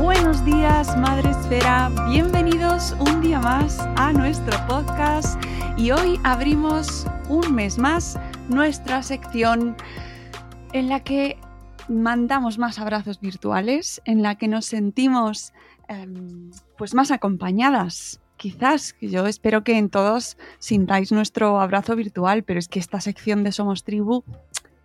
Buenos 0.00 0.42
días, 0.46 0.96
Madre 0.96 1.28
Esfera. 1.28 1.90
Bienvenidos 2.08 2.96
un 3.00 3.20
día 3.20 3.38
más 3.38 3.78
a 3.96 4.14
nuestro 4.14 4.56
podcast. 4.66 5.38
Y 5.76 5.90
hoy 5.90 6.18
abrimos 6.24 7.06
un 7.28 7.54
mes 7.54 7.76
más 7.76 8.18
nuestra 8.48 9.02
sección 9.02 9.76
en 10.72 10.88
la 10.88 11.00
que 11.00 11.36
mandamos 11.90 12.56
más 12.56 12.78
abrazos 12.78 13.20
virtuales, 13.20 14.00
en 14.06 14.22
la 14.22 14.36
que 14.36 14.48
nos 14.48 14.64
sentimos 14.64 15.52
em, 15.86 16.50
pues 16.78 16.94
más 16.94 17.10
acompañadas. 17.10 18.22
Quizás, 18.38 18.96
yo 19.02 19.26
espero 19.26 19.64
que 19.64 19.76
en 19.76 19.90
todos 19.90 20.38
sintáis 20.60 21.12
nuestro 21.12 21.60
abrazo 21.60 21.94
virtual, 21.94 22.42
pero 22.42 22.58
es 22.58 22.68
que 22.68 22.78
esta 22.78 23.02
sección 23.02 23.44
de 23.44 23.52
Somos 23.52 23.84
Tribu, 23.84 24.24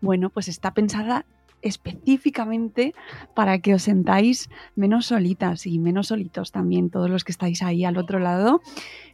bueno, 0.01 0.29
pues 0.29 0.49
está 0.49 0.73
pensada 0.73 1.25
específicamente 1.61 2.93
para 3.35 3.59
que 3.59 3.73
os 3.73 3.83
sentáis 3.83 4.49
menos 4.75 5.07
solitas 5.07 5.65
y 5.65 5.79
menos 5.79 6.07
solitos 6.07 6.51
también, 6.51 6.89
todos 6.89 7.09
los 7.09 7.23
que 7.23 7.31
estáis 7.31 7.61
ahí 7.63 7.85
al 7.85 7.97
otro 7.97 8.19
lado, 8.19 8.61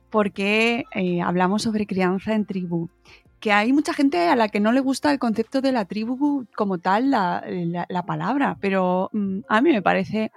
porque 0.09 0.85
eh, 0.93 1.21
hablamos 1.21 1.61
sobre 1.63 1.85
crianza 1.85 2.33
en 2.33 2.45
tribu 2.45 2.89
que 3.39 3.51
hay 3.51 3.73
mucha 3.73 3.93
gente 3.93 4.27
a 4.27 4.35
la 4.35 4.49
que 4.49 4.59
no 4.59 4.71
le 4.71 4.81
gusta 4.81 5.11
el 5.11 5.17
concepto 5.17 5.61
de 5.61 5.71
la 5.71 5.85
tribu 5.85 6.45
como 6.55 6.77
tal, 6.77 7.09
la, 7.09 7.43
la- 7.47 7.87
la 7.89 8.05
palabra, 8.05 8.55
pero 8.61 9.09
mm, 9.13 9.39
a 9.49 9.61
mí 9.61 9.71
me 9.71 9.81
parece 9.81 10.31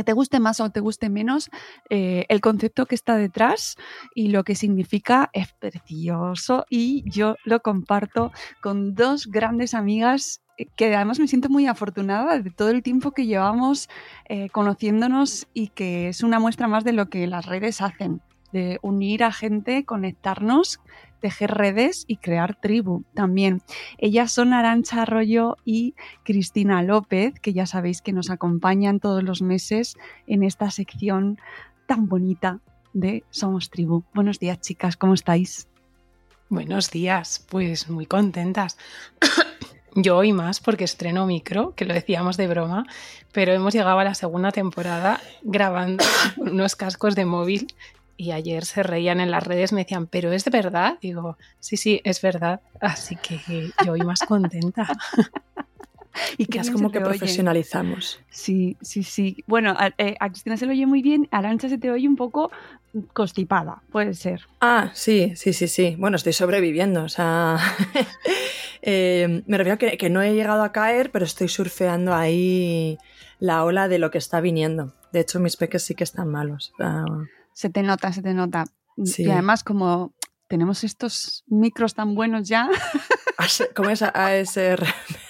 que 0.00 0.04
te 0.04 0.12
guste 0.14 0.40
más 0.40 0.60
o 0.60 0.70
te 0.70 0.80
guste 0.80 1.10
menos, 1.10 1.50
eh, 1.90 2.24
el 2.30 2.40
concepto 2.40 2.86
que 2.86 2.94
está 2.94 3.16
detrás 3.16 3.76
y 4.14 4.28
lo 4.28 4.44
que 4.44 4.54
significa 4.54 5.28
es 5.34 5.52
precioso 5.52 6.64
y 6.70 7.02
yo 7.04 7.36
lo 7.44 7.60
comparto 7.60 8.32
con 8.62 8.94
dos 8.94 9.26
grandes 9.26 9.74
amigas 9.74 10.40
eh, 10.56 10.68
que 10.74 10.94
además 10.94 11.18
me 11.18 11.28
siento 11.28 11.50
muy 11.50 11.66
afortunada 11.66 12.38
de 12.38 12.50
todo 12.50 12.70
el 12.70 12.82
tiempo 12.82 13.10
que 13.10 13.26
llevamos 13.26 13.90
eh, 14.30 14.48
conociéndonos 14.48 15.48
y 15.52 15.68
que 15.68 16.08
es 16.08 16.22
una 16.22 16.40
muestra 16.40 16.66
más 16.66 16.82
de 16.82 16.94
lo 16.94 17.10
que 17.10 17.26
las 17.26 17.44
redes 17.44 17.82
hacen, 17.82 18.22
de 18.52 18.78
unir 18.80 19.22
a 19.22 19.32
gente, 19.32 19.84
conectarnos, 19.84 20.80
tejer 21.20 21.52
redes 21.52 22.04
y 22.06 22.16
crear 22.16 22.56
tribu 22.60 23.04
también. 23.14 23.62
Ellas 23.98 24.32
son 24.32 24.52
Arancha 24.52 25.02
Arroyo 25.02 25.56
y 25.64 25.94
Cristina 26.24 26.82
López, 26.82 27.34
que 27.40 27.52
ya 27.52 27.66
sabéis 27.66 28.02
que 28.02 28.12
nos 28.12 28.30
acompañan 28.30 29.00
todos 29.00 29.22
los 29.22 29.42
meses 29.42 29.96
en 30.26 30.42
esta 30.42 30.70
sección 30.70 31.38
tan 31.86 32.08
bonita 32.08 32.60
de 32.92 33.24
Somos 33.30 33.70
Tribu. 33.70 34.04
Buenos 34.14 34.38
días, 34.38 34.60
chicas, 34.60 34.96
¿cómo 34.96 35.14
estáis? 35.14 35.68
Buenos 36.48 36.90
días, 36.90 37.46
pues 37.48 37.88
muy 37.88 38.06
contentas. 38.06 38.76
Yo 39.94 40.16
hoy 40.16 40.32
más 40.32 40.60
porque 40.60 40.84
estreno 40.84 41.26
micro, 41.26 41.74
que 41.74 41.84
lo 41.84 41.94
decíamos 41.94 42.36
de 42.36 42.46
broma, 42.46 42.86
pero 43.32 43.52
hemos 43.52 43.74
llegado 43.74 43.98
a 43.98 44.04
la 44.04 44.14
segunda 44.14 44.52
temporada 44.52 45.20
grabando 45.42 46.04
unos 46.36 46.76
cascos 46.76 47.14
de 47.14 47.24
móvil 47.24 47.74
y 48.20 48.32
ayer 48.32 48.66
se 48.66 48.82
reían 48.82 49.18
en 49.18 49.30
las 49.30 49.46
redes, 49.46 49.72
me 49.72 49.82
decían, 49.84 50.06
pero 50.06 50.30
es 50.30 50.44
de 50.44 50.50
verdad. 50.50 50.98
Digo, 51.00 51.38
sí, 51.58 51.78
sí, 51.78 52.02
es 52.04 52.20
verdad. 52.20 52.60
Así 52.78 53.16
que 53.16 53.40
yo 53.82 53.92
hoy 53.92 54.00
más 54.02 54.20
contenta. 54.20 54.86
Y 56.36 56.52
Ya 56.52 56.62
es 56.62 56.70
como 56.72 56.90
que 56.90 56.98
oye. 56.98 57.06
profesionalizamos. 57.06 58.18
Sí, 58.30 58.76
sí, 58.82 59.04
sí. 59.04 59.44
Bueno, 59.46 59.76
a, 59.78 59.92
eh, 59.96 60.16
a 60.18 60.28
Cristina 60.28 60.56
se 60.56 60.66
lo 60.66 60.72
oye 60.72 60.84
muy 60.84 61.02
bien, 61.02 61.28
a 61.30 61.38
Arancha 61.38 61.68
se 61.68 61.78
te 61.78 61.88
oye 61.90 62.08
un 62.08 62.16
poco 62.16 62.50
constipada, 63.12 63.82
puede 63.92 64.14
ser. 64.14 64.42
Ah, 64.60 64.90
sí, 64.92 65.32
sí, 65.36 65.52
sí, 65.52 65.68
sí. 65.68 65.94
Bueno, 65.98 66.16
estoy 66.16 66.32
sobreviviendo. 66.32 67.04
O 67.04 67.08
sea, 67.08 67.58
eh, 68.82 69.42
me 69.46 69.56
refiero 69.56 69.74
a 69.76 69.78
que, 69.78 69.96
que 69.96 70.10
no 70.10 70.20
he 70.20 70.34
llegado 70.34 70.64
a 70.64 70.72
caer, 70.72 71.10
pero 71.12 71.24
estoy 71.24 71.46
surfeando 71.48 72.12
ahí 72.12 72.98
la 73.38 73.64
ola 73.64 73.86
de 73.86 74.00
lo 74.00 74.10
que 74.10 74.18
está 74.18 74.40
viniendo. 74.40 74.92
De 75.12 75.20
hecho, 75.20 75.38
mis 75.38 75.56
peques 75.56 75.84
sí 75.84 75.94
que 75.94 76.04
están 76.04 76.28
malos. 76.28 76.72
Se 77.60 77.68
te 77.68 77.82
nota, 77.82 78.10
se 78.10 78.22
te 78.22 78.32
nota. 78.32 78.64
Sí. 79.04 79.24
Y 79.24 79.30
además, 79.30 79.64
como 79.64 80.14
tenemos 80.48 80.82
estos 80.82 81.44
micros 81.46 81.92
tan 81.92 82.14
buenos 82.14 82.48
ya, 82.48 82.70
¿Cómo 83.74 83.90
es 83.90 84.02
ASR? 84.02 84.86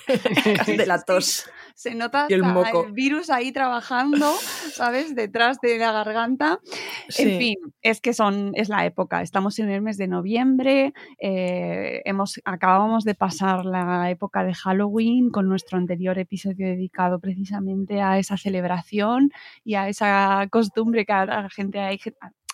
de 0.66 0.86
la 0.86 1.02
tos. 1.02 1.48
Se 1.80 1.94
nota 1.94 2.26
el 2.28 2.42
moco. 2.42 2.84
el 2.84 2.92
virus 2.92 3.30
ahí 3.30 3.52
trabajando, 3.52 4.30
¿sabes? 4.74 5.14
Detrás 5.14 5.60
de 5.62 5.78
la 5.78 5.92
garganta. 5.92 6.60
Sí. 7.08 7.22
En 7.22 7.38
fin, 7.38 7.56
es 7.80 8.02
que 8.02 8.12
son, 8.12 8.52
es 8.54 8.68
la 8.68 8.84
época. 8.84 9.22
Estamos 9.22 9.58
en 9.58 9.70
el 9.70 9.80
mes 9.80 9.96
de 9.96 10.06
noviembre. 10.06 10.92
eh, 11.18 12.02
hemos, 12.04 12.38
acabamos 12.44 13.04
de 13.04 13.14
pasar 13.14 13.64
la 13.64 14.10
época 14.10 14.44
de 14.44 14.52
Halloween 14.52 15.30
con 15.30 15.48
nuestro 15.48 15.78
anterior 15.78 16.18
episodio 16.18 16.66
dedicado 16.66 17.18
precisamente 17.18 18.02
a 18.02 18.18
esa 18.18 18.36
celebración 18.36 19.30
y 19.64 19.76
a 19.76 19.88
esa 19.88 20.46
costumbre 20.50 21.06
que 21.06 21.14
a 21.14 21.24
la 21.24 21.48
gente 21.48 21.80
hay, 21.80 21.98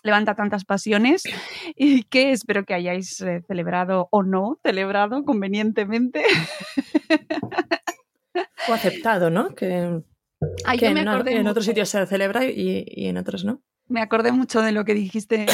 levanta 0.04 0.36
tantas 0.36 0.64
pasiones 0.64 1.24
y 1.74 2.04
que 2.04 2.30
espero 2.30 2.64
que 2.64 2.74
hayáis 2.74 3.20
eh, 3.22 3.42
celebrado 3.48 4.06
o 4.12 4.22
no 4.22 4.60
celebrado 4.62 5.24
convenientemente. 5.24 6.22
O 8.68 8.72
aceptado, 8.72 9.30
¿no? 9.30 9.54
Que, 9.54 10.02
Ay, 10.64 10.78
que 10.78 10.86
yo 10.86 10.92
me 10.92 11.00
en, 11.00 11.08
acordé 11.08 11.32
en 11.32 11.38
mucho. 11.38 11.50
otros 11.50 11.64
sitios 11.66 11.88
se 11.88 12.06
celebra 12.06 12.44
y, 12.44 12.84
y 12.86 13.06
en 13.06 13.16
otros 13.18 13.44
no. 13.44 13.62
Me 13.88 14.00
acordé 14.00 14.32
mucho 14.32 14.62
de 14.62 14.72
lo 14.72 14.84
que 14.84 14.94
dijiste 14.94 15.46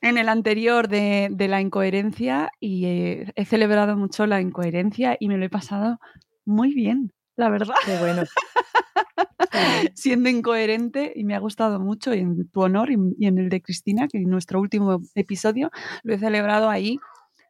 en 0.00 0.16
el 0.18 0.28
anterior 0.28 0.88
de, 0.88 1.28
de 1.30 1.48
la 1.48 1.60
incoherencia 1.60 2.50
y 2.60 2.86
eh, 2.86 3.32
he 3.36 3.44
celebrado 3.44 3.96
mucho 3.96 4.26
la 4.26 4.40
incoherencia 4.40 5.16
y 5.20 5.28
me 5.28 5.36
lo 5.36 5.44
he 5.44 5.50
pasado 5.50 5.98
muy 6.46 6.72
bien, 6.74 7.12
la 7.36 7.50
verdad, 7.50 7.74
Qué 7.84 7.98
bueno. 7.98 8.22
siendo 9.94 10.28
incoherente 10.28 11.12
y 11.14 11.24
me 11.24 11.34
ha 11.34 11.38
gustado 11.38 11.80
mucho 11.80 12.14
y 12.14 12.20
en 12.20 12.48
tu 12.50 12.60
honor 12.62 12.90
y, 12.90 12.96
y 13.18 13.26
en 13.26 13.38
el 13.38 13.48
de 13.48 13.60
Cristina, 13.62 14.08
que 14.08 14.18
en 14.18 14.30
nuestro 14.30 14.60
último 14.60 15.00
episodio 15.14 15.70
lo 16.02 16.14
he 16.14 16.18
celebrado 16.18 16.70
ahí. 16.70 16.98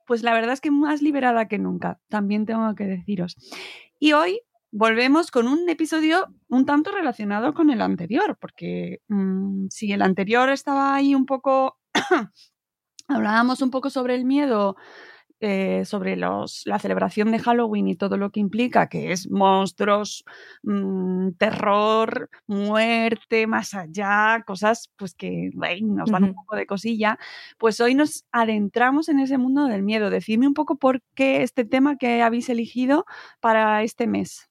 Pues 0.07 0.23
la 0.23 0.33
verdad 0.33 0.55
es 0.55 0.61
que 0.61 0.71
más 0.71 1.03
liberada 1.03 1.49
que 1.49 1.59
nunca, 1.59 2.01
también 2.09 2.47
tengo 2.47 2.75
que 2.75 2.85
deciros. 2.85 3.37
Y 4.01 4.13
hoy 4.13 4.41
volvemos 4.71 5.31
con 5.31 5.49
un 5.49 5.69
episodio 5.69 6.27
un 6.49 6.67
tanto 6.67 6.91
relacionado 6.91 7.55
con 7.55 7.71
el 7.71 7.83
anterior, 7.83 8.37
porque 8.41 9.01
mm, 9.09 9.67
si 9.71 9.93
el 9.93 10.03
anterior 10.03 10.49
estaba 10.51 10.95
ahí 10.95 11.15
un 11.15 11.27
poco, 11.27 11.79
hablábamos 13.09 13.63
un 13.63 13.71
poco 13.71 13.91
sobre 13.91 14.15
el 14.15 14.25
miedo 14.25 14.77
eh, 15.41 15.85
sobre 15.85 16.17
los, 16.17 16.63
la 16.67 16.81
celebración 16.81 17.31
de 17.31 17.39
Halloween 17.39 17.87
y 17.87 17.95
todo 17.95 18.17
lo 18.17 18.31
que 18.31 18.41
implica, 18.41 18.89
que 18.89 19.13
es 19.13 19.31
monstruos, 19.31 20.25
mm, 20.65 21.31
terror, 21.39 22.29
muerte, 22.49 23.47
más 23.47 23.73
allá, 23.73 24.43
cosas 24.45 24.91
pues 24.97 25.15
que 25.15 25.51
nos 25.81 26.11
dan 26.11 26.25
un 26.25 26.35
poco 26.35 26.57
de 26.57 26.67
cosilla, 26.67 27.21
pues 27.57 27.81
hoy 27.81 27.95
nos 27.95 28.25
adentramos 28.33 29.09
en 29.09 29.21
ese 29.21 29.39
mundo 29.39 29.67
del 29.67 29.85
miedo. 29.85 30.11
Decidme 30.11 30.49
un 30.49 30.55
poco 30.55 30.77
por 30.77 31.03
qué 31.15 31.45
este 31.45 31.65
tema 31.65 31.99
que 31.99 32.21
habéis 32.23 32.49
elegido 32.49 33.05
para 33.41 33.85
este 33.85 34.09
mes. 34.09 34.49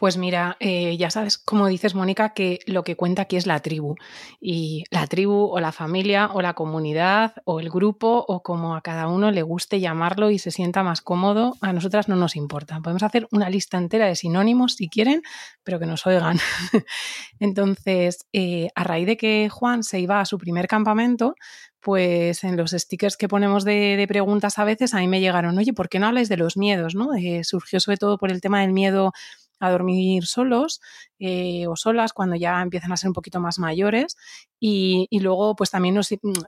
Pues 0.00 0.16
mira, 0.16 0.56
eh, 0.60 0.96
ya 0.96 1.10
sabes, 1.10 1.36
como 1.36 1.66
dices, 1.66 1.94
Mónica, 1.94 2.30
que 2.30 2.60
lo 2.64 2.84
que 2.84 2.96
cuenta 2.96 3.20
aquí 3.20 3.36
es 3.36 3.46
la 3.46 3.60
tribu. 3.60 3.96
Y 4.40 4.84
la 4.90 5.06
tribu 5.06 5.50
o 5.52 5.60
la 5.60 5.72
familia 5.72 6.30
o 6.32 6.40
la 6.40 6.54
comunidad 6.54 7.34
o 7.44 7.60
el 7.60 7.68
grupo 7.68 8.24
o 8.26 8.42
como 8.42 8.74
a 8.74 8.80
cada 8.80 9.08
uno 9.08 9.30
le 9.30 9.42
guste 9.42 9.78
llamarlo 9.78 10.30
y 10.30 10.38
se 10.38 10.52
sienta 10.52 10.82
más 10.82 11.02
cómodo, 11.02 11.52
a 11.60 11.74
nosotras 11.74 12.08
no 12.08 12.16
nos 12.16 12.34
importa. 12.34 12.80
Podemos 12.80 13.02
hacer 13.02 13.28
una 13.30 13.50
lista 13.50 13.76
entera 13.76 14.06
de 14.06 14.16
sinónimos 14.16 14.72
si 14.72 14.88
quieren, 14.88 15.20
pero 15.64 15.78
que 15.78 15.84
nos 15.84 16.06
oigan. 16.06 16.38
Entonces, 17.38 18.26
eh, 18.32 18.68
a 18.74 18.84
raíz 18.84 19.06
de 19.06 19.18
que 19.18 19.50
Juan 19.50 19.82
se 19.82 20.00
iba 20.00 20.18
a 20.18 20.24
su 20.24 20.38
primer 20.38 20.66
campamento, 20.66 21.34
pues 21.78 22.42
en 22.42 22.56
los 22.56 22.70
stickers 22.70 23.18
que 23.18 23.28
ponemos 23.28 23.64
de, 23.66 24.02
preguntas 24.08 24.58
a 24.58 24.64
veces, 24.64 24.94
a 24.94 25.00
mí 25.00 25.08
me 25.08 25.20
llegaron, 25.20 25.58
oye, 25.58 25.74
¿por 25.74 25.90
qué 25.90 25.98
no 25.98 26.06
habláis 26.06 26.30
de 26.30 26.38
los 26.38 26.56
miedos? 26.56 26.94
¿no? 26.94 27.14
Eh, 27.14 27.44
surgió 27.44 27.80
sobre 27.80 27.98
todo 27.98 28.16
por 28.16 28.30
el 28.30 28.40
tema 28.40 28.62
del 28.62 28.72
miedo 28.72 29.12
a 29.60 29.70
dormir 29.70 30.26
solos 30.26 30.80
eh, 31.18 31.66
o 31.68 31.76
solas 31.76 32.12
cuando 32.12 32.36
ya 32.36 32.60
empiezan 32.60 32.92
a 32.92 32.96
ser 32.96 33.08
un 33.08 33.14
poquito 33.14 33.40
más 33.40 33.58
mayores. 33.58 34.16
Y, 34.58 35.06
luego 35.20 35.54
pues 35.54 35.70
también 35.70 35.98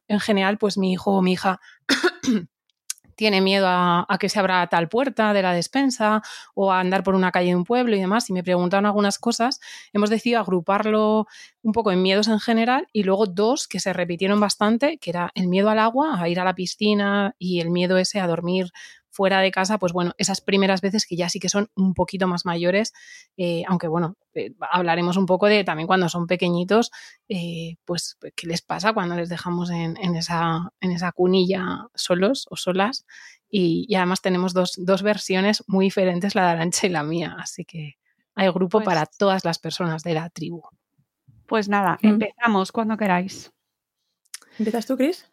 en 0.08 0.20
general 0.20 0.58
pues 0.58 0.78
mi 0.78 0.92
hijo 0.92 1.12
o 1.12 1.22
mi 1.22 1.32
hija 1.32 1.60
tiene 3.14 3.40
miedo 3.40 3.66
a, 3.68 4.06
que 4.18 4.28
se 4.28 4.38
abra 4.38 4.66
tal 4.66 4.88
puerta 4.88 5.32
de 5.32 5.42
la 5.42 5.52
despensa 5.52 6.22
o 6.54 6.72
a 6.72 6.80
andar 6.80 7.02
por 7.04 7.14
una 7.14 7.30
calle 7.30 7.50
de 7.50 7.56
un 7.56 7.64
pueblo 7.64 7.94
y 7.94 8.00
demás, 8.00 8.28
y 8.30 8.32
me 8.32 8.42
preguntaron 8.42 8.86
algunas 8.86 9.18
cosas, 9.18 9.60
hemos 9.92 10.10
decidido 10.10 10.40
agruparlo 10.40 11.26
un 11.62 11.72
poco 11.72 11.92
en 11.92 12.02
miedos 12.02 12.28
en 12.28 12.40
general 12.40 12.88
y 12.92 13.04
luego 13.04 13.26
dos 13.26 13.68
que 13.68 13.80
se 13.80 13.92
repitieron 13.92 14.40
bastante, 14.40 14.98
que 14.98 15.10
era 15.10 15.30
el 15.34 15.48
miedo 15.48 15.70
al 15.70 15.78
agua, 15.78 16.20
a 16.20 16.28
ir 16.28 16.40
a 16.40 16.44
la 16.44 16.54
piscina 16.54 17.34
y 17.38 17.60
el 17.60 17.70
miedo 17.70 17.96
ese 17.96 18.20
a 18.20 18.26
dormir 18.26 18.72
fuera 19.12 19.40
de 19.40 19.50
casa, 19.50 19.78
pues 19.78 19.92
bueno, 19.92 20.12
esas 20.16 20.40
primeras 20.40 20.80
veces 20.80 21.06
que 21.06 21.16
ya 21.16 21.28
sí 21.28 21.38
que 21.38 21.50
son 21.50 21.70
un 21.76 21.92
poquito 21.92 22.26
más 22.26 22.46
mayores, 22.46 22.92
eh, 23.36 23.62
aunque 23.68 23.86
bueno, 23.86 24.16
eh, 24.34 24.54
hablaremos 24.70 25.18
un 25.18 25.26
poco 25.26 25.46
de 25.46 25.64
también 25.64 25.86
cuando 25.86 26.08
son 26.08 26.26
pequeñitos, 26.26 26.90
eh, 27.28 27.76
pues 27.84 28.16
qué 28.34 28.46
les 28.46 28.62
pasa 28.62 28.94
cuando 28.94 29.14
les 29.14 29.28
dejamos 29.28 29.70
en, 29.70 29.96
esa, 30.16 30.72
en 30.80 30.92
esa 30.92 31.12
cunilla 31.12 31.86
solos 31.94 32.46
o 32.50 32.56
solas. 32.56 33.06
Y, 33.50 33.94
además 33.94 34.22
tenemos 34.22 34.54
dos, 34.54 35.02
versiones 35.02 35.62
muy 35.66 35.86
diferentes, 35.86 36.34
la 36.34 36.46
de 36.46 36.52
Arancha 36.52 36.86
y 36.86 36.90
la 36.90 37.02
mía, 37.02 37.36
así 37.38 37.66
que 37.66 37.98
hay 38.34 38.48
grupo 38.48 38.78
pues 38.78 38.86
para 38.86 39.04
todas 39.04 39.44
las 39.44 39.58
personas 39.58 40.02
de 40.02 40.14
la 40.14 40.30
tribu. 40.30 40.62
Pues 41.46 41.68
nada, 41.68 41.98
mm. 42.00 42.06
empezamos 42.06 42.72
cuando 42.72 42.96
queráis. 42.96 43.52
¿Empiezas 44.58 44.86
tú, 44.86 44.96
Cris? 44.96 45.31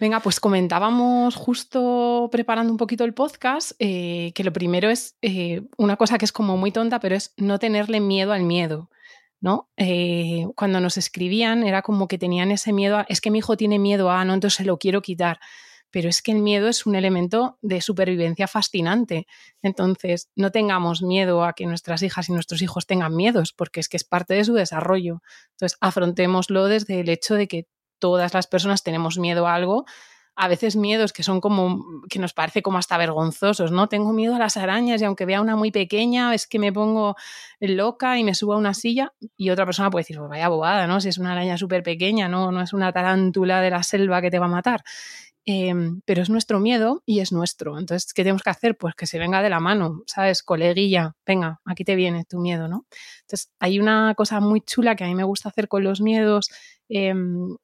Venga, 0.00 0.20
pues 0.20 0.38
comentábamos 0.38 1.34
justo 1.34 2.28
preparando 2.30 2.72
un 2.72 2.76
poquito 2.76 3.04
el 3.04 3.14
podcast 3.14 3.72
eh, 3.80 4.30
que 4.34 4.44
lo 4.44 4.52
primero 4.52 4.88
es 4.90 5.16
eh, 5.22 5.62
una 5.76 5.96
cosa 5.96 6.18
que 6.18 6.24
es 6.24 6.32
como 6.32 6.56
muy 6.56 6.70
tonta, 6.70 7.00
pero 7.00 7.16
es 7.16 7.34
no 7.36 7.58
tenerle 7.58 8.00
miedo 8.00 8.32
al 8.32 8.44
miedo. 8.44 8.90
¿no? 9.40 9.70
Eh, 9.76 10.46
cuando 10.56 10.80
nos 10.80 10.96
escribían 10.96 11.62
era 11.62 11.82
como 11.82 12.08
que 12.08 12.18
tenían 12.18 12.50
ese 12.50 12.72
miedo, 12.72 13.04
es 13.08 13.20
que 13.20 13.30
mi 13.30 13.38
hijo 13.38 13.56
tiene 13.56 13.78
miedo 13.78 14.10
a, 14.10 14.24
no, 14.24 14.34
entonces 14.34 14.56
se 14.56 14.64
lo 14.64 14.78
quiero 14.78 15.02
quitar. 15.02 15.38
Pero 15.90 16.08
es 16.08 16.20
que 16.20 16.32
el 16.32 16.40
miedo 16.40 16.68
es 16.68 16.84
un 16.86 16.94
elemento 16.96 17.58
de 17.62 17.80
supervivencia 17.80 18.46
fascinante. 18.46 19.26
Entonces, 19.62 20.28
no 20.36 20.50
tengamos 20.50 21.02
miedo 21.02 21.44
a 21.44 21.54
que 21.54 21.64
nuestras 21.64 22.02
hijas 22.02 22.28
y 22.28 22.32
nuestros 22.32 22.60
hijos 22.60 22.86
tengan 22.86 23.16
miedos, 23.16 23.54
porque 23.54 23.80
es 23.80 23.88
que 23.88 23.96
es 23.96 24.04
parte 24.04 24.34
de 24.34 24.44
su 24.44 24.52
desarrollo. 24.52 25.22
Entonces, 25.52 25.78
afrontémoslo 25.80 26.66
desde 26.66 27.00
el 27.00 27.08
hecho 27.08 27.36
de 27.36 27.48
que 27.48 27.68
todas 27.98 28.34
las 28.34 28.46
personas 28.46 28.82
tenemos 28.82 29.18
miedo 29.18 29.46
a 29.46 29.54
algo, 29.54 29.84
a 30.40 30.46
veces 30.46 30.76
miedos 30.76 31.12
que 31.12 31.24
son 31.24 31.40
como, 31.40 31.84
que 32.08 32.20
nos 32.20 32.32
parece 32.32 32.62
como 32.62 32.78
hasta 32.78 32.96
vergonzosos, 32.96 33.72
¿no? 33.72 33.88
Tengo 33.88 34.12
miedo 34.12 34.36
a 34.36 34.38
las 34.38 34.56
arañas 34.56 35.02
y 35.02 35.04
aunque 35.04 35.26
vea 35.26 35.40
una 35.40 35.56
muy 35.56 35.72
pequeña, 35.72 36.32
es 36.32 36.46
que 36.46 36.60
me 36.60 36.72
pongo 36.72 37.16
loca 37.58 38.18
y 38.18 38.24
me 38.24 38.36
subo 38.36 38.52
a 38.52 38.56
una 38.56 38.72
silla 38.72 39.12
y 39.36 39.50
otra 39.50 39.64
persona 39.64 39.90
puede 39.90 40.02
decir, 40.02 40.16
pues 40.18 40.30
vaya 40.30 40.48
bobada, 40.48 40.86
¿no? 40.86 41.00
Si 41.00 41.08
es 41.08 41.18
una 41.18 41.32
araña 41.32 41.58
súper 41.58 41.82
pequeña, 41.82 42.28
¿no? 42.28 42.52
No 42.52 42.62
es 42.62 42.72
una 42.72 42.92
tarántula 42.92 43.60
de 43.60 43.70
la 43.70 43.82
selva 43.82 44.22
que 44.22 44.30
te 44.30 44.38
va 44.38 44.46
a 44.46 44.48
matar. 44.48 44.84
Em, 45.50 46.02
pero 46.04 46.20
es 46.20 46.28
nuestro 46.28 46.60
miedo 46.60 47.02
y 47.06 47.20
es 47.20 47.32
nuestro. 47.32 47.78
Entonces, 47.78 48.12
¿qué 48.12 48.22
tenemos 48.22 48.42
que 48.42 48.50
hacer? 48.50 48.76
Pues 48.76 48.94
que 48.94 49.06
se 49.06 49.18
venga 49.18 49.40
de 49.40 49.48
la 49.48 49.60
mano, 49.60 50.02
¿sabes? 50.06 50.42
Coleguilla, 50.42 51.16
venga, 51.26 51.62
aquí 51.64 51.84
te 51.84 51.96
viene 51.96 52.26
tu 52.26 52.38
miedo, 52.38 52.68
¿no? 52.68 52.84
Entonces, 53.22 53.50
hay 53.58 53.80
una 53.80 54.14
cosa 54.14 54.40
muy 54.40 54.60
chula 54.60 54.94
que 54.94 55.04
a 55.04 55.06
mí 55.06 55.14
me 55.14 55.24
gusta 55.24 55.48
hacer 55.48 55.66
con 55.66 55.84
los 55.84 56.02
miedos, 56.02 56.50
em, 56.88 57.56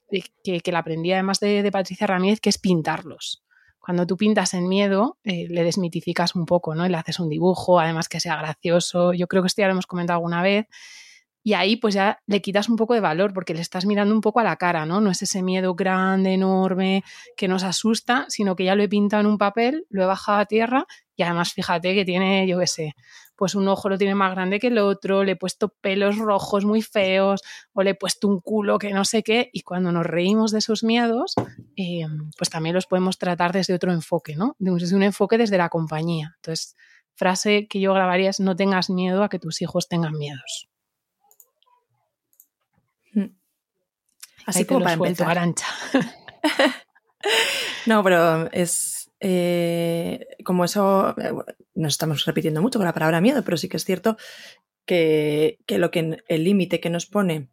que, 0.42 0.60
que, 0.60 0.72
la 0.72 0.80
aprendí 0.80 1.12
además 1.12 1.40
de, 1.40 1.68
Patricia 1.72 2.06
Ramírez, 2.06 2.40
que 2.40 2.50
es 2.50 2.58
pintarlos. 2.58 3.42
Cuando 3.78 4.06
tú 4.06 4.16
pintas 4.16 4.54
en 4.54 4.68
miedo, 4.68 5.18
eh, 5.24 5.46
le 5.48 5.62
desmitificas 5.62 6.34
un 6.34 6.46
poco, 6.46 6.74
¿no? 6.74 6.88
le 6.88 6.96
haces 6.96 7.20
un 7.20 7.28
dibujo, 7.28 7.80
además 7.80 8.08
que 8.08 8.20
sea 8.20 8.36
gracioso. 8.36 9.12
Yo 9.12 9.26
creo 9.26 9.42
que 9.42 9.48
esto 9.48 9.60
ya 9.60 9.66
lo 9.66 9.72
hemos 9.72 9.86
comentado 9.86 10.18
alguna 10.18 10.42
vez. 10.42 10.66
Y 11.46 11.52
ahí 11.52 11.76
pues 11.76 11.92
ya 11.92 12.20
le 12.26 12.40
quitas 12.40 12.70
un 12.70 12.76
poco 12.76 12.94
de 12.94 13.00
valor 13.00 13.34
porque 13.34 13.52
le 13.52 13.60
estás 13.60 13.84
mirando 13.84 14.14
un 14.14 14.22
poco 14.22 14.40
a 14.40 14.44
la 14.44 14.56
cara, 14.56 14.86
¿no? 14.86 15.02
No 15.02 15.10
es 15.10 15.20
ese 15.20 15.42
miedo 15.42 15.74
grande, 15.74 16.32
enorme, 16.32 17.04
que 17.36 17.48
nos 17.48 17.64
asusta, 17.64 18.24
sino 18.28 18.56
que 18.56 18.64
ya 18.64 18.74
lo 18.74 18.82
he 18.82 18.88
pintado 18.88 19.20
en 19.20 19.26
un 19.26 19.36
papel, 19.36 19.86
lo 19.90 20.02
he 20.02 20.06
bajado 20.06 20.38
a 20.38 20.46
tierra 20.46 20.86
y 21.16 21.22
además 21.22 21.52
fíjate 21.52 21.94
que 21.94 22.06
tiene, 22.06 22.48
yo 22.48 22.58
qué 22.58 22.66
sé, 22.66 22.94
pues 23.36 23.54
un 23.54 23.68
ojo 23.68 23.88
lo 23.88 23.98
tiene 23.98 24.14
más 24.14 24.32
grande 24.32 24.60
que 24.60 24.68
el 24.68 24.78
otro, 24.78 25.24
le 25.24 25.32
he 25.32 25.36
puesto 25.36 25.68
pelos 25.68 26.18
rojos 26.18 26.64
muy 26.64 26.82
feos 26.82 27.42
o 27.72 27.82
le 27.82 27.90
he 27.90 27.94
puesto 27.94 28.28
un 28.28 28.40
culo 28.40 28.78
que 28.78 28.92
no 28.92 29.04
sé 29.04 29.22
qué 29.22 29.50
y 29.52 29.62
cuando 29.62 29.92
nos 29.92 30.06
reímos 30.06 30.52
de 30.52 30.58
esos 30.58 30.84
miedos, 30.84 31.34
eh, 31.76 32.06
pues 32.36 32.50
también 32.50 32.74
los 32.74 32.86
podemos 32.86 33.18
tratar 33.18 33.52
desde 33.52 33.74
otro 33.74 33.92
enfoque, 33.92 34.36
¿no? 34.36 34.56
Desde 34.58 34.94
un 34.96 35.02
enfoque 35.02 35.38
desde 35.38 35.58
la 35.58 35.68
compañía. 35.68 36.34
Entonces, 36.36 36.76
frase 37.14 37.66
que 37.68 37.80
yo 37.80 37.94
grabaría 37.94 38.30
es 38.30 38.40
no 38.40 38.56
tengas 38.56 38.90
miedo 38.90 39.22
a 39.22 39.28
que 39.28 39.38
tus 39.38 39.62
hijos 39.62 39.88
tengan 39.88 40.12
miedos. 40.18 40.68
Así 44.46 44.64
como 44.66 44.80
para 44.80 44.94
empezar. 44.94 45.30
Arancha. 45.30 45.66
no, 47.86 48.02
pero 48.02 48.50
es 48.52 49.10
eh, 49.20 50.26
como 50.44 50.64
eso, 50.64 51.14
eh, 51.18 51.32
nos 51.74 51.94
estamos 51.94 52.24
repitiendo 52.24 52.62
mucho 52.62 52.78
con 52.78 52.86
la 52.86 52.94
palabra 52.94 53.20
miedo, 53.20 53.42
pero 53.44 53.56
sí 53.56 53.68
que 53.68 53.76
es 53.76 53.84
cierto 53.84 54.16
que, 54.86 55.58
lo 55.68 55.90
que 55.90 56.22
el 56.28 56.44
límite 56.44 56.80
que 56.80 56.90
nos 56.90 57.06
pone, 57.06 57.50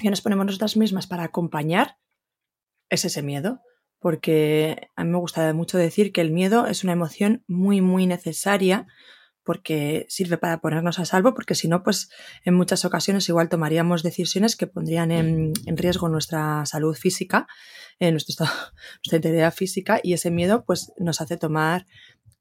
que 0.00 0.10
nos 0.10 0.20
ponemos 0.20 0.46
nosotras 0.46 0.76
mismas 0.76 1.06
para 1.06 1.24
acompañar, 1.24 1.96
es 2.88 3.04
ese 3.04 3.22
miedo. 3.22 3.60
Porque 3.98 4.88
a 4.96 5.04
mí 5.04 5.10
me 5.10 5.18
gusta 5.18 5.52
mucho 5.52 5.76
decir 5.76 6.10
que 6.10 6.22
el 6.22 6.30
miedo 6.30 6.66
es 6.66 6.84
una 6.84 6.94
emoción 6.94 7.44
muy, 7.46 7.82
muy 7.82 8.06
necesaria 8.06 8.86
porque 9.42 10.06
sirve 10.08 10.38
para 10.38 10.60
ponernos 10.60 10.98
a 10.98 11.04
salvo, 11.04 11.34
porque 11.34 11.54
si 11.54 11.66
no, 11.66 11.82
pues 11.82 12.10
en 12.44 12.54
muchas 12.54 12.84
ocasiones 12.84 13.28
igual 13.28 13.48
tomaríamos 13.48 14.02
decisiones 14.02 14.56
que 14.56 14.66
pondrían 14.66 15.10
en, 15.10 15.52
riesgo 15.66 16.08
nuestra 16.08 16.64
salud 16.66 16.94
física, 16.94 17.46
eh, 17.98 18.10
nuestra 18.12 18.46
integridad 19.12 19.52
física, 19.52 20.00
y 20.02 20.12
ese 20.12 20.30
miedo 20.30 20.64
pues 20.64 20.92
nos 20.98 21.20
hace 21.20 21.36
tomar 21.36 21.86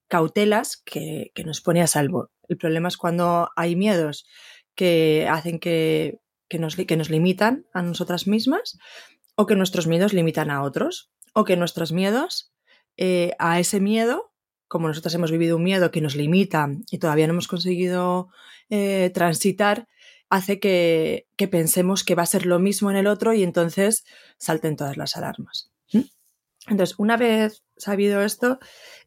cautelas 0.10 0.82
que, 0.84 1.32
nos 1.46 1.62
pone 1.62 1.82
a 1.82 1.88
salvo. 1.88 2.30
El 2.50 2.58
problema 2.58 2.90
es 2.90 2.98
cuando 2.98 3.50
hay 3.56 3.78
miedos 3.78 4.26
que 4.76 5.28
hacen 5.30 5.60
que, 5.60 6.20
nos, 6.52 6.76
que 6.76 6.98
nos 6.98 7.10
limitan 7.10 7.66
a 7.74 7.82
nosotras 7.82 8.28
mismas 8.28 8.78
o 9.36 9.46
que 9.46 9.56
nuestros 9.56 9.88
miedos 9.88 10.14
limitan 10.14 10.52
a 10.52 10.64
otros 10.64 11.12
o 11.34 11.46
que 11.46 11.56
nuestros 11.56 11.94
miedos 11.94 12.52
eh, 12.98 13.32
a 13.40 13.60
ese 13.60 13.80
miedo 13.80 14.30
como 14.70 14.88
nosotros 14.88 15.14
hemos 15.16 15.32
vivido 15.32 15.58
un 15.58 15.64
miedo 15.64 15.92
que 15.92 16.00
nos 16.00 16.16
limita 16.16 16.70
y 16.92 17.00
todavía 17.00 17.28
no 17.28 17.34
hemos 17.34 17.48
conseguido 17.48 18.30
eh, 18.70 19.12
transitar, 19.14 19.88
hace 20.30 20.60
que, 20.60 21.26
pensemos 21.52 22.04
que 22.04 22.16
va 22.16 22.24
a 22.24 22.28
ser 22.28 22.46
lo 22.46 22.60
mismo 22.60 22.92
en 22.92 22.98
el 22.98 23.08
otro 23.08 23.34
y 23.34 23.44
entonces 23.44 24.06
salten 24.38 24.78
todas 24.78 24.96
las 24.96 25.18
alarmas. 25.18 25.72
Entonces, 26.68 27.00
una 27.00 27.18
vez 27.18 27.64
sabido 27.78 28.22
esto, 28.22 28.60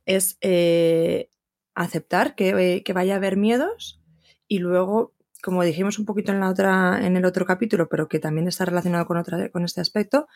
es 0.07 0.39
eh, 0.41 1.29
aceptar 1.75 2.35
que, 2.35 2.83
vaya 2.95 3.15
a 3.15 3.17
haber 3.17 3.37
miedos 3.37 4.01
y 4.49 4.59
luego, 4.59 5.15
como 5.43 5.63
dijimos 5.63 5.99
un 5.99 6.05
poquito 6.05 6.33
en, 6.33 6.41
la 6.41 6.51
otra, 6.51 7.07
en 7.07 7.17
el 7.17 7.25
otro 7.25 7.47
capítulo, 7.47 7.89
pero 7.89 8.09
que 8.09 8.19
también 8.19 8.49
está 8.49 8.65
relacionado 8.65 9.07
con, 9.07 9.17
otra, 9.17 9.49
con 9.51 9.65
este 9.65 9.81
aspecto, 9.81 10.27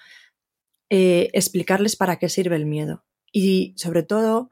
eh, 0.88 1.30
explicarles 1.32 1.96
para 1.96 2.16
qué 2.16 2.28
sirve 2.28 2.56
el 2.56 2.66
miedo. 2.66 3.04
Y 3.32 3.74
sobre 3.76 4.02
todo, 4.02 4.50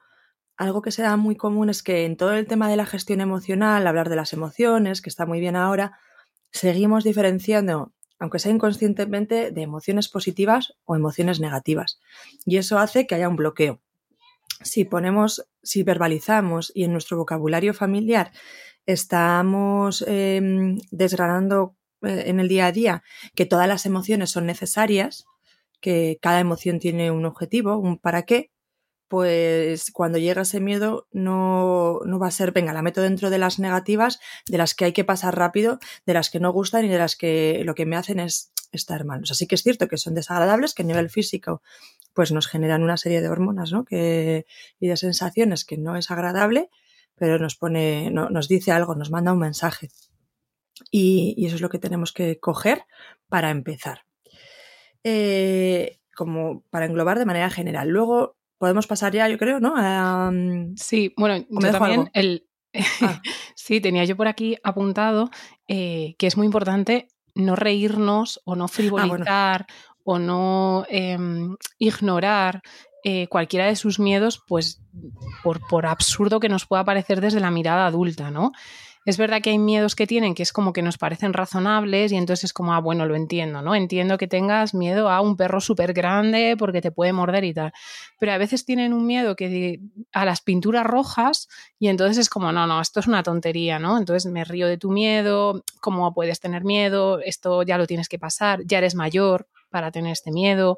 algo 0.57 0.83
que 0.83 0.91
sea 0.91 1.17
muy 1.17 1.37
común 1.37 1.71
es 1.71 1.83
que 1.83 2.05
en 2.05 2.17
todo 2.17 2.33
el 2.33 2.47
tema 2.47 2.69
de 2.69 2.77
la 2.77 2.87
gestión 2.87 3.21
emocional, 3.21 3.87
hablar 3.87 4.09
de 4.09 4.17
las 4.17 4.33
emociones, 4.33 5.01
que 5.01 5.11
está 5.11 5.27
muy 5.27 5.41
bien 5.41 5.57
ahora, 5.57 5.99
seguimos 6.53 7.05
diferenciando, 7.05 7.93
aunque 8.19 8.39
sea 8.39 8.53
inconscientemente, 8.53 9.51
de 9.51 9.63
emociones 9.63 10.09
positivas 10.09 10.75
o 10.85 10.95
emociones 10.95 11.41
negativas. 11.41 12.01
Y 12.45 12.59
eso 12.59 12.79
hace 12.79 13.07
que 13.07 13.15
haya 13.15 13.29
un 13.29 13.37
bloqueo. 13.37 13.81
Si 14.63 14.85
ponemos, 14.85 15.47
si 15.63 15.83
verbalizamos 15.83 16.73
y 16.75 16.85
en 16.85 16.93
nuestro 16.93 17.17
vocabulario 17.17 17.75
familiar 17.75 18.33
estamos 18.87 20.05
em, 20.07 20.79
desgranando 20.91 21.77
eh, 22.03 22.25
en 22.27 22.41
el 22.41 22.49
día 22.49 22.67
a 22.67 22.73
día 22.73 23.03
que 23.35 23.47
todas 23.47 23.69
las 23.69 23.87
emociones 23.87 24.31
son 24.31 24.47
necesarias, 24.47 25.25
que 25.81 26.19
cada 26.21 26.41
emoción 26.41 26.79
tiene 26.79 27.11
un 27.11 27.25
objetivo, 27.25 27.79
un 27.79 27.99
para 27.99 28.23
qué, 28.23 28.51
pues 29.09 29.91
cuando 29.93 30.19
llega 30.19 30.43
ese 30.43 30.61
miedo 30.61 31.07
no, 31.13 32.01
no, 32.05 32.19
va 32.19 32.29
a 32.29 32.33
ser, 32.33 32.53
venga, 32.53 32.73
la 32.73 32.83
meto 32.83 33.01
dentro 33.03 33.31
de 33.31 33.39
las 33.39 33.59
negativas, 33.59 34.19
de 34.47 34.59
las 34.59 34.75
que 34.75 34.87
hay 34.87 34.93
que 34.93 35.05
pasar 35.05 35.37
rápido, 35.37 35.79
de 36.07 36.15
las 36.15 36.31
que 36.31 36.41
no 36.41 36.53
gustan 36.53 36.85
y 36.85 36.89
de 36.89 36.99
las 36.99 37.17
que 37.17 37.63
lo 37.65 37.75
que 37.75 37.87
me 37.87 37.97
hacen 37.97 38.19
es 38.19 38.53
estar 38.73 39.05
mal. 39.05 39.23
O 39.23 39.27
sea, 39.27 39.37
sí 39.37 39.47
que 39.47 39.55
es 39.55 39.63
cierto 39.63 39.89
que 39.89 39.99
son 39.99 40.15
desagradables, 40.15 40.75
que 40.75 40.83
a 40.83 40.87
nivel 40.87 41.11
físico 41.11 41.63
pues 42.15 42.33
nos 42.33 42.47
generan 42.47 42.83
una 42.83 42.97
serie 42.97 43.21
de 43.21 43.29
hormonas 43.29 43.73
¿no? 43.73 43.85
que, 43.85 44.47
y 44.81 44.89
de 44.89 44.97
sensaciones 44.97 45.65
que 45.65 45.77
no 45.77 45.97
es 45.97 46.11
agradable, 46.11 46.71
pero 47.17 47.39
nos 47.39 47.57
pone, 47.57 48.11
no, 48.11 48.31
nos 48.31 48.49
dice 48.49 48.73
algo, 48.73 48.95
nos 48.95 49.11
manda 49.11 49.33
un 49.33 49.41
mensaje. 49.41 49.91
Y, 50.91 51.35
y, 51.37 51.47
eso 51.47 51.57
es 51.57 51.61
lo 51.61 51.69
que 51.69 51.79
tenemos 51.79 52.13
que 52.13 52.41
coger 52.41 52.85
para 53.29 53.51
empezar. 53.51 54.05
Eh, 55.05 56.01
como 56.17 56.63
para 56.71 56.87
englobar 56.87 57.19
de 57.19 57.27
manera 57.27 57.51
general. 57.51 57.89
Luego 57.89 58.37
podemos 58.59 58.87
pasar 58.87 59.13
ya, 59.13 59.29
yo 59.29 59.37
creo, 59.37 59.61
¿no? 59.61 59.75
A, 59.77 60.33
sí, 60.77 61.13
bueno, 61.17 61.45
yo 61.51 61.71
también 61.71 62.11
el, 62.15 62.49
ah. 63.03 63.21
sí, 63.55 63.81
tenía 63.81 64.05
yo 64.05 64.17
por 64.17 64.29
aquí 64.29 64.57
apuntado 64.63 65.31
eh, 65.69 66.15
que 66.19 66.27
es 66.27 66.37
muy 66.37 66.47
importante 66.47 67.09
no 67.35 67.57
reírnos 67.57 68.41
o 68.45 68.55
no 68.55 68.69
frivolizar 68.69 69.67
ah, 69.69 69.94
o 70.05 70.19
no 70.19 70.87
eh, 70.89 71.19
ignorar 71.79 72.63
eh, 73.03 73.27
cualquiera 73.29 73.67
de 73.67 73.77
sus 73.77 73.99
miedos, 73.99 74.43
pues 74.47 74.81
por, 75.43 75.61
por 75.67 75.87
absurdo 75.87 76.41
que 76.41 76.49
nos 76.49 76.67
pueda 76.67 76.85
parecer 76.85 77.21
desde 77.21 77.41
la 77.41 77.51
mirada 77.51 77.87
adulta, 77.87 78.31
¿no? 78.31 78.53
Es 79.05 79.19
verdad 79.19 79.43
que 79.43 79.51
hay 79.51 79.59
miedos 79.59 79.95
que 79.95 80.07
tienen 80.07 80.35
que 80.35 80.43
es 80.43 80.53
como 80.53 80.73
que 80.73 80.81
nos 80.81 80.97
parecen 80.97 81.35
razonables 81.35 82.11
y 82.11 82.17
entonces 82.17 82.45
es 82.45 82.53
como, 82.55 82.73
ah, 82.73 82.81
bueno, 82.81 83.05
lo 83.05 83.15
entiendo, 83.15 83.61
¿no? 83.61 83.75
Entiendo 83.75 84.17
que 84.17 84.27
tengas 84.27 84.73
miedo 84.73 85.11
a 85.11 85.21
un 85.21 85.37
perro 85.37 85.61
súper 85.61 85.93
grande 85.93 86.57
porque 86.59 86.81
te 86.81 86.91
puede 86.91 87.13
morder 87.13 87.45
y 87.45 87.53
tal. 87.53 87.73
Pero 88.19 88.33
a 88.33 88.39
veces 88.39 88.65
tienen 88.65 88.95
un 88.95 89.07
miedo 89.07 89.37
que 89.37 89.81
a 90.13 90.25
las 90.25 90.41
pinturas 90.41 90.87
rojas 90.87 91.49
y 91.79 91.89
entonces 91.89 92.17
es 92.17 92.31
como, 92.31 92.51
no, 92.53 92.67
no, 92.67 92.81
esto 92.81 93.01
es 93.01 93.07
una 93.07 93.23
tontería, 93.23 93.79
¿no? 93.79 93.99
Entonces 93.99 94.31
me 94.33 94.45
río 94.45 94.67
de 94.67 94.79
tu 94.79 94.91
miedo, 94.91 95.63
¿cómo 95.83 96.15
puedes 96.15 96.41
tener 96.41 96.65
miedo? 96.65 97.21
Esto 97.21 97.63
ya 97.63 97.77
lo 97.77 97.87
tienes 97.87 98.09
que 98.09 98.19
pasar, 98.19 98.63
ya 98.65 98.79
eres 98.79 98.95
mayor 98.95 99.47
para 99.75 99.91
tener 99.91 100.13
este 100.13 100.31
miedo. 100.31 100.77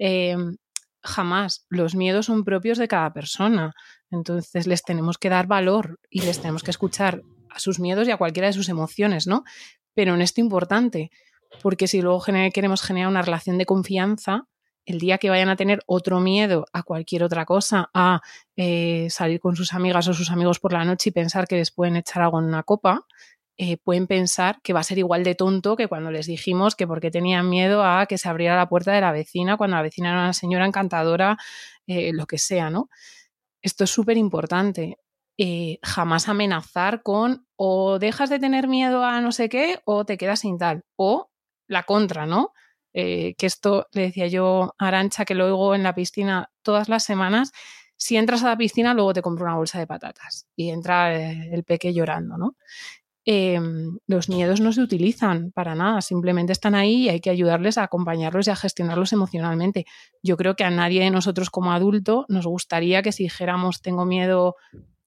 Em, 0.00 0.56
jamás. 1.00 1.64
Los 1.68 1.94
miedos 1.94 2.26
son 2.26 2.42
propios 2.42 2.76
de 2.76 2.88
cada 2.88 3.12
persona. 3.12 3.72
Entonces 4.10 4.66
les 4.66 4.82
tenemos 4.82 5.16
que 5.16 5.28
dar 5.28 5.46
valor 5.46 6.00
y 6.10 6.22
les 6.22 6.40
tenemos 6.40 6.64
que 6.64 6.72
escuchar 6.72 7.22
a 7.50 7.60
sus 7.60 7.78
miedos 7.78 8.08
y 8.08 8.10
a 8.10 8.16
cualquiera 8.16 8.48
de 8.48 8.52
sus 8.52 8.68
emociones, 8.68 9.28
¿no? 9.28 9.44
Pero 9.94 10.14
en 10.16 10.22
esto 10.22 10.40
importante, 10.40 11.12
porque 11.62 11.86
si 11.86 12.02
luego 12.02 12.20
queremos 12.52 12.82
generar 12.82 13.08
una 13.08 13.22
relación 13.22 13.58
de 13.58 13.66
confianza, 13.66 14.48
el 14.86 14.98
día 14.98 15.18
que 15.18 15.30
vayan 15.30 15.50
a 15.50 15.54
tener 15.54 15.80
otro 15.86 16.18
miedo 16.18 16.66
a 16.72 16.82
cualquier 16.82 17.22
otra 17.22 17.44
cosa, 17.44 17.90
a 17.94 18.22
eh, 18.56 19.06
salir 19.08 19.38
con 19.38 19.54
sus 19.54 19.72
amigas 19.72 20.08
o 20.08 20.14
sus 20.14 20.32
amigos 20.32 20.58
por 20.58 20.72
la 20.72 20.84
noche 20.84 21.10
y 21.10 21.12
pensar 21.12 21.46
que 21.46 21.58
les 21.58 21.70
pueden 21.70 21.94
echar 21.94 22.24
algo 22.24 22.40
en 22.40 22.46
una 22.46 22.64
copa, 22.64 23.06
eh, 23.58 23.76
pueden 23.76 24.06
pensar 24.06 24.60
que 24.62 24.72
va 24.72 24.80
a 24.80 24.84
ser 24.84 24.98
igual 24.98 25.24
de 25.24 25.34
tonto 25.34 25.76
que 25.76 25.86
cuando 25.86 26.10
les 26.10 26.26
dijimos 26.26 26.74
que 26.74 26.86
porque 26.86 27.10
tenían 27.10 27.50
miedo 27.50 27.84
a 27.84 28.06
que 28.06 28.16
se 28.16 28.28
abriera 28.28 28.56
la 28.56 28.68
puerta 28.68 28.92
de 28.92 29.02
la 29.02 29.12
vecina 29.12 29.58
cuando 29.58 29.76
la 29.76 29.82
vecina 29.82 30.10
era 30.10 30.20
una 30.20 30.32
señora 30.32 30.66
encantadora, 30.66 31.36
eh, 31.86 32.12
lo 32.14 32.26
que 32.26 32.38
sea, 32.38 32.70
¿no? 32.70 32.88
Esto 33.62 33.84
es 33.84 33.90
súper 33.90 34.16
importante. 34.16 34.98
Eh, 35.38 35.78
jamás 35.82 36.28
amenazar 36.28 37.02
con 37.02 37.46
o 37.56 37.98
dejas 37.98 38.30
de 38.30 38.38
tener 38.38 38.68
miedo 38.68 39.04
a 39.04 39.20
no 39.20 39.32
sé 39.32 39.48
qué 39.48 39.80
o 39.84 40.04
te 40.04 40.18
quedas 40.18 40.40
sin 40.40 40.58
tal. 40.58 40.84
O 40.96 41.30
la 41.68 41.84
contra, 41.84 42.26
¿no? 42.26 42.52
que 42.94 43.34
esto 43.38 43.86
le 43.92 44.02
decía 44.02 44.26
yo 44.26 44.74
a 44.78 44.88
Arancha 44.88 45.24
que 45.24 45.34
lo 45.34 45.46
oigo 45.46 45.74
en 45.74 45.82
la 45.82 45.94
piscina 45.94 46.50
todas 46.60 46.90
las 46.90 47.04
semanas. 47.04 47.52
Si 47.96 48.18
entras 48.18 48.42
a 48.44 48.48
la 48.48 48.56
piscina, 48.58 48.92
luego 48.92 49.14
te 49.14 49.22
compro 49.22 49.46
una 49.46 49.56
bolsa 49.56 49.78
de 49.78 49.86
patatas 49.86 50.46
y 50.56 50.68
entra 50.68 51.14
el 51.14 51.64
peque 51.64 51.94
llorando, 51.94 52.36
¿no? 52.36 52.56
Em, 53.24 53.98
los 54.08 54.28
miedos 54.28 54.60
no 54.60 54.72
se 54.72 54.80
utilizan 54.80 55.52
para 55.52 55.76
nada, 55.76 56.00
simplemente 56.00 56.52
están 56.52 56.74
ahí 56.74 57.04
y 57.04 57.08
hay 57.08 57.20
que 57.20 57.30
ayudarles 57.30 57.78
a 57.78 57.84
acompañarlos 57.84 58.48
y 58.48 58.50
a 58.50 58.56
gestionarlos 58.56 59.12
emocionalmente. 59.12 59.86
Yo 60.24 60.36
creo 60.36 60.56
que 60.56 60.64
a 60.64 60.70
nadie 60.70 61.04
de 61.04 61.10
nosotros 61.10 61.48
como 61.48 61.72
adulto 61.72 62.26
nos 62.28 62.46
gustaría 62.46 63.00
que 63.02 63.12
si 63.12 63.24
dijéramos 63.24 63.80
tengo 63.80 64.04
miedo, 64.04 64.56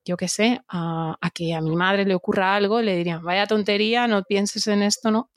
yo 0.06 0.16
qué 0.16 0.30
sé, 0.30 0.62
a, 0.70 1.18
a 1.20 1.30
que 1.32 1.54
a 1.56 1.62
mi 1.62 1.76
madre 1.76 2.06
le 2.06 2.16
ocurra 2.16 2.56
algo, 2.56 2.82
le 2.82 2.96
dirían, 2.96 3.22
vaya 3.22 3.48
tontería, 3.48 4.08
no 4.08 4.24
pienses 4.24 4.68
en 4.68 4.84
esto, 4.84 5.12
¿no? 5.12 5.30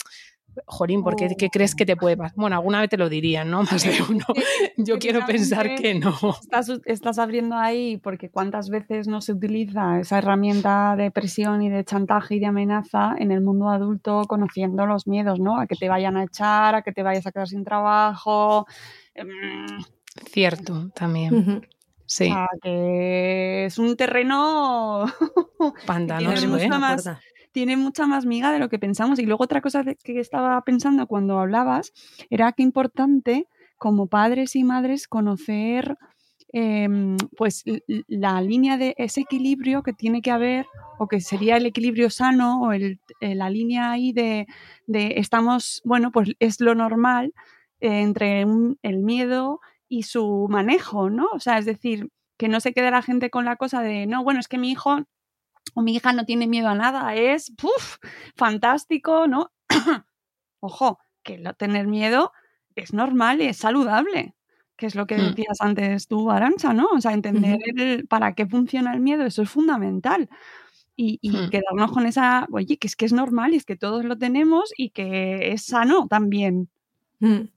Jorín, 0.66 1.02
¿por 1.02 1.16
qué, 1.16 1.28
crees 1.50 1.74
que 1.74 1.86
te 1.86 1.96
puede 1.96 2.16
pasar? 2.16 2.36
Bueno, 2.36 2.56
alguna 2.56 2.80
vez 2.80 2.90
te 2.90 2.96
lo 2.96 3.08
dirían, 3.08 3.50
¿no? 3.50 3.62
Más 3.70 3.84
de 3.84 4.02
uno. 4.08 4.24
Yo 4.76 4.98
quiero 4.98 5.24
pensar 5.26 5.74
que 5.74 5.94
no. 5.94 6.14
Estás, 6.40 6.70
estás, 6.84 7.18
abriendo 7.18 7.56
ahí 7.56 7.96
porque 7.98 8.30
cuántas 8.30 8.70
veces 8.70 9.08
no 9.08 9.20
se 9.20 9.32
utiliza 9.32 10.00
esa 10.00 10.18
herramienta 10.18 10.94
de 10.96 11.10
presión 11.10 11.62
y 11.62 11.70
de 11.70 11.84
chantaje 11.84 12.36
y 12.36 12.40
de 12.40 12.46
amenaza 12.46 13.14
en 13.18 13.32
el 13.32 13.40
mundo 13.40 13.68
adulto 13.68 14.22
conociendo 14.28 14.86
los 14.86 15.06
miedos, 15.06 15.40
¿no? 15.40 15.60
A 15.60 15.66
que 15.66 15.76
te 15.76 15.88
vayan 15.88 16.16
a 16.16 16.24
echar, 16.24 16.74
a 16.74 16.82
que 16.82 16.92
te 16.92 17.02
vayas 17.02 17.26
a 17.26 17.32
quedar 17.32 17.48
sin 17.48 17.64
trabajo. 17.64 18.66
Em, 19.14 19.28
Cierto, 20.30 20.90
también. 20.94 21.62
Sí. 22.06 22.24
O 22.24 22.34
sea, 22.34 22.46
que 22.62 23.66
es 23.66 23.78
un 23.78 23.94
terreno 23.96 25.04
pantanoso, 25.86 26.56
¿eh? 26.56 26.68
Más, 26.68 27.04
tiene 27.52 27.76
mucha 27.76 28.06
más 28.06 28.26
miga 28.26 28.52
de 28.52 28.58
lo 28.58 28.68
que 28.68 28.78
pensamos. 28.78 29.18
Y 29.18 29.26
luego 29.26 29.44
otra 29.44 29.60
cosa 29.60 29.84
que 29.84 30.20
estaba 30.20 30.60
pensando 30.62 31.06
cuando 31.06 31.38
hablabas 31.38 31.92
era 32.30 32.52
que 32.52 32.62
importante 32.62 33.46
como 33.78 34.08
padres 34.08 34.56
y 34.56 34.64
madres 34.64 35.08
conocer 35.08 35.96
em, 36.52 37.16
pues 37.36 37.64
la 38.08 38.40
línea 38.40 38.76
de 38.78 38.94
ese 38.98 39.20
equilibrio 39.20 39.82
que 39.82 39.92
tiene 39.92 40.22
que 40.22 40.30
haber 40.30 40.66
o 40.98 41.06
que 41.06 41.20
sería 41.20 41.56
el 41.56 41.66
equilibrio 41.66 42.10
sano 42.10 42.62
o 42.62 42.72
eh, 42.72 42.98
la 43.20 43.50
línea 43.50 43.90
ahí 43.90 44.12
de, 44.12 44.46
estamos, 44.86 45.80
bueno, 45.84 46.10
pues 46.10 46.30
es 46.40 46.60
lo 46.60 46.74
normal 46.74 47.32
eh, 47.80 48.00
entre 48.00 48.42
el 48.82 48.98
miedo 48.98 49.60
y 49.88 50.02
su 50.04 50.46
manejo, 50.50 51.10
¿no? 51.10 51.28
O 51.32 51.40
sea, 51.40 51.58
es 51.58 51.66
decir, 51.66 52.08
que 52.36 52.48
no 52.48 52.60
se 52.60 52.72
quede 52.72 52.90
la 52.90 53.02
gente 53.02 53.30
con 53.30 53.44
la 53.44 53.56
cosa 53.56 53.82
de, 53.82 54.06
no, 54.06 54.24
bueno, 54.24 54.40
es 54.40 54.48
que 54.48 54.58
mi 54.58 54.70
hijo 54.70 55.04
o 55.78 55.80
mi 55.80 55.94
hija 55.94 56.12
no 56.12 56.24
tiene 56.24 56.48
miedo 56.48 56.68
a 56.68 56.74
nada, 56.74 57.14
es 57.14 57.52
fantástico, 58.34 59.28
¿no? 59.28 59.52
Ojo, 60.60 60.98
que 61.22 61.38
no 61.38 61.54
tener 61.54 61.86
miedo 61.86 62.32
es 62.74 62.92
normal 62.92 63.40
y 63.40 63.46
es 63.46 63.58
saludable, 63.58 64.34
que 64.76 64.86
es 64.86 64.96
lo 64.96 65.06
que 65.06 65.16
hmm. 65.16 65.20
decías 65.20 65.60
antes 65.60 66.08
tú, 66.08 66.32
Arancha, 66.32 66.72
¿no? 66.72 66.88
O 66.92 67.00
sea, 67.00 67.12
entender 67.12 68.08
para 68.08 68.34
qué 68.34 68.44
funciona 68.44 68.92
el 68.92 68.98
miedo, 68.98 69.24
eso 69.24 69.42
es 69.42 69.50
fundamental. 69.50 70.28
Y, 70.96 71.20
hmm. 71.22 71.50
quedarnos 71.50 71.92
con 71.92 72.06
esa, 72.06 72.48
oye, 72.50 72.76
que 72.76 72.88
es 72.88 72.96
que 72.96 73.04
es 73.04 73.12
normal 73.12 73.54
y 73.54 73.58
es 73.58 73.64
que 73.64 73.76
todos 73.76 74.04
lo 74.04 74.18
tenemos 74.18 74.72
y 74.76 74.90
que 74.90 75.52
es 75.52 75.64
sano 75.64 76.08
también. 76.08 76.70
Mm. 77.20 77.48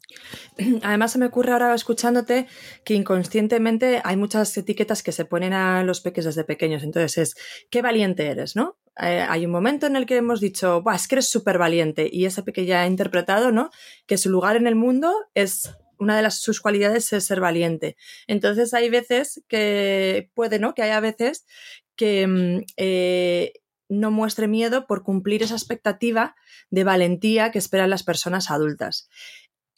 Además, 0.83 1.11
se 1.11 1.19
me 1.19 1.25
ocurre 1.25 1.51
ahora 1.51 1.73
escuchándote 1.73 2.47
que 2.83 2.93
inconscientemente 2.93 4.01
hay 4.03 4.17
muchas 4.17 4.55
etiquetas 4.57 5.03
que 5.03 5.11
se 5.11 5.25
ponen 5.25 5.53
a 5.53 5.83
los 5.83 6.01
peques 6.01 6.25
desde 6.25 6.43
pequeños. 6.43 6.83
Entonces 6.83 7.17
es, 7.17 7.35
qué 7.69 7.81
valiente 7.81 8.27
eres, 8.27 8.55
¿no? 8.55 8.77
Eh, 9.01 9.25
hay 9.27 9.45
un 9.45 9.51
momento 9.51 9.87
en 9.87 9.95
el 9.95 10.05
que 10.05 10.17
hemos 10.17 10.41
dicho, 10.41 10.83
es 10.93 11.07
que 11.07 11.15
eres 11.15 11.29
súper 11.29 11.57
valiente 11.57 12.09
y 12.11 12.25
ese 12.25 12.43
peque 12.43 12.65
ya 12.65 12.81
ha 12.81 12.87
interpretado, 12.87 13.51
¿no? 13.51 13.69
Que 14.05 14.17
su 14.17 14.29
lugar 14.29 14.55
en 14.55 14.67
el 14.67 14.75
mundo 14.75 15.13
es 15.33 15.71
una 15.97 16.15
de 16.15 16.23
las, 16.23 16.39
sus 16.39 16.59
cualidades 16.61 17.13
es 17.13 17.25
ser 17.25 17.39
valiente. 17.39 17.95
Entonces 18.27 18.73
hay 18.73 18.89
veces 18.89 19.43
que 19.47 20.29
puede, 20.33 20.59
¿no? 20.59 20.73
Que 20.73 20.81
haya 20.81 20.99
veces 20.99 21.45
que 21.95 22.25
mm, 22.27 22.65
eh, 22.77 23.53
no 23.87 24.09
muestre 24.09 24.47
miedo 24.47 24.87
por 24.87 25.03
cumplir 25.03 25.43
esa 25.43 25.53
expectativa 25.53 26.35
de 26.69 26.83
valentía 26.83 27.51
que 27.51 27.59
esperan 27.59 27.89
las 27.89 28.03
personas 28.03 28.49
adultas. 28.49 29.09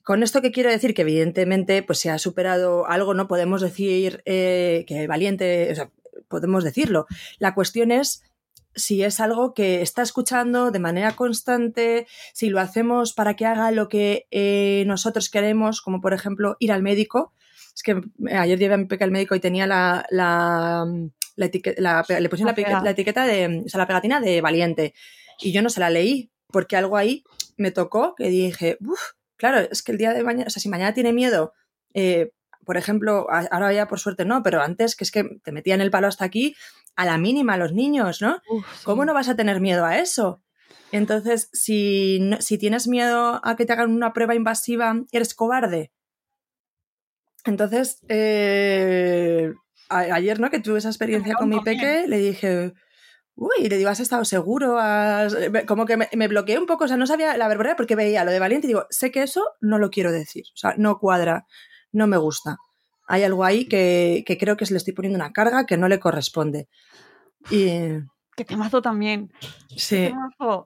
Con 0.03 0.21
esto 0.21 0.41
que 0.41 0.51
quiero 0.51 0.69
decir 0.69 0.93
que 0.93 1.03
evidentemente 1.03 1.81
pues 1.81 1.99
se 1.99 2.09
ha 2.09 2.17
superado 2.17 2.87
algo, 2.87 3.13
no 3.13 3.27
podemos 3.27 3.61
decir 3.61 4.21
eh, 4.25 4.83
que 4.87 5.07
valiente, 5.07 5.71
o 5.71 5.75
sea, 5.75 5.91
podemos 6.27 6.63
decirlo. 6.63 7.05
La 7.39 7.53
cuestión 7.53 7.91
es 7.91 8.23
si 8.75 9.03
es 9.03 9.19
algo 9.19 9.53
que 9.53 9.81
está 9.81 10.01
escuchando 10.01 10.71
de 10.71 10.79
manera 10.79 11.15
constante, 11.15 12.07
si 12.33 12.49
lo 12.49 12.59
hacemos 12.59 13.13
para 13.13 13.35
que 13.35 13.45
haga 13.45 13.71
lo 13.71 13.87
que 13.87 14.27
eh, 14.31 14.83
nosotros 14.87 15.29
queremos, 15.29 15.81
como 15.81 16.01
por 16.01 16.13
ejemplo 16.13 16.57
ir 16.59 16.71
al 16.71 16.83
médico. 16.83 17.33
Es 17.75 17.83
que 17.83 17.91
eh, 17.91 18.35
ayer 18.35 18.59
llevé 18.59 18.73
a 18.73 18.77
mi 18.77 18.85
peque 18.85 19.03
al 19.03 19.11
médico 19.11 19.35
y 19.35 19.39
tenía 19.39 19.67
la, 19.67 20.05
la, 20.09 20.85
la 21.35 21.45
etiqueta, 21.45 22.03
le 22.19 22.29
pusieron 22.29 22.53
la, 22.83 22.91
etiqueta 22.91 23.25
de, 23.25 23.63
o 23.65 23.69
sea, 23.69 23.77
la 23.77 23.87
pegatina 23.87 24.19
de 24.19 24.41
valiente. 24.41 24.93
Y 25.39 25.51
yo 25.51 25.61
no 25.61 25.69
se 25.69 25.79
la 25.79 25.89
leí, 25.89 26.31
porque 26.47 26.75
algo 26.75 26.97
ahí 26.97 27.23
me 27.57 27.71
tocó 27.71 28.15
que 28.15 28.29
dije, 28.29 28.77
uff, 28.81 29.13
claro, 29.43 29.67
es 29.69 29.83
que 29.83 29.91
el 29.91 29.97
día 29.97 30.13
de 30.13 30.23
mañana, 30.23 30.45
o 30.47 30.49
sea, 30.49 30.61
si 30.61 30.69
mañana 30.69 30.93
tiene 30.93 31.11
miedo, 31.11 31.51
eh, 31.93 32.31
por 32.63 32.77
ejemplo, 32.77 33.27
ahora 33.29 33.73
ya 33.73 33.89
por 33.89 33.99
suerte 33.99 34.23
no, 34.23 34.41
pero 34.41 34.61
antes 34.61 34.95
que 34.95 35.03
es 35.03 35.11
que 35.11 35.25
te 35.43 35.51
metían 35.51 35.81
el 35.81 35.91
palo 35.91 36.07
hasta 36.07 36.23
aquí 36.23 36.55
a 36.95 37.03
la 37.03 37.17
mínima 37.17 37.57
los 37.57 37.73
niños, 37.73 38.21
¿no? 38.21 38.41
¿Cómo 38.85 39.03
no 39.03 39.13
vas 39.13 39.27
a 39.27 39.35
tener 39.35 39.59
miedo 39.59 39.83
a 39.83 39.97
eso? 39.97 40.41
Entonces, 40.93 41.49
si, 41.51 42.21
si 42.39 42.57
tienes 42.57 42.87
miedo 42.87 43.41
a 43.43 43.57
que 43.57 43.65
te 43.65 43.73
hagan 43.73 43.91
una 43.91 44.13
prueba 44.13 44.33
invasiva, 44.33 44.95
eres 45.11 45.33
cobarde. 45.33 45.91
Entonces, 47.43 47.99
eh, 48.07 49.51
ayer, 49.89 50.39
¿no? 50.39 50.51
Que 50.51 50.61
tuve 50.61 50.77
esa 50.77 50.87
experiencia 50.87 51.35
con 51.35 51.49
mi 51.49 51.59
peque, 51.59 52.05
le 52.07 52.17
dije, 52.17 52.73
uy, 53.35 53.67
le 53.67 53.77
digo, 53.77 53.89
¿has 53.89 53.99
estado 53.99 54.25
seguro? 54.25 54.77
Como 55.67 55.85
que 55.85 55.97
me, 55.97 56.27
bloqueé 56.27 56.57
un 56.57 56.65
poco, 56.65 56.85
o 56.85 56.87
sea, 56.87 56.97
no 56.97 57.07
sabía 57.07 57.37
la 57.37 57.47
verdad 57.47 57.75
porque 57.77 57.95
veía 57.95 58.23
lo 58.23 58.31
de 58.31 58.39
valiente 58.39 58.67
y 58.67 58.69
digo, 58.69 58.85
sé 58.89 59.11
que 59.11 59.23
eso 59.23 59.43
no 59.61 59.79
lo 59.79 59.89
quiero 59.89 60.11
decir, 60.11 60.45
o 60.53 60.57
sea, 60.57 60.75
no 60.77 60.99
cuadra, 60.99 61.45
no 61.91 62.07
me 62.07 62.17
gusta. 62.17 62.57
Hay 63.07 63.23
algo 63.23 63.43
ahí 63.43 63.67
que, 63.67 64.23
que 64.25 64.37
creo 64.37 64.55
que 64.55 64.65
se 64.65 64.73
le 64.73 64.77
estoy 64.77 64.93
poniendo 64.93 65.17
una 65.17 65.33
carga 65.33 65.65
que 65.65 65.77
no 65.77 65.87
le 65.87 65.99
corresponde. 65.99 66.69
Y, 67.49 67.89
que 68.35 68.45
temazo 68.45 68.81
también. 68.81 69.31
Sí. 69.75 70.11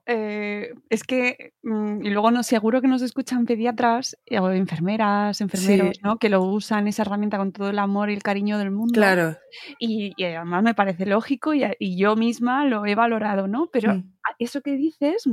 Eh, 0.06 0.74
es 0.90 1.04
que, 1.04 1.54
mm, 1.64 2.06
y 2.06 2.10
luego 2.10 2.32
no 2.32 2.44
seguro 2.44 2.82
que 2.82 2.88
nos 2.88 3.02
escuchan 3.02 3.46
pediatras 3.46 4.18
o 4.40 4.50
enfermeras, 4.50 5.42
enfermeros, 5.42 6.00
¿no? 6.04 6.18
Que 6.18 6.30
lo 6.30 6.44
usan 6.44 6.88
esa 6.88 7.04
herramienta 7.04 7.38
con 7.38 7.52
todo 7.52 7.70
el 7.70 7.80
amor 7.80 8.10
y 8.10 8.14
el 8.14 8.24
cariño 8.24 8.58
del 8.58 8.72
mundo. 8.72 8.94
Claro. 8.94 9.38
Y, 9.80 10.14
además 10.24 10.64
me 10.64 10.74
parece 10.74 11.06
lógico 11.06 11.54
y, 11.54 11.98
yo 11.98 12.16
misma 12.16 12.66
lo 12.66 12.86
he 12.86 12.96
valorado, 12.96 13.48
¿no? 13.48 13.70
Pero 13.72 13.96
mm. 13.96 14.14
eso 14.40 14.62
que 14.62 14.78
dices, 14.78 15.24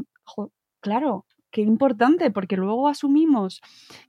claro, 0.81 1.27
qué 1.55 1.63
importante, 1.63 2.33
porque 2.33 2.57
luego 2.57 2.89
asumimos 2.89 3.63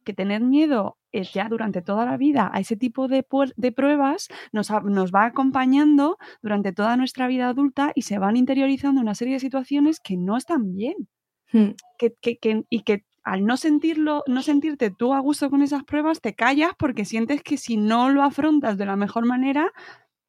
que 0.03 0.13
tener 0.13 0.41
miedo 0.41 0.97
eh, 1.11 1.23
ya 1.31 1.47
durante 1.47 1.83
toda 1.83 2.03
la 2.03 2.17
vida 2.17 2.49
a 2.51 2.59
ese 2.59 2.75
tipo 2.75 3.07
de, 3.07 3.23
de 3.55 3.71
pruebas 3.71 4.29
nos, 4.51 4.71
nos, 4.83 5.11
va 5.11 5.25
acompañando 5.25 6.17
durante 6.41 6.73
toda 6.73 6.97
nuestra 6.97 7.27
vida 7.27 7.47
adulta 7.47 7.91
y 7.93 8.01
se 8.01 8.17
van 8.17 8.35
interiorizando 8.35 8.99
una 8.99 9.13
serie 9.13 9.35
de 9.35 9.39
situaciones 9.39 9.99
que 9.99 10.17
no 10.17 10.37
están 10.37 10.75
bien. 10.75 11.07
Hmm. 11.53 11.75
Que, 11.99 12.15
que, 12.19 12.63
y 12.67 12.81
que 12.81 13.05
al 13.23 13.45
no 13.45 13.57
sentirlo, 13.57 14.23
no 14.25 14.41
sentirte 14.41 14.89
tú 14.89 15.13
a 15.13 15.19
gusto 15.19 15.51
con 15.51 15.61
esas 15.61 15.83
pruebas, 15.83 16.21
te 16.21 16.33
callas 16.33 16.71
porque 16.79 17.05
sientes 17.05 17.43
que 17.43 17.57
si 17.57 17.77
no 17.77 18.09
lo 18.09 18.23
afrontas 18.23 18.75
de 18.79 18.87
la 18.87 18.95
mejor 18.95 19.27
manera, 19.27 19.71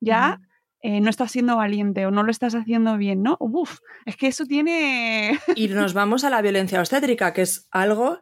ya 0.01 0.43
eh, 0.83 1.01
no 1.01 1.11
estás 1.11 1.33
siendo 1.33 1.57
valiente 1.57 2.07
o 2.07 2.11
no 2.11 2.23
lo 2.23 2.31
estás 2.31 2.55
haciendo 2.55 2.97
bien, 2.97 3.23
¿no? 3.23 3.37
Uf, 3.41 3.79
es 4.05 4.17
que 4.17 4.29
eso 4.29 4.45
tiene... 4.45 5.39
y 5.57 5.69
nos 5.69 5.95
vamos 5.95 6.25
a 6.25 6.31
la 6.31 6.43
violencia 6.43 6.81
obstétrica, 6.81 7.33
que 7.33 7.43
es 7.43 7.67
algo 7.71 8.21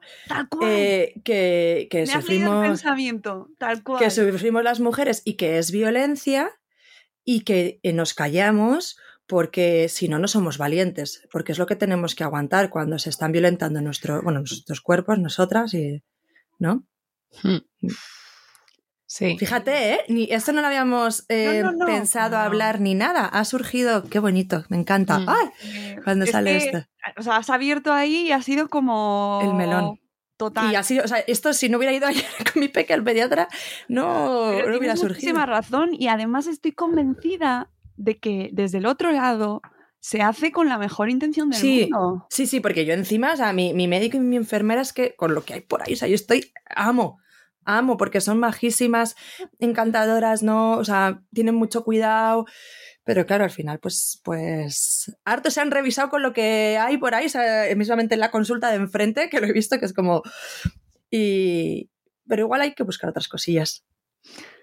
eh, 0.63 1.15
que, 1.25 1.89
que 1.91 2.07
sufrimos... 2.07 2.67
pensamiento, 2.67 3.49
tal 3.59 3.83
cual. 3.83 3.99
Que 3.99 4.11
sufrimos 4.11 4.63
las 4.63 4.81
mujeres 4.81 5.23
y 5.25 5.35
que 5.35 5.59
es 5.59 5.71
violencia 5.71 6.51
y 7.25 7.41
que 7.41 7.81
eh, 7.83 7.93
nos 7.93 8.15
callamos 8.15 8.97
porque 9.27 9.89
si 9.89 10.09
no, 10.09 10.19
no 10.19 10.29
somos 10.29 10.59
valientes, 10.59 11.27
porque 11.33 11.53
es 11.53 11.59
lo 11.59 11.67
que 11.67 11.77
tenemos 11.77 12.15
que 12.15 12.25
aguantar 12.25 12.71
cuando 12.71 12.99
se 12.99 13.11
están 13.11 13.33
violentando 13.33 13.81
nuestro, 13.81 14.23
bueno, 14.23 14.41
nuestros 14.41 14.81
cuerpos, 14.81 15.19
nosotras, 15.19 15.73
y, 15.75 16.03
¿no? 16.59 16.85
Hmm. 17.43 17.59
Mm. 19.21 19.37
Fíjate, 19.37 19.93
¿eh? 19.93 20.01
Ni, 20.09 20.25
esto 20.31 20.53
no 20.53 20.61
lo 20.61 20.67
habíamos 20.67 21.25
eh, 21.29 21.63
pensado 21.87 22.37
hablar 22.37 22.81
ni 22.81 22.95
nada. 22.95 23.27
Ha 23.27 23.45
surgido, 23.45 24.05
qué 24.05 24.19
bonito, 24.19 24.65
me 24.69 24.77
encanta. 24.77 25.19
Mm. 25.19 25.29
¡Ay! 25.29 25.49
Eh, 25.63 25.97
cuando 26.03 26.27
sale 26.27 26.57
esto. 26.57 26.79
O 27.17 27.23
sea, 27.23 27.37
has 27.37 27.51
abierto 27.51 27.93
ahí 27.93 28.29
y 28.29 28.33
ha 28.33 28.43
sido 28.43 28.69
como. 28.69 29.41
El 29.43 29.55
melón. 29.55 30.01
Total. 30.37 30.73
Y 30.73 30.75
ha 30.75 30.83
sido, 30.83 31.05
o 31.05 31.09
sea, 31.09 31.19
esto 31.19 31.53
si 31.53 31.69
no 31.69 31.79
hubiera 31.79 31.95
ido 31.95 32.09
ayer 32.09 32.25
con 32.53 32.61
mi 32.61 32.69
peque 32.69 32.93
al 32.93 33.05
pediatra, 33.05 33.49
no, 33.89 34.51
no 34.51 34.79
hubiera 34.79 34.97
surgido. 34.97 35.15
Muchísima 35.15 35.47
razón 35.47 35.91
y 35.93 36.09
además 36.09 36.49
estoy 36.49 36.73
convencida 36.73 37.71
de 37.97 38.19
que 38.19 38.51
desde 38.53 38.79
el 38.79 38.87
otro 38.87 39.13
lado 39.13 39.63
se 40.01 40.23
hace 40.23 40.51
con 40.51 40.69
la 40.69 40.77
mejor 40.77 41.09
intención 41.09 41.51
del 41.51 41.61
sí, 41.61 41.81
mundo. 41.83 42.27
Sí, 42.31 42.49
sí, 42.49 42.59
porque 42.59 42.85
yo 42.85 42.95
encima, 42.95 43.33
o 43.33 43.37
sea, 43.37 43.53
mi, 43.53 43.73
mi 43.75 43.87
médico 43.87 44.17
y 44.17 44.21
mi 44.21 44.35
enfermera 44.35 44.81
es 44.81 44.93
que 44.93 45.15
con 45.15 45.35
lo 45.35 45.45
que 45.45 45.55
hay 45.55 45.61
por 45.61 45.83
ahí, 45.83 45.93
o 45.93 45.97
sea, 45.97 46.09
yo 46.09 46.17
estoy, 46.17 46.53
amo 46.75 47.21
amo 47.65 47.97
porque 47.97 48.21
son 48.21 48.39
majísimas, 48.39 49.17
encantadoras, 49.59 50.43
¿no? 50.43 50.73
O 50.79 50.85
sea, 50.85 51.23
tienen 51.33 51.55
mucho 51.55 51.85
cuidado. 51.85 52.47
Pero 53.05 53.27
claro, 53.27 53.45
al 53.45 53.51
final, 53.51 53.79
pues, 53.81 54.21
pues, 54.25 55.15
harto 55.25 55.51
se 55.51 55.61
han 55.61 55.71
revisado 55.71 56.09
con 56.09 56.23
lo 56.23 56.33
que 56.33 56.79
hay 56.81 56.97
por 56.97 57.15
ahí, 57.15 57.27
mismamente 57.77 58.15
en 58.15 58.21
la 58.21 58.31
consulta 58.31 58.71
de 58.71 58.77
enfrente, 58.77 59.29
que 59.29 59.41
lo 59.41 59.47
he 59.47 59.53
visto, 59.53 59.79
que 59.79 59.85
es 59.85 59.93
como. 59.93 60.23
Y. 61.11 61.91
Pero 62.27 62.43
igual 62.43 62.63
hay 62.63 62.75
que 62.75 62.83
buscar 62.83 63.11
otras 63.11 63.29
cosillas. 63.29 63.85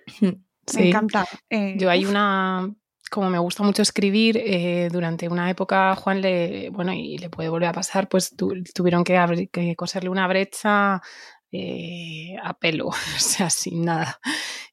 Me 0.75 0.89
encanta. 0.89 1.27
Eh, 1.49 1.75
Yo 1.77 1.89
hay 1.89 2.05
una. 2.05 2.73
Como 3.09 3.29
me 3.29 3.39
gusta 3.39 3.63
mucho 3.63 3.81
escribir, 3.81 4.37
eh, 4.37 4.87
durante 4.89 5.27
una 5.27 5.49
época 5.49 5.93
Juan 5.97 6.21
le, 6.21 6.69
bueno, 6.69 6.93
y 6.93 7.17
le 7.17 7.29
puede 7.29 7.49
volver 7.49 7.67
a 7.67 7.73
pasar, 7.73 8.07
pues 8.07 8.33
tuvieron 8.73 9.03
que, 9.03 9.49
que 9.51 9.75
coserle 9.75 10.09
una 10.09 10.29
brecha 10.29 11.01
eh, 11.51 12.35
a 12.43 12.53
pelo, 12.53 12.87
o 12.87 12.93
sea, 13.17 13.49
sin 13.49 13.85
nada. 13.85 14.19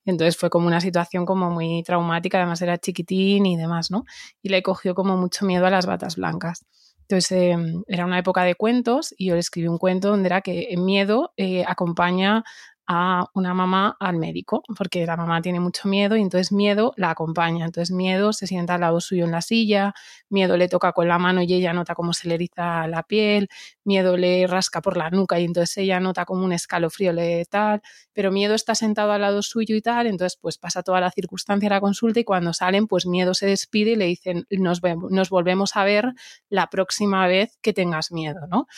Entonces 0.05 0.37
fue 0.37 0.51
como 0.51 0.67
una 0.67 0.81
situación 0.81 1.27
como 1.27 1.51
muy 1.51 1.83
traumática, 1.83 2.39
además 2.39 2.63
era 2.63 2.79
chiquitín 2.79 3.47
y 3.47 3.57
demás, 3.57 3.91
¿no? 3.91 4.05
Y 4.43 4.49
le 4.49 4.63
cogió 4.63 4.95
como 4.95 5.17
mucho 5.17 5.45
miedo 5.45 5.67
a 5.67 5.71
las 5.71 5.87
batas 5.87 6.17
blancas. 6.17 6.65
Entonces 7.03 7.33
em, 7.33 7.83
era 7.89 8.05
una 8.05 8.19
época 8.19 8.45
de 8.45 8.55
cuentos 8.55 9.15
y 9.17 9.27
yo 9.29 9.35
le 9.35 9.41
escribí 9.41 9.69
un 9.69 9.79
cuento 9.79 10.11
donde 10.11 10.29
era 10.29 10.41
que 10.43 10.75
miedo 10.77 11.33
eh, 11.37 11.65
acompaña 11.67 12.45
a 12.91 13.27
una 13.35 13.53
mamá 13.53 13.97
al 14.01 14.17
médico, 14.17 14.63
porque 14.77 15.05
la 15.05 15.17
mamá 15.17 15.43
tiene 15.43 15.61
mucho 15.61 15.89
miedo 15.89 16.17
y 16.17 16.23
entonces 16.23 16.53
miedo 16.53 16.95
la 16.97 17.11
acompaña. 17.11 17.67
Entonces 17.67 17.95
miedo 17.95 18.33
se 18.33 18.47
sienta 18.47 18.75
al 18.75 18.81
lado 18.81 19.01
suyo 19.01 19.27
en 19.27 19.31
la 19.31 19.43
silla, 19.43 19.93
miedo 20.31 20.57
le 20.57 20.69
toca 20.69 20.93
con 20.93 21.07
la 21.07 21.19
mano 21.19 21.43
y 21.43 21.53
ella 21.53 21.75
nota 21.75 21.95
cómo 21.95 22.15
se 22.15 22.29
le 22.29 22.37
eriza 22.37 22.87
la 22.89 23.03
piel, 23.03 23.49
miedo 23.89 24.17
le 24.17 24.47
rasca 24.47 24.81
por 24.81 24.97
la 24.97 25.11
nuca 25.11 25.41
y 25.41 25.45
entonces 25.45 25.79
ella 25.79 25.99
nota 25.99 26.25
como 26.25 26.45
un 26.45 26.53
escalofrío 26.53 27.13
le 27.13 27.45
tal, 27.47 27.81
pero 28.13 28.31
miedo 28.31 28.55
está 28.55 28.75
sentado 28.75 29.13
al 29.13 29.23
lado 29.23 29.43
suyo 29.43 29.75
y 29.75 29.83
tal, 29.83 30.07
entonces 30.07 30.39
pues 30.41 30.59
pasa 30.59 30.83
toda 30.83 31.01
la 31.01 31.11
circunstancia 31.11 31.69
la 31.69 31.81
consulta 31.81 32.21
y 32.21 32.25
cuando 32.25 32.53
salen 32.53 32.87
pues 32.87 33.07
miedo 33.07 33.35
se 33.35 33.47
despide 33.47 33.93
y 33.93 33.97
le 33.97 34.05
dicen 34.05 34.47
nos, 34.51 34.81
nos 35.11 35.31
volvemos 35.31 35.75
a 35.75 35.85
ver 35.85 36.13
la 36.51 36.69
próxima 36.69 37.27
vez 37.27 37.59
que 37.63 37.73
tengas 37.73 38.13
miedo, 38.13 38.47
¿no? 38.49 38.69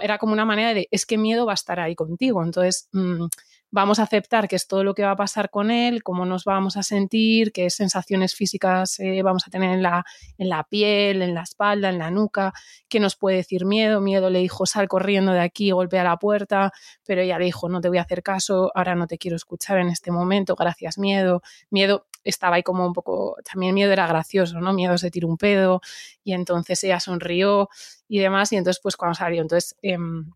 Era 0.00 0.18
como 0.18 0.32
una 0.32 0.44
manera 0.44 0.74
de, 0.74 0.88
es 0.90 1.06
que 1.06 1.18
miedo 1.18 1.46
va 1.46 1.52
a 1.52 1.54
estar 1.54 1.78
ahí 1.78 1.94
contigo, 1.94 2.42
entonces... 2.42 2.88
Mm, 2.92 3.26
vamos 3.70 3.98
a 3.98 4.04
aceptar 4.04 4.48
que 4.48 4.56
es 4.56 4.66
todo 4.66 4.82
lo 4.82 4.94
que 4.94 5.02
va 5.02 5.12
a 5.12 5.16
pasar 5.16 5.50
con 5.50 5.70
él, 5.70 6.02
cómo 6.02 6.24
nos 6.24 6.44
vamos 6.44 6.76
a 6.76 6.82
sentir, 6.82 7.52
qué 7.52 7.68
sensaciones 7.70 8.34
físicas 8.34 8.98
eh, 9.00 9.22
vamos 9.22 9.46
a 9.46 9.50
tener 9.50 9.70
en 9.72 9.82
la, 9.82 10.04
en 10.38 10.48
la 10.48 10.64
piel, 10.64 11.22
en 11.22 11.34
la 11.34 11.42
espalda, 11.42 11.90
en 11.90 11.98
la 11.98 12.10
nuca, 12.10 12.52
qué 12.88 13.00
nos 13.00 13.16
puede 13.16 13.36
decir 13.36 13.66
miedo. 13.66 14.00
Miedo 14.00 14.30
le 14.30 14.38
dijo, 14.40 14.66
sal 14.66 14.88
corriendo 14.88 15.32
de 15.32 15.40
aquí, 15.40 15.70
golpea 15.70 16.04
la 16.04 16.16
puerta, 16.16 16.72
pero 17.04 17.20
ella 17.20 17.38
le 17.38 17.46
dijo, 17.46 17.68
no 17.68 17.80
te 17.80 17.88
voy 17.88 17.98
a 17.98 18.02
hacer 18.02 18.22
caso, 18.22 18.72
ahora 18.74 18.94
no 18.94 19.06
te 19.06 19.18
quiero 19.18 19.36
escuchar 19.36 19.78
en 19.78 19.88
este 19.88 20.10
momento, 20.10 20.56
gracias 20.56 20.98
miedo. 20.98 21.42
Miedo 21.70 22.06
estaba 22.24 22.56
ahí 22.56 22.62
como 22.62 22.86
un 22.86 22.92
poco, 22.92 23.36
también 23.50 23.74
miedo 23.74 23.92
era 23.92 24.06
gracioso, 24.06 24.60
¿no? 24.60 24.72
Miedo 24.72 24.96
se 24.98 25.10
tiró 25.10 25.28
un 25.28 25.36
pedo 25.36 25.80
y 26.24 26.32
entonces 26.32 26.82
ella 26.84 27.00
sonrió 27.00 27.68
y 28.08 28.18
demás 28.18 28.52
y 28.52 28.56
entonces 28.56 28.80
pues 28.82 28.96
cuando 28.96 29.14
salió, 29.14 29.42
entonces... 29.42 29.76
Em, 29.82 30.32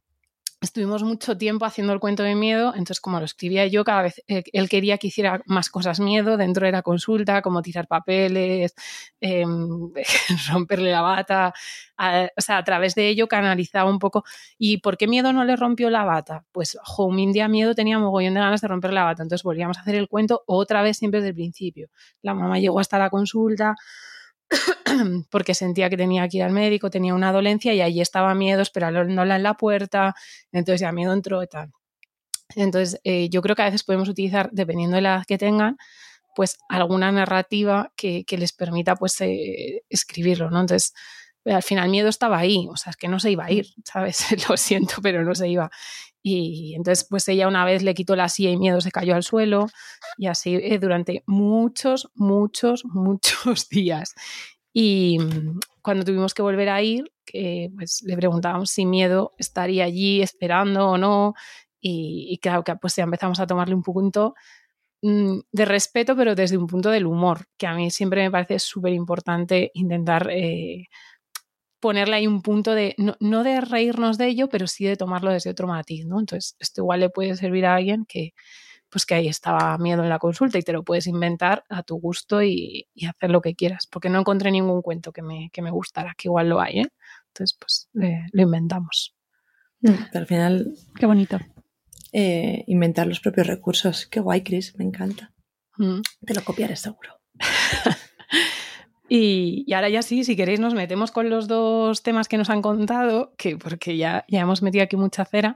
estuvimos 0.63 1.03
mucho 1.03 1.37
tiempo 1.37 1.65
haciendo 1.65 1.93
el 1.93 2.01
cuento 2.01 2.23
de 2.23 2.35
miedo, 2.35 2.69
entonces 2.71 3.01
como 3.01 3.19
lo 3.19 3.25
escribía 3.25 3.67
yo, 3.67 3.85
cada 3.85 4.03
vez 4.03 4.23
eh, 4.29 4.45
él 4.53 4.69
quería 4.69 4.97
que 4.97 5.09
hiciera 5.09 5.43
más 5.47 5.69
cosas 5.69 6.01
miedo 6.01 6.37
dentro 6.37 6.65
de 6.65 6.73
la 6.73 6.83
consulta, 6.83 7.43
como 7.43 7.63
tirar 7.63 7.89
papeles, 7.89 8.75
em, 9.21 9.91
romperle 10.53 10.93
la 10.93 11.03
bata, 11.03 11.53
o 12.37 12.41
sea, 12.41 12.59
a 12.59 12.65
través 12.65 12.95
de 12.95 13.09
ello 13.09 13.29
canalizaba 13.29 13.91
un 13.91 13.99
poco. 13.99 14.25
¿Y 14.59 14.79
por 14.79 14.97
qué 14.97 15.07
miedo 15.07 15.33
no 15.33 15.45
le 15.45 15.57
rompió 15.57 15.91
la 15.91 16.05
bata? 16.05 16.45
Pues, 16.53 16.79
un 16.99 17.33
día 17.33 17.49
miedo 17.49 17.75
tenía 17.75 17.99
mogollón 17.99 18.35
de 18.35 18.41
ganas 18.41 18.61
de 18.61 18.69
romper 18.69 18.93
la 18.93 19.05
bata, 19.05 19.23
entonces 19.23 19.43
volvíamos 19.43 19.79
a 19.79 19.83
hacer 19.83 19.97
el 19.97 20.09
cuento 20.09 20.43
otra 20.47 20.83
vez 20.83 20.97
siempre 20.99 21.21
desde 21.21 21.31
el 21.31 21.35
principio. 21.35 21.89
La 22.23 22.35
mamá 22.35 22.59
llegó 22.59 22.81
hasta 22.81 22.99
la 22.99 23.11
consulta, 23.11 23.75
porque 25.31 25.55
sentía 25.55 25.91
que 25.91 25.97
tenía 25.97 26.29
que 26.29 26.39
ir 26.39 26.43
al 26.43 26.53
médico, 26.53 26.91
tenía 26.91 27.15
una 27.15 27.33
dolencia 27.33 27.75
y 27.75 27.81
allí 27.81 28.01
estaba 28.01 28.35
miedo 28.35 28.63
esperándola 28.63 29.37
en 29.37 29.43
la 29.43 29.55
puerta, 29.55 30.15
entonces 30.53 30.81
ya 30.81 30.93
miedo 30.93 31.13
entró 31.13 31.43
y 31.43 31.47
tal. 31.47 31.73
Entonces, 32.57 33.01
eh, 33.05 33.29
yo 33.31 33.43
creo 33.43 33.57
que 33.57 33.63
a 33.63 33.67
veces 33.67 33.85
podemos 33.85 34.09
utilizar, 34.09 34.51
dependiendo 34.53 34.97
de 34.97 35.03
la 35.03 35.17
edad 35.17 35.25
que 35.27 35.39
tengan, 35.39 35.77
pues 36.35 36.59
alguna 36.69 37.13
narrativa 37.13 37.93
que, 37.97 38.25
les 38.29 38.53
permita 38.53 38.97
pues 38.97 39.21
eh, 39.21 39.83
escribirlo, 39.89 40.51
¿no? 40.51 40.61
Entonces, 40.61 40.95
al 41.45 41.63
final 41.63 41.91
miedo 41.91 42.09
estaba 42.09 42.39
ahí, 42.39 42.69
o 42.71 42.77
sea, 42.77 42.91
es 42.91 42.97
que 42.97 43.09
no 43.09 43.19
se 43.21 43.31
iba 43.31 43.45
a 43.47 43.51
ir, 43.51 43.67
¿sabes? 43.85 44.25
Lo 44.49 44.57
siento, 44.57 44.97
pero 45.03 45.25
no 45.25 45.35
se 45.35 45.49
iba. 45.49 45.71
Y 46.23 46.75
entonces, 46.77 47.07
pues 47.09 47.29
ella 47.29 47.49
una 47.49 47.65
vez 47.65 47.83
le 47.83 47.95
quitó 47.95 48.15
la 48.15 48.29
silla 48.29 48.51
y 48.51 48.57
miedo 48.57 48.81
se 48.81 48.93
cayó 48.93 49.15
al 49.17 49.25
suelo 49.25 49.67
y 50.17 50.29
así 50.29 50.55
eh, 50.55 50.79
durante 50.79 51.25
muchos, 51.27 52.11
muchos, 52.15 52.85
muchos 52.95 53.69
días. 53.69 54.15
Y 54.73 55.19
mm, 55.19 55.61
cuando 55.83 56.05
tuvimos 56.05 56.35
que 56.35 56.43
volver 56.43 56.69
a 56.69 56.83
ir, 56.83 57.13
pues 57.77 58.03
le 58.05 58.17
preguntábamos 58.17 58.71
si 58.71 58.87
miedo 58.87 59.35
estaría 59.39 59.85
allí 59.85 60.23
esperando 60.23 60.91
o 60.91 60.99
no. 60.99 61.35
Y, 61.81 62.39
claro 62.41 62.63
que 62.65 62.77
pues 62.77 62.95
ya 62.97 63.05
empezamos 63.05 63.41
a 63.41 63.47
tomarle 63.47 63.75
un 63.75 63.83
punto 63.83 64.35
mm, 65.03 65.41
de 65.53 65.65
respeto, 65.65 66.17
pero 66.17 66.35
desde 66.35 66.57
un 66.59 66.67
punto 66.69 66.91
del 66.91 67.07
humor, 67.07 67.47
que 67.59 67.67
a 67.67 67.75
mí 67.75 67.91
siempre 67.91 68.23
me 68.23 68.31
parece 68.31 68.59
súper 68.61 68.93
importante 68.93 69.71
intentar 69.75 70.29
eh, 70.31 70.87
ponerle 71.83 72.15
ahí 72.15 72.29
un 72.29 72.43
punto 72.43 72.75
de, 72.75 72.95
no, 72.97 73.17
no, 73.19 73.43
de 73.43 73.61
reírnos 73.61 74.17
de 74.17 74.29
ello, 74.29 74.49
pero 74.49 74.69
sí 74.69 74.85
de 74.85 74.97
tomarlo 74.97 75.33
desde 75.33 75.51
otro 75.51 75.67
matiz, 75.67 76.07
¿no? 76.07 76.21
Entonces, 76.21 76.55
esto 76.61 76.83
igual 76.83 77.01
le 77.01 77.11
puede 77.11 77.35
servir 77.35 77.67
a 77.67 77.75
alguien 77.75 78.07
que, 78.07 78.35
pues 78.89 79.05
que 79.05 79.17
ahí 79.17 79.27
estaba 79.27 79.77
miedo 79.79 80.05
en 80.05 80.09
la 80.09 80.21
consulta 80.21 80.59
y 80.59 80.63
te 80.63 80.73
lo 80.73 80.85
puedes 80.85 81.09
inventar 81.09 81.65
a 81.69 81.83
tu 81.83 81.97
gusto 81.97 82.41
y, 82.41 82.87
y 82.95 83.07
hacer 83.07 83.31
lo 83.31 83.41
que 83.41 83.57
quieras, 83.57 83.89
porque 83.89 84.09
no 84.09 84.21
encontré 84.21 84.53
ningún 84.53 84.81
cuento 84.81 85.13
que 85.13 85.23
me, 85.23 85.51
que 85.53 85.61
me 85.61 85.73
gustara, 85.73 86.15
que 86.17 86.29
igual 86.29 86.49
lo 86.49 86.61
hay, 86.61 86.81
¿eh? 86.81 86.89
Entonces, 87.27 87.59
pues 87.59 87.89
eh, 88.01 88.27
lo 88.31 88.43
inventamos. 88.43 89.17
Pero 89.81 89.99
al 90.13 90.27
final... 90.27 90.75
Qué 90.97 91.07
bonito. 91.07 91.41
Eh, 92.13 92.63
inventar 92.69 93.09
los 93.09 93.19
propios 93.19 93.49
recursos. 93.49 94.07
Qué 94.07 94.21
guay, 94.21 94.43
Chris, 94.43 94.77
me 94.79 94.85
encanta. 94.85 95.33
Mm. 95.79 96.03
Te 96.25 96.35
lo 96.35 96.45
copiaré 96.45 96.77
seguro. 96.77 97.21
y, 99.15 99.65
y, 99.67 99.75
ahora 99.75 99.91
ya 99.91 100.01
sí, 100.01 100.25
si 100.25 100.37
queréis 100.37 100.59
nos 100.59 100.73
metemos 100.73 101.13
con 101.13 101.29
los 101.29 101.47
dos 101.47 102.03
temas 102.03 102.29
que 102.29 102.39
nos 102.39 102.49
han 102.49 102.63
contado, 102.63 103.35
que 103.37 103.59
porque 103.59 103.99
ya, 103.99 104.25
ya 104.27 104.41
hemos 104.41 104.63
metido 104.63 104.85
aquí 104.85 104.97
mucha 104.97 105.27
cera, 105.27 105.55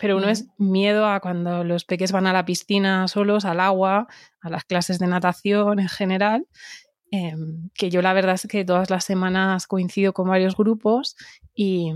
pero 0.00 0.16
uno 0.16 0.28
es 0.28 0.48
miedo 0.58 1.06
a 1.06 1.20
cuando 1.20 1.62
los 1.62 1.84
peques 1.84 2.10
van 2.10 2.26
a 2.26 2.32
la 2.32 2.44
piscina 2.44 3.06
solos, 3.06 3.44
al 3.44 3.60
agua, 3.60 4.08
a 4.40 4.50
las 4.50 4.64
clases 4.64 4.98
de 4.98 5.06
natación 5.06 5.78
en 5.78 5.88
general, 5.88 6.48
eh, 7.12 7.36
que 7.72 7.88
yo 7.88 8.02
la 8.02 8.14
verdad 8.14 8.34
es 8.34 8.48
que 8.48 8.64
todas 8.64 8.90
las 8.90 9.04
semanas 9.04 9.68
coincido 9.68 10.12
con 10.12 10.28
varios 10.28 10.56
grupos 10.56 11.14
y 11.54 11.92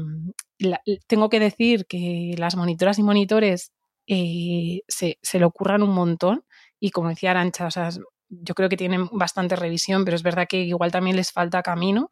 la, 0.58 0.82
tengo 1.08 1.30
que 1.30 1.40
decir 1.40 1.86
que 1.86 2.36
las 2.38 2.54
monitoras 2.54 3.00
y 3.00 3.02
monitores 3.02 3.72
eh, 4.06 4.82
se, 4.86 5.18
se 5.20 5.40
le 5.40 5.46
ocurran 5.46 5.82
un 5.82 5.94
montón 5.94 6.44
y 6.78 6.90
como 6.90 7.08
decía 7.08 7.32
Arancha, 7.32 7.66
o 7.66 7.70
sea, 7.72 7.90
yo 8.32 8.54
creo 8.54 8.68
que 8.68 8.76
tienen 8.76 9.08
bastante 9.12 9.56
revisión, 9.56 10.04
pero 10.04 10.16
es 10.16 10.22
verdad 10.22 10.46
que 10.48 10.62
igual 10.62 10.90
también 10.90 11.16
les 11.16 11.32
falta 11.32 11.62
camino 11.62 12.10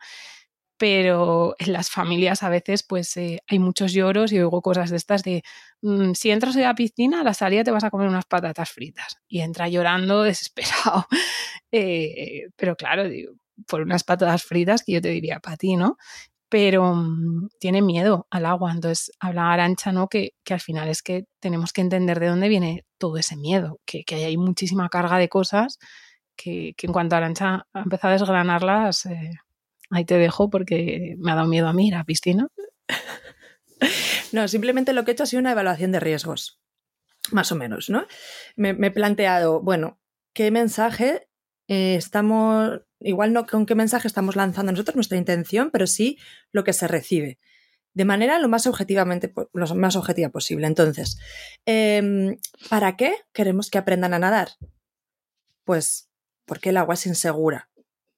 pero 0.81 1.55
en 1.59 1.75
las 1.75 1.91
familias 1.91 2.43
a 2.43 2.49
veces 2.49 2.83
pues 2.83 3.15
eh, 3.19 3.43
hay 3.47 3.59
muchos 3.59 3.93
lloros 3.93 4.33
y 4.33 4.39
oigo 4.39 4.63
cosas 4.63 4.89
de 4.89 4.97
estas 4.97 5.23
de 5.23 5.43
mmm, 5.83 6.13
si 6.15 6.31
entras 6.31 6.57
a 6.57 6.61
la 6.61 6.75
piscina 6.75 7.21
a 7.21 7.25
la 7.25 7.35
salida 7.35 7.65
te 7.65 7.71
vas 7.71 7.85
a 7.85 7.91
comer 7.91 8.09
unas 8.09 8.25
patatas 8.25 8.71
fritas 8.71 9.19
y 9.29 9.43
entra 9.43 9.69
llorando 9.69 10.23
desesperado. 10.25 11.07
Eh, 11.71 12.49
pero 12.57 12.77
claro 12.77 13.07
digo, 13.11 13.35
por 13.67 13.83
unas 13.83 14.05
patatas 14.05 14.43
fritas 14.43 14.83
que 14.83 14.93
yo 14.93 15.03
te 15.03 15.11
diría 15.11 15.39
para 15.41 15.59
ti 15.59 15.77
no 15.77 15.99
pero 16.49 16.95
mmm, 16.95 17.49
tiene 17.61 17.83
miedo 17.83 18.27
al 18.31 18.47
agua. 18.47 18.73
Entonces 18.73 19.13
habla 19.21 19.53
Arancha 19.53 19.93
no 19.93 20.09
que, 20.09 20.31
que, 20.45 20.55
al 20.55 20.61
final 20.61 20.89
es 20.89 21.03
que 21.03 21.27
tenemos 21.41 21.73
que 21.75 21.83
entender 21.83 22.21
de 22.21 22.29
dónde 22.29 22.49
viene 22.49 22.85
todo 22.99 23.19
ese 23.19 23.37
miedo 23.37 23.81
que, 23.87 24.05
que 24.05 24.17
hay 24.25 24.37
muchísima 24.39 24.89
carga 24.89 25.19
de 25.19 25.29
cosas 25.29 25.79
que, 26.43 26.75
en 26.81 26.93
cuanto 26.93 27.17
Arancha 27.17 27.67
ha 27.73 27.81
empezado 27.83 28.15
a 28.15 28.19
desgranarlas 28.19 29.07
eh, 29.07 29.33
Ahí 29.91 30.05
te 30.05 30.17
dejo 30.17 30.51
porque 30.51 31.17
me 31.19 31.33
ha 31.33 31.35
dado 31.35 31.49
miedo 31.49 31.67
a 31.67 31.73
mí 31.73 31.89
ir 31.89 31.97
a 31.97 32.05
piscina. 32.05 32.49
No, 34.33 34.47
simplemente 34.47 34.93
lo 34.93 35.05
que 35.05 35.11
he 35.11 35.15
hecho 35.15 35.25
ha 35.25 35.27
sido 35.27 35.41
una 35.41 35.53
evaluación 35.53 35.91
de 35.91 35.99
riesgos, 35.99 36.61
más 37.33 37.51
o 37.51 37.57
menos, 37.57 37.89
¿no? 37.91 38.07
Me, 38.55 38.71
he 38.71 38.91
planteado, 38.93 39.61
bueno, 39.61 39.99
¿qué 40.35 40.53
mensaje 40.53 41.27
eh, 41.67 41.97
estamos, 41.97 42.83
igual 43.01 43.33
no 43.33 43.47
con 43.47 43.67
qué 43.67 43.75
mensaje 43.75 44.07
estamos 44.07 44.37
lanzando 44.37 44.71
nosotros 44.71 44.95
nuestra 44.95 45.19
intención, 45.19 45.71
pero 45.73 45.89
sí 45.89 46.19
lo 46.53 46.63
que 46.63 46.75
se 46.75 46.87
recibe, 46.87 47.41
de 47.95 48.05
manera 48.05 48.39
lo 48.39 48.49
más 48.49 48.69
objetivamente, 48.69 49.33
lo 49.53 49.75
más 49.75 49.97
objetiva 49.97 50.29
posible. 50.29 50.67
Entonces, 50.69 51.19
eh, 51.67 52.37
¿para 52.69 52.97
qué 52.97 53.17
queremos 53.33 53.69
que 53.69 53.79
aprendan 53.79 54.15
a 54.15 54.19
nadar? 54.21 54.51
Pues 55.65 56.10
porque 56.45 56.71
el 56.71 56.77
agua 56.77 56.95
es 56.95 57.07
insegura. 57.07 57.71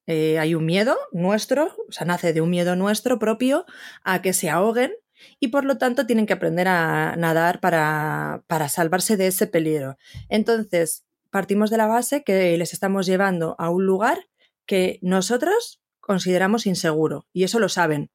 Eh, 0.07 0.39
hay 0.39 0.55
un 0.55 0.67
miedo 0.67 0.97
nuestro, 1.13 1.77
o 1.89 1.93
sea, 1.93 2.07
nace 2.07 2.33
de 2.33 2.41
un 2.41 2.51
miedo 2.51 2.75
nuestro 2.75 3.19
propio 3.19 3.65
a 4.03 4.21
que 4.21 4.33
se 4.33 4.51
ahoguen 4.51 4.93
y 5.39 5.49
por 5.49 5.65
lo 5.65 5.79
tanto 5.79 6.07
tienen 6.07 6.27
que 6.27 6.33
aprender 6.33 6.67
a 6.67 7.15
nadar 7.17 7.61
para, 7.61 8.43
para 8.49 8.69
salvarse 8.69 9.17
de 9.17 9.29
ese 9.29 9.47
peligro. 9.47 9.97
Entonces, 10.29 11.05
partimos 11.31 11.71
de 11.71 11.77
la 11.77 11.87
base 11.87 12.25
que 12.25 12.57
les 12.59 12.73
estamos 12.73 13.07
llevando 13.07 13.55
a 13.59 13.71
un 13.71 13.87
lugar 13.87 14.19
que 14.67 14.99
nosotros 15.03 15.81
consideramos 16.01 16.67
inseguro 16.67 17.27
y 17.33 17.45
eso 17.45 17.61
lo 17.61 17.69
saben, 17.69 18.11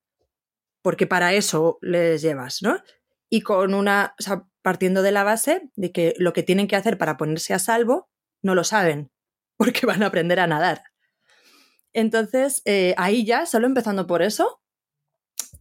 porque 0.82 1.08
para 1.08 1.34
eso 1.34 1.80
les 1.82 2.22
llevas, 2.22 2.62
¿no? 2.62 2.82
Y 3.30 3.41
con 3.41 3.74
una, 3.74 4.13
o 4.20 4.24
sea, 4.24 4.43
partiendo 4.62 5.02
de 5.02 5.12
la 5.12 5.24
base 5.24 5.70
de 5.76 5.91
que 5.91 6.13
lo 6.17 6.34
que 6.34 6.43
tienen 6.43 6.67
que 6.67 6.76
hacer 6.76 6.98
para 6.98 7.17
ponerse 7.17 7.54
a 7.54 7.60
salvo 7.60 8.10
no 8.41 8.56
lo 8.56 8.63
saben, 8.63 9.10
porque 9.58 9.86
van 9.86 10.04
a 10.04 10.08
aprender 10.08 10.39
a 10.39 10.48
nadar. 10.48 10.84
Entonces, 11.93 12.62
eh, 12.65 12.93
ahí 12.98 13.26
ya, 13.26 13.46
solo 13.46 13.65
empezando 13.65 14.06
por 14.08 14.22
eso, 14.22 14.62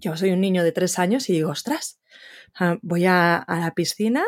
yo 0.00 0.16
soy 0.16 0.30
un 0.30 0.40
niño 0.40 0.64
de 0.64 0.72
tres 0.72 0.98
años 0.98 1.28
y 1.30 1.32
digo, 1.32 1.50
ostras, 1.50 2.00
ah, 2.58 2.78
voy 2.82 3.06
a, 3.06 3.44
la 3.48 3.72
piscina, 3.74 4.22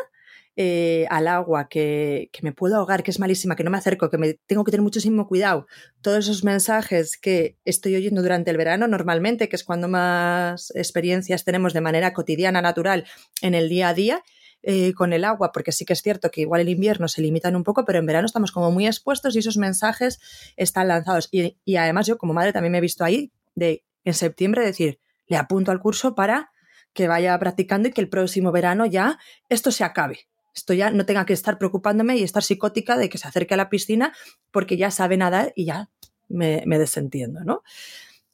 eh, 0.57 1.07
al 1.11 1.29
agua, 1.29 1.69
que, 1.69 2.31
que, 2.33 2.41
me 2.43 2.53
puedo 2.53 2.77
ahogar, 2.77 3.03
que 3.03 3.11
es 3.11 3.21
malísima, 3.21 3.55
que 3.55 3.63
no 3.63 3.71
me 3.71 3.79
acerco, 3.79 4.11
que 4.11 4.19
me 4.19 4.35
tengo 4.47 4.65
que 4.65 4.71
tener 4.71 4.83
muchísimo 4.83 5.29
cuidado. 5.29 5.67
Todos 6.01 6.25
esos 6.25 6.45
mensajes 6.45 7.17
que 7.17 7.59
estoy 7.65 7.95
oyendo 7.95 8.23
durante 8.23 8.51
el 8.51 8.57
verano 8.57 8.89
normalmente, 8.89 9.49
que 9.49 9.57
es 9.57 9.65
cuando 9.65 9.87
más 9.87 10.73
experiencias 10.75 11.45
tenemos 11.45 11.75
de 11.75 11.81
manera 11.81 12.13
cotidiana, 12.13 12.63
natural, 12.63 13.05
en 13.43 13.55
el 13.55 13.69
día 13.69 13.91
a 13.91 13.95
día, 13.95 14.23
eh, 14.63 14.93
con 14.95 15.13
el 15.13 15.25
agua, 15.25 15.53
porque 15.53 15.73
sí 15.73 15.85
que 15.85 15.93
es 15.93 16.03
cierto 16.03 16.31
que 16.31 16.41
igual 16.43 16.61
el 16.61 16.69
invierno 16.69 17.09
se 17.09 17.23
limitan 17.23 17.57
un 17.57 17.65
poco, 17.65 17.85
pero 17.85 17.99
en 17.99 18.07
verano 18.07 18.27
estamos 18.27 18.53
como 18.53 18.71
muy 18.71 18.87
expuestos 18.87 19.37
y 19.37 19.39
esos 19.39 19.57
mensajes 19.57 20.21
están 20.57 20.89
lanzados. 20.89 21.29
Y, 21.31 21.57
y 21.65 21.77
además 21.77 22.07
yo 22.07 22.19
como 22.19 22.35
madre 22.35 22.53
también 22.53 22.73
me 22.73 22.79
he 22.79 22.83
visto 22.83 23.05
ahí 23.05 23.33
de 23.55 23.85
en 24.05 24.15
septiembre 24.15 24.65
decir, 24.65 25.01
le 25.27 25.37
apunto 25.37 25.71
al 25.71 25.81
curso 25.81 26.15
para 26.15 26.51
que 26.93 27.07
vaya 27.07 27.39
practicando 27.39 27.89
y 27.89 27.93
que 27.93 28.01
el 28.01 28.09
próximo 28.09 28.51
verano 28.51 28.87
ya 28.87 29.19
esto 29.49 29.71
se 29.71 29.85
acabe. 29.85 30.29
Esto 30.55 30.75
ya 30.75 30.91
no 30.91 31.07
tenga 31.07 31.25
que 31.25 31.35
estar 31.35 31.59
preocupándome 31.59 32.17
y 32.17 32.25
estar 32.25 32.43
psicótica 32.43 32.97
de 32.97 33.09
que 33.09 33.19
se 33.19 33.29
acerque 33.29 33.55
a 33.55 33.57
la 33.57 33.69
piscina 33.69 34.13
porque 34.51 34.77
ya 34.77 34.91
sabe 34.91 35.17
nadar 35.17 35.53
y 35.55 35.67
ya 35.67 35.91
me, 36.29 36.65
me 36.67 36.79
desentiendo, 36.79 37.45
¿no? 37.45 37.63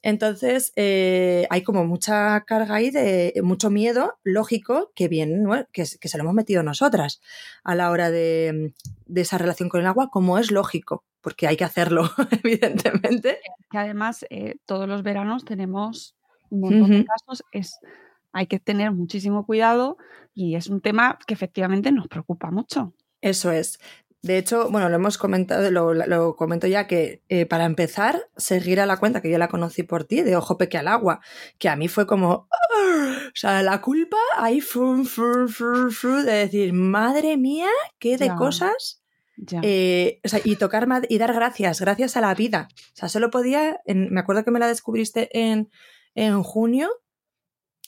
Entonces, 0.05 0.71
eh, 0.75 1.47
hay 1.49 1.63
como 1.63 1.83
mucha 1.83 2.39
carga 2.41 2.75
ahí 2.75 2.91
de 2.91 3.33
mucho 3.43 3.71
miedo 3.71 4.19
lógico 4.23 4.91
que 4.93 5.07
viene, 5.07 5.39
¿no? 5.39 5.55
que, 5.71 5.83
que, 5.99 6.07
se 6.07 6.17
lo 6.19 6.23
hemos 6.23 6.35
metido 6.35 6.61
nosotras 6.61 7.21
a 7.63 7.73
la 7.73 7.89
hora 7.89 8.11
de, 8.11 8.75
de, 9.07 9.21
esa 9.21 9.39
relación 9.39 9.67
con 9.67 9.81
el 9.81 9.87
agua, 9.87 10.11
como 10.11 10.37
es 10.37 10.51
lógico, 10.51 11.03
porque 11.21 11.47
hay 11.47 11.57
que 11.57 11.63
hacerlo, 11.63 12.07
evidentemente. 12.43 13.39
Que 13.71 13.79
además, 13.79 14.27
eh, 14.29 14.57
todos 14.67 14.87
los 14.87 15.01
veranos 15.01 15.43
tenemos 15.43 16.15
un 16.51 16.59
montón 16.59 16.81
uh 16.83 16.85
-huh. 16.85 16.97
de 16.99 17.05
casos, 17.05 17.43
es, 17.51 17.79
hay 18.31 18.45
que 18.45 18.59
tener 18.59 18.91
muchísimo 18.91 19.43
cuidado 19.43 19.97
y 20.35 20.53
es 20.53 20.67
un 20.67 20.81
tema 20.81 21.17
que 21.25 21.33
efectivamente 21.33 21.91
nos 21.91 22.07
preocupa 22.07 22.51
mucho. 22.51 22.93
Eso 23.21 23.51
es. 23.51 23.79
De 24.25 24.39
hecho, 24.39 24.71
bueno, 24.71 24.89
lo 24.89 24.95
hemos 24.95 25.19
comentado, 25.19 25.69
lo, 25.69 25.93
lo 25.93 26.35
comento 26.35 26.65
ya 26.65 26.87
que 26.87 27.21
eh, 27.29 27.45
para 27.45 27.65
empezar, 27.65 28.27
seguir 28.35 28.79
a 28.79 28.87
la 28.87 28.97
cuenta 28.97 29.21
que 29.21 29.29
yo 29.29 29.37
la 29.37 29.49
conocí 29.49 29.83
por 29.83 30.05
ti, 30.05 30.23
de 30.23 30.35
Ojo 30.35 30.57
Peque 30.57 30.79
al 30.79 30.87
Agua, 30.87 31.19
que 31.59 31.69
a 31.69 31.75
mí 31.75 31.87
fue 31.87 32.07
como, 32.07 32.47
¡oh! 32.49 33.27
o 33.27 33.35
sea, 33.35 33.61
la 33.61 33.81
culpa 33.81 34.17
ahí 34.37 34.61
fru, 34.61 35.05
fru, 35.05 35.47
fru, 35.47 36.23
de 36.23 36.31
decir, 36.31 36.73
madre 36.73 37.37
mía, 37.37 37.69
qué 37.99 38.17
de 38.17 38.25
ya, 38.25 38.35
cosas. 38.35 39.03
Ya. 39.37 39.59
Eh, 39.61 40.21
o 40.23 40.27
sea, 40.27 40.39
y 40.43 40.55
tocar 40.55 40.87
y 41.07 41.19
dar 41.19 41.31
gracias, 41.31 41.79
gracias 41.79 42.17
a 42.17 42.21
la 42.21 42.33
vida. 42.33 42.67
O 42.71 42.95
sea, 42.95 43.09
solo 43.09 43.29
podía, 43.29 43.79
en, 43.85 44.11
me 44.11 44.21
acuerdo 44.21 44.43
que 44.43 44.49
me 44.49 44.59
la 44.59 44.67
descubriste 44.67 45.29
en, 45.39 45.69
en 46.15 46.41
junio 46.41 46.89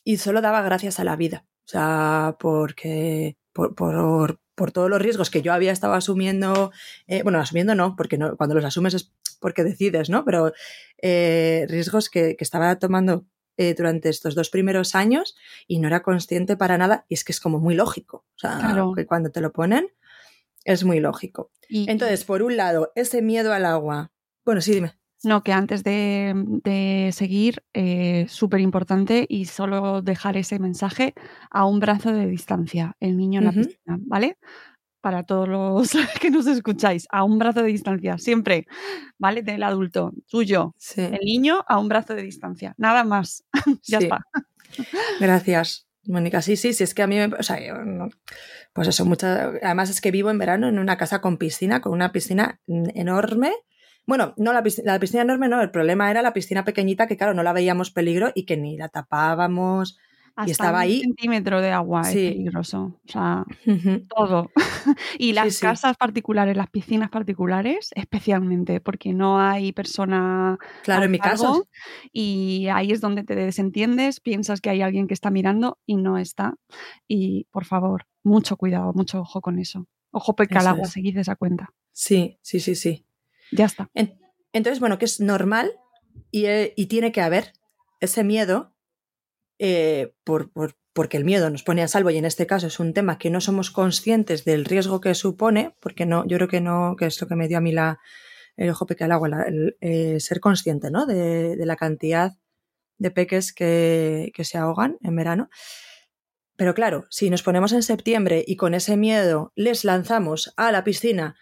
y 0.03 0.17
solo 0.17 0.41
daba 0.41 0.61
gracias 0.61 0.99
a 0.99 1.03
la 1.03 1.15
vida. 1.15 1.47
O 1.65 1.67
sea, 1.69 2.35
porque 2.39 3.37
por, 3.53 3.73
por, 3.73 4.39
por 4.57 4.71
todos 4.71 4.89
los 4.89 4.99
riesgos 4.99 5.29
que 5.29 5.43
yo 5.43 5.53
había 5.53 5.71
estado 5.71 5.93
asumiendo, 5.93 6.71
eh, 7.05 7.21
bueno, 7.21 7.39
asumiendo 7.39 7.75
no, 7.75 7.95
porque 7.95 8.17
no, 8.17 8.35
cuando 8.35 8.55
los 8.55 8.65
asumes 8.65 8.95
es 8.95 9.13
porque 9.39 9.63
decides, 9.63 10.09
¿no? 10.09 10.25
Pero 10.25 10.51
eh, 10.99 11.67
riesgos 11.69 12.09
que, 12.09 12.35
que, 12.35 12.43
estaba 12.43 12.79
tomando 12.79 13.27
eh, 13.57 13.75
durante 13.75 14.09
estos 14.09 14.33
dos 14.33 14.49
primeros 14.49 14.95
años 14.95 15.35
y 15.67 15.77
no 15.77 15.87
era 15.87 16.01
consciente 16.01 16.57
para 16.57 16.79
nada, 16.79 17.05
y 17.07 17.13
es 17.13 17.23
que 17.23 17.33
es 17.33 17.39
como 17.39 17.59
muy 17.59 17.75
lógico, 17.75 18.25
o 18.35 18.39
sea, 18.39 18.57
claro. 18.57 18.93
que 18.95 19.05
cuando 19.05 19.29
te 19.29 19.41
lo 19.41 19.53
ponen 19.53 19.91
es 20.65 20.83
muy 20.83 20.99
lógico. 20.99 21.51
Y, 21.69 21.89
Entonces, 21.89 22.23
por 22.23 22.41
un 22.41 22.57
lado, 22.57 22.91
ese 22.95 23.21
miedo 23.21 23.53
al 23.53 23.65
agua. 23.65 24.11
Bueno, 24.43 24.59
sí, 24.59 24.73
dime. 24.73 24.97
No, 25.23 25.41
que 25.43 25.51
antes 25.51 25.83
de, 25.83 26.33
de 26.63 27.09
seguir, 27.11 27.63
eh, 27.73 28.25
súper 28.29 28.59
importante 28.59 29.25
y 29.27 29.45
solo 29.45 30.01
dejar 30.01 30.37
ese 30.37 30.59
mensaje 30.59 31.13
a 31.49 31.65
un 31.65 31.79
brazo 31.79 32.11
de 32.13 32.27
distancia, 32.27 32.95
el 32.99 33.17
niño 33.17 33.41
en 33.41 33.47
uh 33.47 33.51
-huh. 33.51 33.55
la 33.55 33.61
piscina, 33.63 33.97
¿vale? 34.05 34.37
Para 35.01 35.23
todos 35.23 35.47
los 35.47 35.91
que 36.21 36.29
nos 36.29 36.45
escucháis, 36.47 37.07
a 37.11 37.23
un 37.23 37.39
brazo 37.39 37.61
de 37.63 37.69
distancia, 37.69 38.17
siempre, 38.17 38.67
¿vale? 39.17 39.41
Del 39.41 39.63
adulto, 39.63 40.11
tuyo, 40.29 40.73
sí. 40.77 41.01
el 41.01 41.19
niño 41.25 41.63
a 41.67 41.79
un 41.79 41.87
brazo 41.87 42.13
de 42.13 42.21
distancia, 42.23 42.73
nada 42.77 43.03
más, 43.03 43.43
ya 43.83 43.99
sí. 43.99 44.05
está. 44.05 44.19
Gracias. 45.19 45.85
Mónica, 46.05 46.41
sí, 46.41 46.55
sí, 46.55 46.71
sí, 46.73 46.83
es 46.85 46.93
que 46.93 47.03
a 47.03 47.07
mí 47.07 47.15
me. 47.17 47.25
O 47.25 47.43
sea, 47.43 47.59
yo 47.65 47.83
no- 47.83 48.09
pues 48.73 48.87
eso, 48.87 49.03
muchas. 49.05 49.55
Además, 49.61 49.89
es 49.89 49.99
que 49.99 50.11
vivo 50.11 50.29
en 50.29 50.37
verano 50.37 50.67
en 50.69 50.79
una 50.79 50.95
casa 50.97 51.19
con 51.19 51.37
piscina, 51.37 51.81
con 51.81 51.91
una 51.91 52.11
piscina 52.13 52.61
mm, 52.67 52.89
enorme. 52.95 53.51
Bueno, 54.07 54.33
no, 54.37 54.53
la 54.53 54.63
piscina, 54.63 54.93
la 54.93 54.99
piscina 54.99 55.23
enorme 55.23 55.49
no, 55.49 55.61
el 55.61 55.69
problema 55.69 56.09
era 56.09 56.21
la 56.21 56.33
piscina 56.33 56.63
pequeñita 56.63 57.07
que, 57.07 57.17
claro, 57.17 57.33
no 57.33 57.43
la 57.43 57.53
veíamos 57.53 57.91
peligro 57.91 58.31
y 58.33 58.45
que 58.45 58.55
ni 58.57 58.77
la 58.77 58.87
tapábamos. 58.89 59.97
Hasta 60.37 60.49
y 60.49 60.51
estaba 60.51 60.77
un 60.77 60.83
ahí. 60.83 61.01
centímetro 61.01 61.61
de 61.61 61.71
agua 61.71 62.03
Sí. 62.03 62.27
es 62.27 62.31
peligroso. 62.33 62.99
O 63.03 63.11
sea, 63.11 63.43
todo. 64.15 64.51
y 65.17 65.33
las 65.33 65.55
sí. 65.55 65.61
casas 65.61 65.97
particulares, 65.97 66.55
las 66.55 66.69
piscinas 66.69 67.09
particulares, 67.09 67.89
especialmente, 67.95 68.79
porque 68.79 69.13
no 69.13 69.41
hay 69.41 69.73
persona. 69.73 70.59
Claro, 70.83 71.05
en 71.05 71.11
mi 71.11 71.17
caso. 71.17 71.67
Y 72.13 72.67
ahí 72.71 72.91
es 72.91 73.01
donde 73.01 73.23
te 73.23 73.35
desentiendes, 73.35 74.19
piensas 74.19 74.61
que 74.61 74.69
hay 74.69 74.83
alguien 74.83 75.07
que 75.07 75.15
está 75.15 75.31
mirando 75.31 75.79
y 75.87 75.95
no 75.97 76.19
está. 76.19 76.53
Y 77.07 77.45
por 77.51 77.65
favor, 77.65 78.05
mucho 78.23 78.57
cuidado, 78.57 78.93
mucho 78.93 79.21
ojo 79.21 79.41
con 79.41 79.57
eso. 79.57 79.87
Ojo 80.11 80.35
porque 80.35 80.55
al 80.57 80.67
agua, 80.67 80.85
seguid 80.85 81.17
esa 81.17 81.35
cuenta. 81.35 81.73
Sí, 81.91 82.37
sí, 82.43 82.59
sí, 82.59 82.75
sí. 82.75 83.06
Ya 83.51 83.65
está. 83.65 83.89
En- 83.93 84.17
Entonces, 84.53 84.79
bueno, 84.79 84.97
que 84.97 85.05
es 85.05 85.19
normal 85.19 85.71
y, 86.31 86.45
eh, 86.45 86.73
y 86.75 86.87
tiene 86.87 87.11
que 87.11 87.21
haber 87.21 87.53
ese 87.99 88.23
miedo 88.23 88.73
eh, 89.59 90.13
por, 90.23 90.51
por- 90.51 90.75
porque 90.93 91.17
el 91.17 91.25
miedo 91.25 91.49
nos 91.49 91.63
pone 91.63 91.83
a 91.83 91.87
salvo 91.87 92.09
y 92.09 92.17
en 92.17 92.25
este 92.25 92.47
caso 92.47 92.67
es 92.67 92.79
un 92.79 92.93
tema 92.93 93.17
que 93.19 93.29
no 93.29 93.39
somos 93.39 93.69
conscientes 93.69 94.45
del 94.45 94.65
riesgo 94.65 94.99
que 94.99 95.13
supone, 95.13 95.75
porque 95.79 96.05
no, 96.07 96.25
yo 96.25 96.37
creo 96.37 96.47
que 96.47 96.61
no, 96.61 96.95
que 96.97 97.05
es 97.05 97.21
lo 97.21 97.27
que 97.27 97.35
me 97.35 97.47
dio 97.47 97.59
a 97.59 97.61
mí 97.61 97.71
la, 97.71 97.99
el 98.55 98.69
ojo 98.71 98.87
peque 98.87 99.03
al 99.03 99.11
agua, 99.11 99.29
el, 99.45 99.77
eh, 99.81 100.19
ser 100.19 100.39
consciente 100.39 100.89
¿no? 100.89 101.05
de, 101.05 101.55
de 101.55 101.65
la 101.67 101.75
cantidad 101.75 102.33
de 102.97 103.11
peques 103.11 103.53
que, 103.53 104.31
que 104.33 104.43
se 104.43 104.57
ahogan 104.57 104.97
en 105.03 105.15
verano. 105.15 105.49
Pero 106.55 106.73
claro, 106.73 107.05
si 107.11 107.29
nos 107.29 107.43
ponemos 107.43 107.73
en 107.73 107.83
septiembre 107.83 108.43
y 108.47 108.55
con 108.55 108.73
ese 108.73 108.97
miedo 108.97 109.51
les 109.55 109.83
lanzamos 109.85 110.51
a 110.57 110.71
la 110.71 110.83
piscina, 110.83 111.35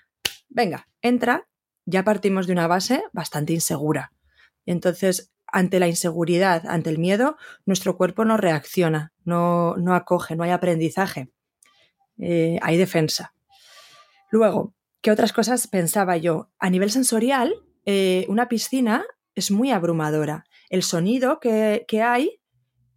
venga, 0.50 0.90
entra, 1.02 1.48
ya 1.86 2.04
partimos 2.04 2.48
de 2.48 2.54
una 2.54 2.68
base 2.68 3.04
bastante 3.14 3.54
insegura. 3.54 4.12
Entonces, 4.66 5.32
ante 5.48 5.80
la 5.80 5.88
inseguridad, 5.88 6.66
ante 6.68 6.90
el 6.90 6.98
miedo, 6.98 7.38
nuestro 7.66 7.98
cuerpo 7.98 8.26
no 8.26 8.38
reacciona, 8.38 9.14
no, 9.24 9.76
no 9.78 9.96
acoge, 9.96 10.36
no 10.36 10.44
hay 10.44 10.52
aprendizaje, 10.52 11.30
eh, 12.18 12.60
hay 12.62 12.78
defensa. 12.78 13.34
Luego, 14.32 14.74
¿qué 15.02 15.12
otras 15.12 15.32
cosas 15.34 15.68
pensaba 15.68 16.18
yo? 16.18 16.50
A 16.60 16.70
nivel 16.70 16.92
sensorial, 16.92 17.56
eh, 17.86 18.26
una 18.28 18.50
piscina 18.50 19.06
es 19.36 19.52
muy 19.52 19.72
abrumadora. 19.72 20.46
El 20.70 20.84
sonido 20.84 21.40
que, 21.40 21.86
que 21.88 22.02
hay, 22.02 22.42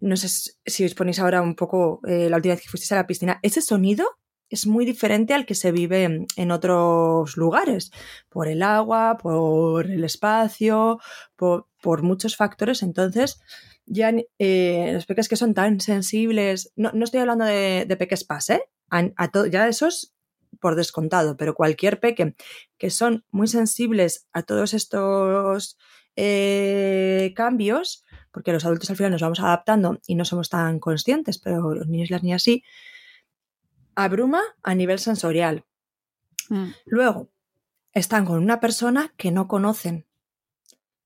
no 0.01 0.17
sé 0.17 0.53
si 0.65 0.85
os 0.85 0.95
ponéis 0.95 1.19
ahora 1.19 1.43
un 1.43 1.55
poco 1.55 2.01
eh, 2.07 2.31
la 2.31 2.37
última 2.37 2.55
vez 2.55 2.63
que 2.63 2.71
fuisteis 2.71 2.93
a 2.93 2.97
la 2.97 3.07
piscina, 3.07 3.39
ese 3.43 3.61
sonido 3.61 4.19
es 4.51 4.67
muy 4.67 4.85
diferente 4.85 5.35
al 5.35 5.47
que 5.47 5.55
se 5.55 5.73
vive 5.73 6.27
en, 6.37 6.51
otros 6.51 7.37
lugares, 7.37 7.91
por 8.29 8.49
el 8.49 8.63
agua, 8.63 9.19
por 9.19 9.87
el 9.87 10.05
espacio, 10.05 10.99
por, 11.37 11.67
muchos 12.03 12.37
factores. 12.37 12.83
Entonces, 12.83 13.41
ya 13.87 14.13
eh, 14.39 14.91
los 14.93 15.07
peques 15.07 15.29
que 15.29 15.37
son 15.37 15.55
tan 15.55 15.81
sensibles, 15.81 16.73
no, 16.77 16.91
no 16.93 17.05
estoy 17.05 17.21
hablando 17.21 17.45
de, 17.45 17.85
de 17.87 17.97
peques 17.97 18.25
pas, 18.25 18.51
¿eh? 18.51 18.63
A, 18.91 19.05
a 19.17 19.49
ya 19.51 19.69
esos 19.69 20.15
por 20.61 20.77
descontado, 20.77 21.37
pero 21.37 21.55
cualquier 21.55 22.01
peque 22.01 22.35
que 22.79 22.91
son 22.91 23.25
muy 23.31 23.47
sensibles 23.49 24.27
a 24.33 24.43
todos 24.43 24.75
estos 24.75 25.79
eh, 26.17 27.33
cambios, 27.37 28.05
porque 28.33 28.53
los 28.53 28.65
adultos 28.65 28.91
al 28.91 28.97
final 28.97 29.13
nos 29.13 29.23
vamos 29.23 29.41
adaptando 29.41 30.01
y 30.07 30.15
no 30.15 30.25
somos 30.25 30.49
tan 30.49 30.81
conscientes, 30.81 31.39
pero 31.39 31.75
los 31.75 31.87
niños 31.87 32.11
y 32.11 32.13
las 32.13 32.23
niñas 32.23 32.43
sí, 32.43 32.65
abruma 33.99 34.41
a 34.63 34.75
nivel 34.75 35.01
sensorial. 35.01 35.65
Mm. 36.49 36.69
Luego, 36.87 37.31
están 37.93 38.25
con 38.25 38.39
una 38.39 38.61
persona 38.61 39.13
que 39.17 39.33
no 39.33 39.49
conocen, 39.49 40.07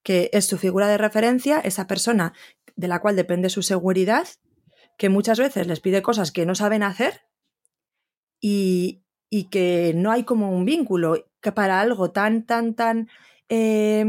que 0.02 0.28
es 0.35 0.46
su 0.46 0.59
figura 0.59 0.88
de 0.88 0.98
referencia, 0.98 1.59
esa 1.61 1.87
persona 1.87 2.35
de 2.76 2.88
la 2.88 3.00
cual 3.00 3.16
depende 3.16 3.48
su 3.48 3.62
seguridad, 3.62 4.28
que 4.98 5.09
muchas 5.09 5.38
veces 5.38 5.66
les 5.66 5.81
pide 5.81 6.02
cosas 6.02 6.33
que 6.33 6.44
no 6.44 6.55
saben 6.55 6.83
hacer 6.83 7.22
y, 8.40 9.02
y 9.31 9.44
que 9.44 9.94
no 9.96 10.11
hay 10.12 10.24
como 10.24 10.50
un 10.55 10.66
vínculo, 10.66 11.31
que 11.40 11.50
para 11.50 11.81
algo 11.81 12.11
tan, 12.11 12.44
tan, 12.44 12.74
tan 12.74 13.09
eh, 13.48 14.05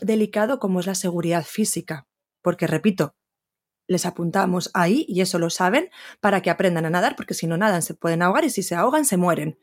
delicado 0.00 0.58
como 0.58 0.80
es 0.80 0.86
la 0.86 0.94
seguridad 0.94 1.44
física. 1.44 2.06
Porque, 2.40 2.66
repito, 2.66 3.14
les 3.92 4.06
apuntamos 4.06 4.70
ahí 4.74 5.04
y 5.08 5.20
eso 5.20 5.38
lo 5.38 5.50
saben 5.50 5.90
para 6.20 6.40
que 6.42 6.50
aprendan 6.50 6.86
a 6.86 6.90
nadar, 6.90 7.14
porque 7.16 7.34
si 7.34 7.46
no 7.46 7.56
nadan 7.56 7.82
se 7.82 7.94
pueden 7.94 8.22
ahogar 8.22 8.44
y 8.44 8.50
si 8.50 8.62
se 8.62 8.74
ahogan 8.74 9.04
se 9.04 9.16
mueren. 9.16 9.58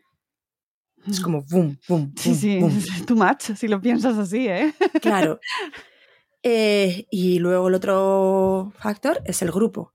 Es 1.07 1.19
como 1.21 1.43
boom, 1.43 1.79
boom, 1.87 2.13
Sí, 2.17 2.29
boom, 2.29 2.37
sí, 2.39 2.59
boom. 2.59 2.77
es 2.77 3.05
too 3.05 3.15
much, 3.15 3.55
si 3.55 3.67
lo 3.67 3.81
piensas 3.81 4.17
así, 4.17 4.47
¿eh? 4.47 4.73
Claro. 5.01 5.39
Eh, 6.43 7.05
y 7.11 7.39
luego 7.39 7.67
el 7.67 7.73
otro 7.75 8.71
factor 8.77 9.21
es 9.25 9.41
el 9.41 9.51
grupo. 9.51 9.93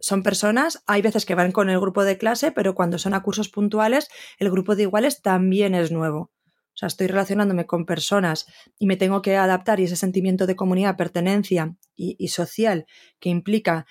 Son 0.00 0.22
personas, 0.22 0.82
hay 0.86 1.02
veces 1.02 1.24
que 1.26 1.34
van 1.34 1.52
con 1.52 1.68
el 1.70 1.80
grupo 1.80 2.04
de 2.04 2.18
clase, 2.18 2.52
pero 2.52 2.74
cuando 2.74 2.98
son 2.98 3.14
a 3.14 3.22
cursos 3.22 3.48
puntuales, 3.48 4.08
el 4.38 4.50
grupo 4.50 4.76
de 4.76 4.82
iguales 4.82 5.22
también 5.22 5.74
es 5.74 5.90
nuevo. 5.90 6.30
O 6.76 6.78
sea, 6.78 6.88
estoy 6.88 7.06
relacionándome 7.06 7.64
con 7.64 7.86
personas 7.86 8.46
y 8.78 8.86
me 8.86 8.98
tengo 8.98 9.22
que 9.22 9.34
adaptar 9.36 9.80
y 9.80 9.84
ese 9.84 9.96
sentimiento 9.96 10.46
de 10.46 10.56
comunidad, 10.56 10.98
pertenencia 10.98 11.74
y, 11.96 12.28
social 12.28 12.84
que 13.18 13.30
implica 13.30 13.86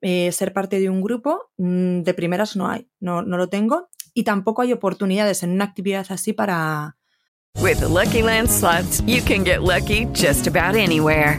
eh, 0.00 0.32
ser 0.32 0.52
parte 0.52 0.80
de 0.80 0.90
un 0.90 1.00
grupo, 1.00 1.52
mm, 1.58 2.02
de 2.02 2.12
primeras 2.12 2.56
no 2.56 2.68
hay, 2.68 2.88
no, 2.98 3.22
no 3.22 3.36
lo 3.36 3.48
tengo. 3.48 3.88
Y 4.14 4.24
tampoco 4.24 4.62
hay 4.62 4.72
oportunidades 4.72 5.44
en 5.44 5.52
una 5.52 5.64
actividad 5.64 6.06
así 6.10 6.32
para, 6.32 6.96
With 7.60 7.80
Lucky 7.82 8.20
you 9.06 9.22
can 9.22 9.44
get 9.44 9.62
lucky 9.62 10.06
just 10.06 10.48
about 10.48 10.74
anywhere. 10.74 11.38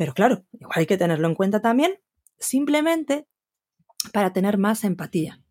pero 0.00 0.14
claro, 0.14 0.46
igual 0.54 0.78
hay 0.78 0.86
que 0.86 0.96
tenerlo 0.96 1.28
en 1.28 1.34
cuenta 1.34 1.60
también, 1.60 2.00
simplemente 2.38 3.28
para 4.14 4.32
tener 4.32 4.56
más 4.56 4.82
empatía. 4.82 5.42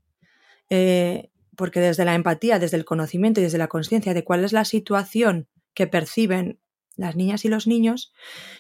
Eh, 0.72 1.30
porque 1.56 1.80
desde 1.80 2.04
la 2.04 2.16
empatía, 2.16 2.58
desde 2.58 2.78
el 2.78 2.84
conocimiento 2.84 3.40
y 3.40 3.44
desde 3.44 3.60
la 3.60 3.68
conciencia 3.68 4.16
de 4.16 4.24
cuál 4.24 4.44
es 4.44 4.52
la 4.52 4.66
situación 4.66 5.48
que 5.76 5.86
perciben 5.86 6.60
las 6.96 7.16
niñas 7.16 7.46
y 7.46 7.50
los 7.50 7.68
niños, 7.68 8.12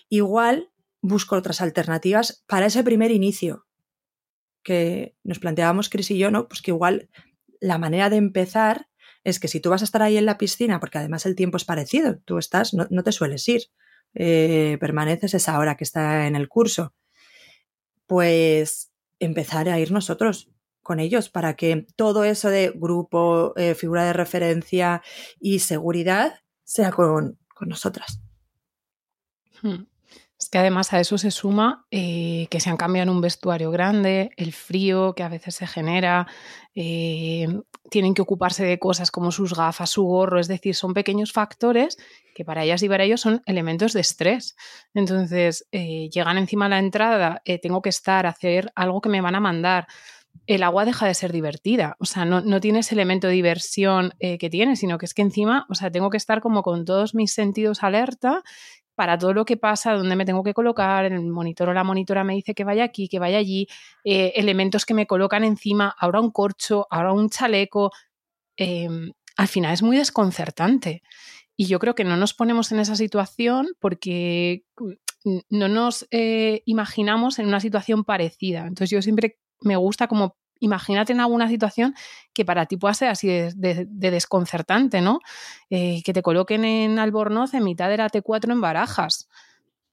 igual 0.09 0.69
busco 1.01 1.35
otras 1.35 1.59
alternativas 1.59 2.43
para 2.45 2.67
ese 2.67 2.83
primer 2.83 3.09
inicio 3.09 3.65
que 4.61 5.15
nos 5.23 5.39
planteábamos 5.39 5.89
Cris 5.89 6.11
y 6.11 6.19
yo, 6.19 6.29
¿no? 6.29 6.47
Pues 6.47 6.61
que 6.61 6.69
igual 6.69 7.09
la 7.59 7.79
manera 7.79 8.11
de 8.11 8.17
empezar 8.17 8.89
es 9.23 9.39
que 9.39 9.47
si 9.47 9.59
tú 9.59 9.71
vas 9.71 9.81
a 9.81 9.85
estar 9.85 10.03
ahí 10.03 10.17
en 10.17 10.27
la 10.27 10.37
piscina, 10.37 10.79
porque 10.79 10.99
además 10.99 11.25
el 11.25 11.35
tiempo 11.35 11.57
es 11.57 11.65
parecido, 11.65 12.19
tú 12.25 12.37
estás, 12.37 12.75
no, 12.75 12.85
no 12.91 13.01
te 13.01 13.11
sueles 13.11 13.49
ir, 13.49 13.63
eh, 14.13 14.77
permaneces 14.79 15.33
esa 15.33 15.57
hora 15.59 15.75
que 15.75 15.83
está 15.83 16.27
en 16.27 16.35
el 16.35 16.47
curso, 16.47 16.93
pues 18.07 18.91
empezar 19.19 19.69
a 19.69 19.79
ir 19.79 19.91
nosotros 19.91 20.49
con 20.81 20.99
ellos 20.99 21.29
para 21.29 21.55
que 21.55 21.85
todo 21.95 22.23
eso 22.23 22.49
de 22.49 22.71
grupo, 22.73 23.53
eh, 23.57 23.75
figura 23.75 24.05
de 24.05 24.13
referencia 24.13 25.03
y 25.39 25.59
seguridad 25.59 26.41
sea 26.63 26.91
con, 26.91 27.37
con 27.53 27.69
nosotras. 27.69 28.21
Hmm. 29.61 29.83
Que 30.51 30.57
además 30.57 30.93
a 30.93 30.99
eso 30.99 31.17
se 31.17 31.29
suma 31.29 31.85
eh, 31.91 32.47
que 32.49 32.59
se 32.59 32.69
han 32.69 32.77
cambiado 32.77 33.09
en 33.09 33.15
un 33.15 33.21
vestuario 33.21 33.69
grande, 33.69 34.31
el 34.35 34.51
frío 34.51 35.13
que 35.13 35.21
a 35.21 35.29
veces 35.29 35.55
se 35.55 35.67
genera, 35.67 36.27
eh, 36.73 37.47
tienen 37.91 38.15
que 38.15 38.23
ocuparse 38.23 38.63
de 38.65 38.79
cosas 38.79 39.11
como 39.11 39.31
sus 39.31 39.53
gafas, 39.53 39.91
su 39.91 40.03
gorro, 40.03 40.39
es 40.39 40.47
decir, 40.47 40.73
son 40.75 40.93
pequeños 40.93 41.33
factores 41.33 41.97
que 42.33 42.45
para 42.45 42.63
ellas 42.63 42.81
y 42.81 42.89
para 42.89 43.03
ellos 43.03 43.21
son 43.21 43.41
elementos 43.45 43.93
de 43.93 44.01
estrés. 44.01 44.55
Entonces, 44.93 45.67
eh, 45.71 46.09
llegan 46.09 46.37
encima 46.37 46.65
a 46.65 46.69
la 46.69 46.79
entrada, 46.79 47.43
tengo 47.61 47.81
que 47.81 47.89
estar, 47.89 48.25
hacer 48.25 48.71
algo 48.75 49.01
que 49.01 49.09
me 49.09 49.21
van 49.21 49.35
a 49.35 49.39
mandar. 49.39 49.87
El 50.47 50.63
agua 50.63 50.85
deja 50.85 51.05
de 51.05 51.13
ser 51.13 51.31
divertida, 51.31 51.95
o 51.99 52.05
sea, 52.05 52.25
no, 52.25 52.41
no 52.41 52.59
tiene 52.59 52.79
ese 52.79 52.95
elemento 52.95 53.27
de 53.27 53.33
diversión 53.33 54.13
que 54.19 54.49
tiene, 54.49 54.75
sino 54.75 54.97
que 54.97 55.05
es 55.05 55.13
que 55.13 55.21
encima, 55.21 55.65
o 55.69 55.75
sea, 55.75 55.91
tengo 55.91 56.09
que 56.09 56.17
estar 56.17 56.39
como 56.39 56.63
con 56.63 56.85
todos 56.85 57.13
mis 57.13 57.33
sentidos 57.33 57.83
alerta 57.83 58.43
para 58.99 59.17
todo 59.17 59.31
lo 59.31 59.45
que 59.45 59.55
pasa, 59.55 59.93
dónde 59.93 60.17
me 60.17 60.25
tengo 60.25 60.43
que 60.43 60.53
colocar, 60.53 61.05
el 61.05 61.21
monitor 61.21 61.69
o 61.69 61.73
la 61.73 61.85
monitora 61.85 62.25
me 62.25 62.33
dice 62.33 62.53
que 62.53 62.65
vaya 62.65 62.83
aquí, 62.83 63.07
que 63.07 63.17
vaya 63.17 63.37
allí, 63.37 63.65
eh, 64.03 64.33
elementos 64.35 64.85
que 64.85 64.93
me 64.93 65.07
colocan 65.07 65.45
encima, 65.45 65.95
ahora 65.97 66.19
un 66.19 66.31
corcho, 66.31 66.85
ahora 66.89 67.13
un 67.13 67.29
chaleco. 67.29 67.91
Em, 68.57 69.13
al 69.37 69.47
final 69.47 69.73
es 69.73 69.83
muy 69.83 69.95
desconcertante. 69.95 71.01
Y 71.55 71.67
yo 71.67 71.79
creo 71.79 71.95
que 71.95 72.03
no 72.03 72.17
nos 72.17 72.33
ponemos 72.33 72.73
en 72.73 72.79
esa 72.79 72.97
situación 72.97 73.69
porque 73.79 74.65
mm, 75.23 75.37
no 75.49 75.69
nos 75.69 76.05
eh, 76.11 76.61
imaginamos 76.65 77.39
en 77.39 77.47
una 77.47 77.61
situación 77.61 78.03
parecida. 78.03 78.67
Entonces 78.67 78.89
yo 78.89 79.01
siempre 79.01 79.39
me 79.61 79.77
gusta 79.77 80.09
como 80.09 80.35
imagínate 80.59 81.13
en 81.13 81.19
alguna 81.19 81.47
situación 81.47 81.95
que 82.33 82.45
para 82.45 82.65
ti 82.65 82.77
pueda 82.77 82.93
ser 82.93 83.09
así 83.09 83.27
de, 83.27 83.87
desconcertante, 83.89 85.01
¿no? 85.01 85.19
Eh, 85.69 86.01
que 86.03 86.13
te 86.13 86.21
coloquen 86.21 86.65
en 86.65 86.99
Albornoz 86.99 87.53
en 87.53 87.63
mitad 87.63 87.89
de 87.89 87.97
la 87.97 88.09
T4 88.09 88.51
en 88.51 88.61
Barajas. 88.61 89.27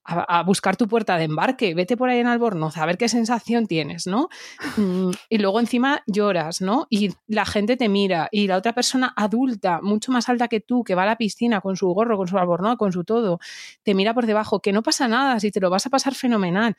A, 0.09 0.41
buscar 0.43 0.77
tu 0.77 0.87
puerta 0.87 1.17
de 1.17 1.25
embarque, 1.25 1.73
vete 1.73 1.97
por 1.97 2.07
ahí 2.07 2.19
en 2.19 2.27
Albornoz 2.27 2.77
a 2.77 2.85
ver 2.85 2.97
qué 2.97 3.09
sensación 3.09 3.67
tienes, 3.67 4.07
¿no? 4.07 4.29
Mm, 4.77 5.11
y 5.27 5.37
luego 5.37 5.59
encima 5.59 6.01
lloras, 6.07 6.61
¿no? 6.61 6.87
Y 6.89 7.13
la 7.27 7.43
gente 7.43 7.75
te 7.75 7.89
mira 7.89 8.29
y 8.31 8.47
la 8.47 8.55
otra 8.55 8.71
persona 8.71 9.13
adulta, 9.17 9.81
mucho 9.81 10.13
más 10.13 10.29
alta 10.29 10.47
que 10.47 10.61
tú, 10.61 10.85
que 10.85 10.95
va 10.95 11.03
a 11.03 11.07
la 11.07 11.17
piscina 11.17 11.59
con 11.59 11.75
su 11.75 11.89
gorro, 11.89 12.15
con 12.15 12.29
su 12.29 12.37
albornoz, 12.37 12.77
con 12.77 12.93
su 12.93 13.03
todo, 13.03 13.41
te 13.83 13.93
mira 13.93 14.13
por 14.13 14.27
debajo, 14.27 14.61
que 14.61 14.71
no 14.71 14.81
pasa 14.81 15.09
nada, 15.09 15.41
si 15.41 15.51
te 15.51 15.59
lo 15.59 15.69
vas 15.69 15.85
a 15.87 15.89
pasar 15.89 16.15
fenomenal. 16.15 16.77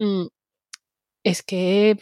Mm, 0.00 0.26
es 1.26 1.42
que 1.42 1.98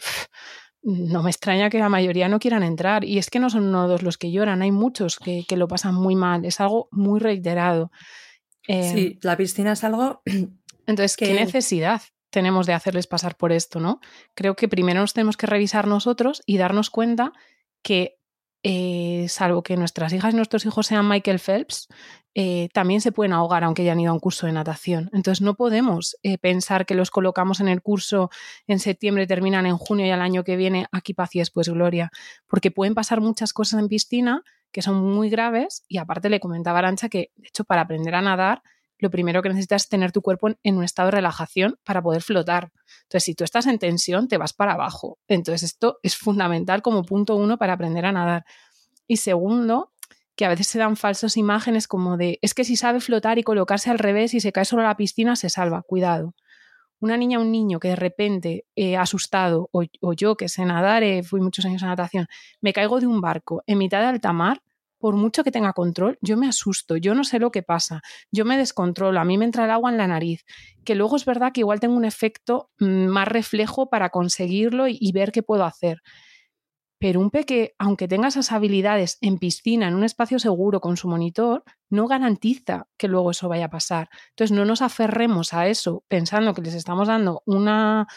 no 0.85 1.23
me 1.23 1.31
extraña 1.31 1.71
que 1.71 1.79
la 1.79 1.89
mayoría 1.89 2.29
no 2.29 2.39
quieran 2.39 2.61
entrar. 2.61 3.03
Y 3.03 3.17
es 3.17 3.31
que 3.31 3.39
no 3.39 3.49
son 3.49 3.71
todos 3.71 4.03
los 4.03 4.17
que 4.19 4.31
lloran, 4.31 4.61
hay 4.61 4.71
muchos 4.71 5.17
que, 5.17 5.45
lo 5.57 5.67
pasan 5.67 5.95
muy 5.95 6.15
mal. 6.15 6.45
Es 6.45 6.61
algo 6.61 6.87
muy 6.91 7.19
reiterado. 7.19 7.91
Eh, 8.67 8.91
sí, 8.93 9.19
la 9.23 9.35
piscina 9.35 9.71
es 9.71 9.83
algo. 9.83 10.21
Entonces, 10.85 11.17
¿qué 11.17 11.33
necesidad 11.33 12.03
tenemos 12.29 12.67
de 12.67 12.73
hacerles 12.73 13.07
pasar 13.07 13.35
por 13.35 13.51
esto, 13.51 13.79
no? 13.79 13.99
Creo 14.35 14.55
que 14.55 14.67
primero 14.67 15.01
nos 15.01 15.13
tenemos 15.13 15.37
que 15.37 15.47
revisar 15.47 15.87
nosotros 15.87 16.43
y 16.45 16.57
darnos 16.57 16.91
cuenta 16.91 17.33
que 17.81 18.19
eh, 18.61 19.25
salvo 19.27 19.63
que 19.63 19.77
nuestras 19.77 20.13
hijas 20.13 20.33
y 20.33 20.37
nuestros 20.37 20.65
hijos 20.65 20.85
sean 20.85 21.07
Michael 21.07 21.39
Phelps, 21.39 21.87
eh, 22.37 22.67
también 22.73 22.99
se 22.99 23.13
pueden 23.13 23.31
ahogar 23.31 23.63
aunque 23.63 23.81
hayan 23.83 23.99
ido 23.99 24.11
a 24.11 24.13
un 24.13 24.19
curso 24.19 24.45
de 24.45 24.51
natación. 24.51 25.09
Entonces 25.13 25.41
no 25.41 25.55
podemos 25.55 26.17
eh, 26.21 26.37
pensar 26.37 26.85
que 26.85 26.93
los 26.93 27.09
colocamos 27.09 27.61
en 27.61 27.69
el 27.69 27.81
curso 27.81 28.29
en 28.67 28.79
septiembre, 28.79 29.25
terminan 29.25 29.65
en 29.65 29.77
junio 29.77 30.05
y 30.05 30.11
al 30.11 30.21
año 30.21 30.43
que 30.43 30.57
viene 30.57 30.85
aquí 30.91 31.13
paz 31.13 31.33
y 31.35 31.39
después 31.39 31.69
gloria, 31.69 32.11
porque 32.47 32.71
pueden 32.71 32.93
pasar 32.93 33.21
muchas 33.21 33.53
cosas 33.53 33.79
en 33.79 33.87
piscina 33.87 34.43
que 34.71 34.81
son 34.81 35.01
muy 35.01 35.29
graves 35.29 35.85
y 35.87 35.97
aparte 35.97 36.29
le 36.29 36.41
comentaba 36.41 36.79
Arancha 36.79 37.07
que 37.07 37.31
de 37.37 37.47
hecho 37.47 37.63
para 37.63 37.81
aprender 37.81 38.13
a 38.13 38.21
nadar 38.21 38.61
lo 38.97 39.09
primero 39.09 39.41
que 39.41 39.49
necesitas 39.49 39.83
es 39.83 39.89
tener 39.89 40.11
tu 40.11 40.21
cuerpo 40.21 40.49
en, 40.63 40.77
un 40.77 40.83
estado 40.83 41.07
de 41.07 41.11
relajación 41.11 41.77
para 41.83 42.01
poder 42.01 42.21
flotar. 42.21 42.71
Entonces, 43.03 43.23
si 43.23 43.35
tú 43.35 43.43
estás 43.43 43.67
en 43.67 43.77
tensión, 43.77 44.27
te 44.27 44.37
vas 44.37 44.53
para 44.53 44.73
abajo. 44.73 45.19
Entonces, 45.27 45.63
esto 45.63 45.99
es 46.01 46.15
fundamental 46.15 46.81
como 46.81 47.03
punto 47.03 47.35
uno 47.35 47.57
para 47.57 47.73
aprender 47.73 48.05
a 48.05 48.13
nadar. 48.13 48.45
Y 49.07 49.17
segundo, 49.17 49.91
que 50.35 50.45
a 50.45 50.49
veces 50.49 50.67
se 50.67 50.79
dan 50.79 50.97
falsas 50.97 51.37
imágenes 51.37 51.87
como 51.87 52.17
de, 52.17 52.39
es 52.41 52.53
que 52.53 52.63
si 52.63 52.75
sabe 52.75 52.99
flotar 52.99 53.39
y 53.39 53.43
colocarse 53.43 53.89
al 53.89 53.99
revés 53.99 54.33
y 54.33 54.39
se 54.39 54.51
cae 54.51 54.65
solo 54.65 54.81
a 54.81 54.85
la 54.85 54.97
piscina, 54.97 55.35
se 55.35 55.49
salva. 55.49 55.83
Cuidado. 55.83 56.35
Una 56.99 57.17
niña 57.17 57.39
o 57.39 57.41
un 57.41 57.51
niño 57.51 57.79
que 57.79 57.89
de 57.89 57.95
repente, 57.95 58.65
eh, 58.75 58.97
asustado, 58.97 59.69
o, 59.71 60.13
yo 60.13 60.35
que 60.35 60.49
sé 60.49 60.65
nadar, 60.65 61.03
eh, 61.03 61.23
fui 61.23 61.41
muchos 61.41 61.65
años 61.65 61.83
a 61.83 61.87
natación, 61.87 62.27
me 62.61 62.73
caigo 62.73 62.99
de 62.99 63.07
un 63.07 63.21
barco 63.21 63.63
en 63.67 63.77
mitad 63.77 63.99
de 63.99 64.07
alta 64.07 64.33
mar, 64.33 64.61
por 65.05 65.15
mucho 65.15 65.43
que 65.43 65.51
tenga 65.51 65.73
control, 65.73 66.17
yo 66.21 66.35
me 66.35 66.47
asusto, 66.47 66.97
yo 66.97 67.13
no 67.13 67.23
sé 67.23 67.37
lo 67.37 67.51
que 67.51 67.61
pasa, 67.61 68.01
yo 68.31 68.43
me 68.43 68.57
descontrolo, 68.57 69.19
a 69.19 69.23
mí 69.25 69.37
me 69.37 69.45
entra 69.45 69.65
el 69.65 69.69
agua 69.69 69.91
en 69.91 69.97
la 69.97 70.07
nariz, 70.07 70.45
que 70.83 70.95
luego 70.95 71.15
es 71.15 71.25
verdad 71.25 71.51
que 71.53 71.61
igual 71.61 71.79
tengo 71.79 71.95
un 71.95 72.05
efecto 72.05 72.71
mm, 72.79 73.05
más 73.05 73.27
reflejo 73.27 73.89
para 73.89 74.09
conseguirlo 74.09 74.87
y, 74.87 75.11
ver 75.11 75.31
qué 75.31 75.43
puedo 75.43 75.63
hacer. 75.63 76.01
Pero 76.97 77.19
un 77.19 77.29
peque, 77.29 77.75
aunque 77.77 78.07
tenga 78.07 78.29
esas 78.29 78.51
habilidades 78.51 79.17
en 79.21 79.37
piscina, 79.37 79.87
en 79.87 79.95
un 79.95 80.03
espacio 80.03 80.39
seguro 80.39 80.79
con 80.79 80.97
su 80.97 81.07
monitor, 81.07 81.63
no 81.89 82.07
garantiza 82.07 82.87
que 82.97 83.07
luego 83.07 83.31
eso 83.31 83.49
vaya 83.49 83.65
a 83.65 83.69
pasar. 83.69 84.09
Entonces 84.29 84.55
no 84.55 84.65
nos 84.65 84.81
aferremos 84.81 85.53
a 85.53 85.67
eso 85.67 86.03
pensando 86.07 86.53
que 86.53 86.61
les 86.61 86.73
estamos 86.73 87.07
dando 87.07 87.43
una, 87.45 88.07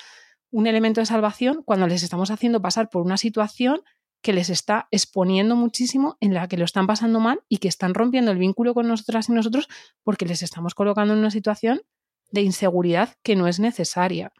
un 0.50 0.66
elemento 0.66 1.00
de 1.00 1.06
salvación 1.06 1.62
cuando 1.64 1.86
les 1.86 2.02
estamos 2.02 2.30
haciendo 2.30 2.62
pasar 2.62 2.88
por 2.88 3.02
una 3.02 3.16
situación 3.16 3.82
que 4.22 4.32
les 4.32 4.50
está 4.50 4.88
exponiendo 4.90 5.54
muchísimo, 5.56 6.16
en 6.20 6.34
la 6.34 6.48
que 6.48 6.56
lo 6.56 6.64
están 6.64 6.86
pasando 6.86 7.20
mal 7.20 7.40
y 7.48 7.58
que 7.58 7.68
están 7.68 7.94
rompiendo 7.94 8.30
el 8.30 8.38
vínculo 8.38 8.74
con 8.74 8.88
nosotras 8.88 9.28
y 9.28 9.32
nosotros 9.32 9.68
porque 10.02 10.26
les 10.26 10.42
estamos 10.42 10.74
colocando 10.74 11.14
en 11.14 11.20
una 11.20 11.30
situación 11.30 11.82
de 12.30 12.42
inseguridad 12.42 13.14
que 13.22 13.36
no 13.36 13.46
es 13.46 13.60
necesaria. 13.60 14.32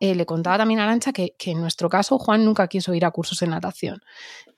Eh, 0.00 0.14
le 0.14 0.26
contaba 0.26 0.58
también 0.58 0.80
a 0.80 0.84
Arancha 0.84 1.12
que, 1.12 1.34
en 1.44 1.60
nuestro 1.60 1.88
caso 1.88 2.18
Juan 2.18 2.44
nunca 2.44 2.68
quiso 2.68 2.94
ir 2.94 3.04
a 3.04 3.10
cursos 3.10 3.38
de 3.40 3.46
natación. 3.46 4.00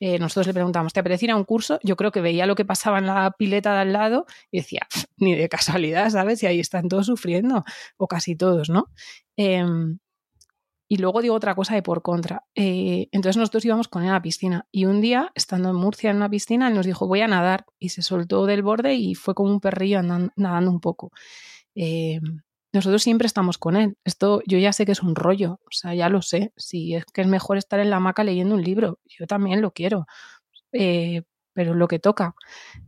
Eh, 0.00 0.18
nosotros 0.18 0.46
le 0.46 0.54
preguntamos, 0.54 0.92
¿te 0.92 1.00
apetece 1.00 1.26
ir 1.26 1.30
a 1.30 1.36
un 1.36 1.44
curso? 1.44 1.78
Yo 1.82 1.96
creo 1.96 2.12
que 2.12 2.20
veía 2.20 2.46
lo 2.46 2.54
que 2.54 2.64
pasaba 2.64 2.98
en 2.98 3.06
la 3.06 3.30
pileta 3.32 3.72
de 3.74 3.80
al 3.80 3.92
lado 3.92 4.26
y 4.50 4.58
decía, 4.58 4.86
ni 5.16 5.34
de 5.34 5.48
casualidad, 5.48 6.10
¿sabes? 6.10 6.42
Y 6.42 6.46
ahí 6.46 6.60
están 6.60 6.88
todos 6.88 7.06
sufriendo, 7.06 7.64
o 7.96 8.06
casi 8.06 8.36
todos, 8.36 8.70
¿no? 8.70 8.86
Em, 9.36 9.98
y 10.88 10.98
luego 10.98 11.20
digo 11.20 11.34
otra 11.34 11.54
cosa 11.54 11.74
de 11.74 11.82
por 11.82 12.02
contra. 12.02 12.44
Eh, 12.54 13.08
entonces 13.10 13.36
nosotros 13.38 13.64
íbamos 13.64 13.88
con 13.88 14.04
él 14.04 14.10
a 14.10 14.14
la 14.14 14.22
piscina 14.22 14.68
y 14.70 14.84
un 14.84 15.00
día, 15.00 15.32
estando 15.34 15.70
en 15.70 15.76
Murcia 15.76 16.10
en 16.10 16.16
una 16.16 16.30
piscina, 16.30 16.68
él 16.68 16.74
nos 16.74 16.86
dijo, 16.86 17.08
voy 17.08 17.22
a 17.22 17.28
nadar 17.28 17.66
y 17.78 17.88
se 17.88 18.02
soltó 18.02 18.46
del 18.46 18.62
borde 18.62 18.94
y 18.94 19.14
fue 19.14 19.34
como 19.34 19.50
un 19.50 19.60
perrillo 19.60 20.00
nadando 20.02 20.70
un 20.70 20.80
poco. 20.80 21.10
Nosotros 22.76 23.02
siempre 23.02 23.26
estamos 23.26 23.56
con 23.56 23.74
él. 23.74 23.96
Esto 24.04 24.42
yo 24.46 24.58
ya 24.58 24.70
sé 24.70 24.84
que 24.84 24.92
es 24.92 25.02
un 25.02 25.14
rollo, 25.14 25.60
o 25.64 25.70
sea, 25.70 25.94
ya 25.94 26.10
lo 26.10 26.20
sé. 26.20 26.52
Si 26.58 26.94
es 26.94 27.06
que 27.06 27.22
es 27.22 27.26
mejor 27.26 27.56
estar 27.56 27.80
en 27.80 27.88
la 27.88 27.96
hamaca 27.96 28.22
leyendo 28.22 28.54
un 28.54 28.62
libro, 28.62 28.98
yo 29.06 29.26
también 29.26 29.62
lo 29.62 29.70
quiero. 29.72 30.06
Eh, 30.72 31.22
pero 31.54 31.72
lo 31.72 31.88
que 31.88 31.98
toca. 31.98 32.34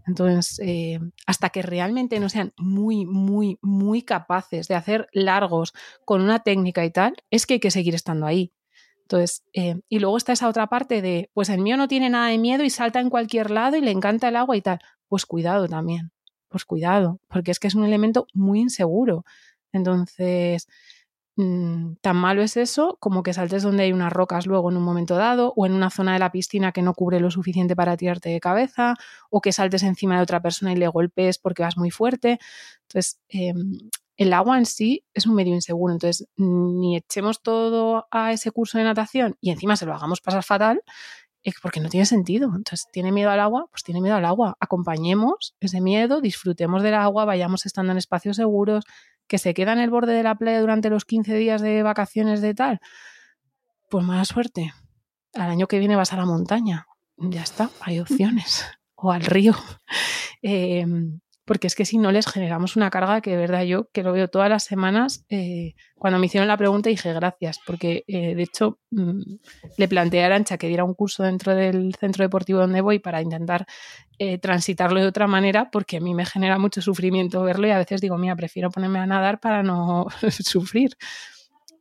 Entonces, 0.07 0.61
eh, 0.62 1.01
hasta 1.24 1.48
que 1.48 1.62
realmente 1.62 2.20
no 2.20 2.29
sean 2.29 2.53
muy, 2.59 3.07
muy, 3.07 3.59
muy 3.62 4.03
capaces 4.03 4.68
de 4.68 4.74
hacer 4.74 5.09
largos 5.12 5.72
con 6.05 6.20
una 6.20 6.40
técnica 6.40 6.85
y 6.85 6.90
tal, 6.90 7.16
es 7.31 7.46
que 7.46 7.55
hay 7.55 7.61
que 7.61 7.70
seguir 7.70 7.94
estando 7.94 8.27
ahí. 8.27 8.53
Entonces, 9.05 9.42
eh, 9.55 9.81
y 9.88 10.01
luego 10.01 10.18
está 10.18 10.35
esa 10.35 10.51
otra 10.51 10.66
parte 10.66 11.01
de, 11.01 11.31
pues 11.33 11.48
el 11.48 11.62
mío 11.62 11.79
no 11.79 11.88
tiene 11.88 12.11
nada 12.11 12.29
de 12.29 12.37
miedo 12.37 12.62
y 12.62 12.68
salta 12.68 13.01
en 13.01 13.09
cualquier 13.09 13.51
lado 13.51 13.79
y 13.79 13.81
le 13.81 13.90
encanta 13.90 14.29
el 14.29 14.37
agua 14.37 14.55
y 14.55 14.61
tal. 14.61 14.81
Pues 15.09 15.24
cuidado 15.24 15.66
también, 15.66 16.12
pues 16.51 16.66
cuidado, 16.66 17.20
porque 17.29 17.53
es 17.53 17.59
que 17.59 17.68
es 17.68 17.74
un 17.74 17.87
elemento 17.87 18.27
muy 18.35 18.61
inseguro. 18.61 19.24
Entonces, 19.72 20.66
Mm, 21.40 21.94
tan 22.00 22.16
malo 22.16 22.42
es 22.42 22.57
eso 22.57 22.96
como 22.98 23.22
que 23.22 23.33
saltes 23.33 23.62
donde 23.62 23.85
hay 23.85 23.92
unas 23.92 24.12
rocas 24.12 24.44
luego 24.46 24.70
en 24.72 24.76
un 24.76 24.83
momento 24.83 25.14
dado 25.14 25.52
o 25.54 25.66
en 25.66 25.72
una 25.72 25.88
zona 25.88 26.14
de 26.14 26.18
la 26.18 26.33
piscina 26.33 26.72
que 26.72 26.83
no 26.83 26.94
cubre 26.94 27.20
lo 27.20 27.31
suficiente 27.31 27.76
para 27.76 27.96
tirarte 27.96 28.28
de 28.28 28.40
cabeza 28.40 28.96
o 29.31 29.40
que 29.40 29.52
saltes 29.52 29.85
encima 29.85 30.16
de 30.16 30.24
otra 30.24 30.42
persona 30.42 30.72
y 30.72 30.76
le 30.76 30.88
golpees 30.88 31.38
porque 31.38 31.62
vas 31.62 31.76
muy 31.76 31.92
fuerte. 31.92 32.40
Entonces, 32.88 33.20
em, 33.28 33.78
el 34.16 34.33
agua 34.33 34.59
en 34.59 34.66
sí 34.66 35.04
es 35.14 35.26
un 35.26 35.37
medio 35.37 35.54
inseguro. 35.54 35.92
Entonces, 35.94 36.26
ni 36.37 36.96
echemos 36.96 37.40
todo 37.40 38.09
a 38.11 38.33
ese 38.33 38.50
curso 38.50 38.78
de 38.78 38.85
natación 38.85 39.37
y 39.40 39.50
encima 39.52 39.76
se 39.76 39.87
lo 39.87 39.94
hagamos 39.94 40.20
pasar 40.20 40.42
fatal, 40.42 40.83
porque 41.62 41.81
no 41.81 41.88
tiene 41.88 42.07
sentido. 42.07 42.48
Entonces, 42.54 42.87
¿tiene 42.92 43.12
miedo 43.12 43.31
al 43.31 43.40
agua? 43.40 43.66
Pues 43.70 43.83
tiene 43.83 44.00
miedo 44.00 44.16
al 44.16 44.24
agua. 44.24 44.57
Acompañemos 44.61 45.54
ese 45.61 45.81
miedo, 45.81 46.20
disfrutemos 46.20 46.83
del 46.83 46.94
agua, 46.94 47.24
vayamos 47.24 47.64
estando 47.66 47.92
en 47.92 47.98
espacios 47.98 48.37
seguros, 48.37 48.85
que 49.28 49.38
se 49.38 49.54
queda 49.54 49.72
en 49.72 49.78
el 49.78 49.90
borde 49.90 50.14
de 50.14 50.22
la 50.22 50.34
playa 50.34 50.60
durante 50.60 50.90
los 50.90 51.04
15 51.04 51.34
días 51.34 51.60
de 51.60 51.82
vacaciones 51.82 52.40
de 52.40 52.54
tal, 52.54 52.80
pues 53.88 54.04
mala 54.04 54.24
suerte. 54.24 54.72
Al 55.34 55.50
año 55.50 55.68
que 55.68 55.78
viene 55.78 55.96
vas 55.96 56.12
a 56.12 56.16
la 56.16 56.24
montaña. 56.24 56.86
Ya 57.16 57.42
está, 57.42 57.70
hay 57.80 58.00
opciones. 58.00 58.64
o 58.96 59.12
al 59.12 59.24
río. 59.24 59.54
Em, 60.40 61.18
porque 61.48 61.66
es 61.66 61.74
que 61.74 61.87
si 61.87 61.96
no 61.96 62.12
les 62.12 62.26
generamos 62.26 62.76
una 62.76 62.90
carga 62.90 63.22
que 63.22 63.30
de 63.30 63.38
verdad 63.38 63.62
yo, 63.62 63.88
que 63.90 64.02
lo 64.02 64.12
veo 64.12 64.28
todas 64.28 64.50
las 64.50 64.64
semanas, 64.64 65.24
eh, 65.30 65.74
cuando 65.96 66.18
me 66.18 66.26
hicieron 66.26 66.46
la 66.46 66.58
pregunta 66.58 66.90
dije 66.90 67.11
gracias, 67.14 67.58
porque 67.66 68.04
eh, 68.06 68.34
de 68.34 68.42
hecho 68.42 68.78
mm, 68.90 69.22
le 69.78 69.88
planteé 69.88 70.24
a 70.24 70.26
Arancha 70.26 70.58
que 70.58 70.68
diera 70.68 70.84
un 70.84 70.92
curso 70.92 71.22
dentro 71.22 71.54
del 71.54 71.94
centro 71.94 72.22
deportivo 72.22 72.61
donde 72.61 72.82
voy 72.82 72.98
para 72.98 73.22
intentar 73.22 73.66
eh, 74.18 74.37
transitarlo 74.37 75.00
de 75.00 75.06
otra 75.06 75.26
manera, 75.26 75.70
porque 75.70 75.96
a 75.96 76.00
mí 76.00 76.12
me 76.12 76.26
genera 76.26 76.58
mucho 76.58 76.82
sufrimiento 76.82 77.42
verlo 77.42 77.66
y 77.66 77.70
a 77.70 77.78
veces 77.78 78.02
digo, 78.02 78.18
mira, 78.18 78.37
prefiero 78.37 78.70
ponerme 78.70 78.98
a 78.98 79.06
nadar 79.06 79.40
para 79.40 79.62
no 79.62 80.06
sufrir. 80.30 80.98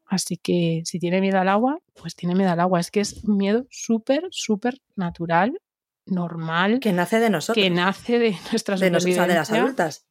Así 0.05 0.37
que 0.37 0.83
si 0.85 0.97
tiene 0.97 1.19
miedo 1.19 1.39
al 1.39 1.49
agua, 1.49 1.79
pues 1.93 2.15
tiene 2.15 2.35
miedo 2.35 2.51
al 2.51 2.61
agua. 2.61 2.79
Es 2.79 2.89
que 2.89 3.01
es 3.01 3.27
miedo 3.27 3.65
súper, 3.69 4.29
súper 4.31 4.79
natural 4.95 5.59
normal. 6.07 6.79
Que 6.79 6.93
nace 6.93 7.19
de 7.19 7.29
nosotros. 7.29 7.63
Que 7.63 7.69
nace 7.69 8.19
de 8.19 8.37
nuestras 8.51 8.79
de, 8.79 8.89
de 8.89 9.27
las 9.27 9.51
adultas. 9.51 10.07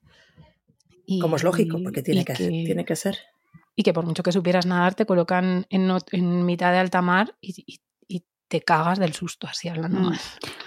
Y, 1.07 1.20
Como 1.20 1.36
es 1.36 1.44
lógico, 1.44 1.78
porque 1.82 2.03
tiene 2.03 2.24
que, 2.24 2.34
tiene 2.34 2.84
que 2.84 2.97
ser. 2.97 3.18
Y 3.74 3.82
que 3.82 3.92
por 3.92 4.05
mucho 4.07 4.22
que 4.22 4.32
supieras 4.32 4.66
nadar, 4.66 4.94
te 4.94 5.07
colocan 5.07 5.66
en, 5.70 5.90
en 6.12 6.44
mitad 6.44 6.72
de 6.72 6.78
alta 6.78 7.03
mar 7.03 7.36
y, 7.40 7.80
te 8.49 8.61
cagas 8.61 9.01
del 9.01 9.12
susto, 9.12 9.49
así 9.49 9.68
hablando 9.68 9.99
mm. 9.99 10.14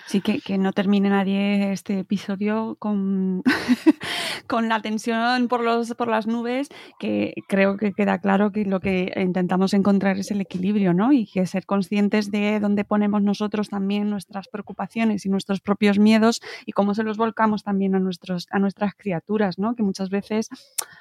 Sí, 0.09 0.21
que, 0.21 0.41
que 0.41 0.57
no 0.57 0.73
termine 0.73 1.07
nadie 1.11 1.71
este 1.71 1.99
episodio 1.99 2.77
con, 2.79 3.43
con 4.47 4.67
la 4.67 4.81
tensión 4.81 5.47
por, 5.47 5.61
los, 5.63 5.93
por 5.93 6.07
las 6.07 6.25
nubes, 6.25 6.69
que 6.97 7.35
creo 7.47 7.77
que 7.77 7.93
queda 7.93 8.17
claro 8.17 8.51
que 8.51 8.65
lo 8.65 8.79
que 8.79 9.13
intentamos 9.15 9.75
encontrar 9.75 10.17
es 10.17 10.31
el 10.31 10.41
equilibrio, 10.41 10.95
¿no? 10.95 11.11
Y 11.11 11.27
que 11.27 11.45
ser 11.45 11.67
conscientes 11.67 12.31
de 12.31 12.59
dónde 12.59 12.85
ponemos 12.85 13.21
nosotros 13.21 13.69
también 13.69 14.09
nuestras 14.09 14.47
preocupaciones 14.47 15.27
y 15.27 15.29
nuestros 15.29 15.61
propios 15.61 15.99
miedos 15.99 16.41
y 16.65 16.71
cómo 16.71 16.95
se 16.95 17.03
los 17.03 17.17
volcamos 17.17 17.61
también 17.61 17.93
a, 17.93 17.99
nuestros, 17.99 18.47
a 18.49 18.57
nuestras 18.57 18.95
criaturas, 18.95 19.59
¿no? 19.59 19.75
Que 19.75 19.83
muchas 19.83 20.09
veces, 20.09 20.49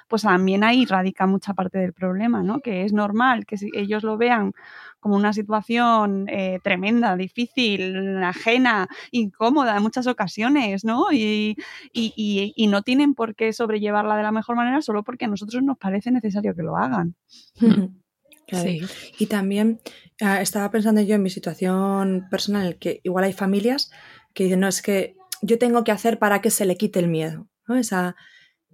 pues 0.08 0.20
también 0.20 0.64
ahí 0.64 0.84
radica 0.84 1.26
mucha 1.26 1.54
parte 1.54 1.78
del 1.78 1.94
problema, 1.94 2.42
¿no? 2.42 2.60
Que 2.60 2.84
es 2.84 2.92
normal 2.92 3.46
que 3.46 3.56
si 3.56 3.70
ellos 3.72 4.02
lo 4.02 4.18
vean 4.18 4.52
como 5.00 5.16
una 5.16 5.32
situación 5.32 6.28
eh, 6.28 6.58
tremenda, 6.62 7.16
difícil, 7.16 8.22
ajena, 8.22 8.88
incómoda 9.10 9.76
en 9.76 9.82
muchas 9.82 10.06
ocasiones, 10.06 10.84
¿no? 10.84 11.12
Y, 11.12 11.56
y, 11.92 12.52
y, 12.54 12.66
no 12.66 12.82
tienen 12.82 13.14
por 13.14 13.34
qué 13.34 13.52
sobrellevarla 13.52 14.16
de 14.16 14.22
la 14.22 14.32
mejor 14.32 14.56
manera 14.56 14.82
solo 14.82 15.04
porque 15.04 15.26
a 15.26 15.28
nosotros 15.28 15.62
nos 15.62 15.78
parece 15.78 16.10
necesario 16.10 16.54
que 16.54 16.62
lo 16.62 16.76
hagan. 16.76 17.14
Sí. 18.50 18.80
Y 19.18 19.26
también 19.26 19.78
uh, 20.22 20.40
estaba 20.40 20.70
pensando 20.70 21.02
yo 21.02 21.14
en 21.16 21.22
mi 21.22 21.28
situación 21.28 22.28
personal, 22.30 22.78
que 22.78 23.00
igual 23.04 23.24
hay 23.24 23.34
familias 23.34 23.90
que 24.32 24.44
dicen, 24.44 24.60
no, 24.60 24.68
es 24.68 24.80
que 24.80 25.16
yo 25.42 25.58
tengo 25.58 25.84
que 25.84 25.92
hacer 25.92 26.18
para 26.18 26.40
que 26.40 26.50
se 26.50 26.64
le 26.64 26.76
quite 26.76 26.98
el 26.98 27.08
miedo, 27.08 27.46
¿no? 27.66 27.76
Esa, 27.76 28.16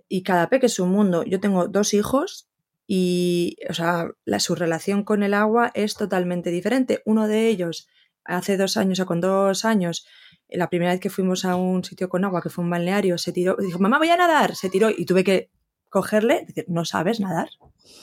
y 0.09 0.22
cada 0.22 0.49
peque 0.49 0.66
es 0.66 0.79
un 0.79 0.91
mundo. 0.91 1.25
Yo 1.25 1.41
tengo 1.41 1.66
dos 1.66 1.93
hijos 1.95 2.49
y, 2.87 3.57
o 3.68 3.74
sea, 3.74 4.11
la, 4.24 4.41
su 4.41 4.55
relación 4.55 5.05
con 5.05 5.22
el 5.22 5.35
agua 5.35 5.70
es 5.74 5.95
totalmente 5.95 6.51
diferente. 6.51 7.03
Uno 7.05 7.26
de 7.28 7.49
ellos, 7.49 7.89
hace 8.24 8.57
dos 8.57 8.76
años 8.76 9.01
o 9.01 9.07
con 9.07 9.20
dos 9.20 9.64
años, 9.64 10.07
la 10.49 10.68
primera 10.68 10.93
vez 10.93 11.01
que 11.01 11.11
fuimos 11.11 11.45
a 11.45 11.57
un 11.57 11.85
sitio 11.85 12.09
con 12.09 12.24
agua, 12.24 12.43
que 12.43 12.51
fue 12.51 12.64
un 12.64 12.70
balneario, 12.70 13.18
se 13.18 13.32
tiró, 13.32 13.57
dijo, 13.59 13.78
mamá, 13.78 13.99
voy 13.99 14.11
a 14.11 14.16
nadar, 14.16 14.55
se 14.55 14.68
tiró 14.68 14.91
y 14.91 15.07
tuve 15.07 15.24
que 15.24 15.51
cogerle, 15.89 16.45
decir, 16.47 16.66
no 16.68 16.85
sabes 16.85 17.20
nadar. 17.20 17.49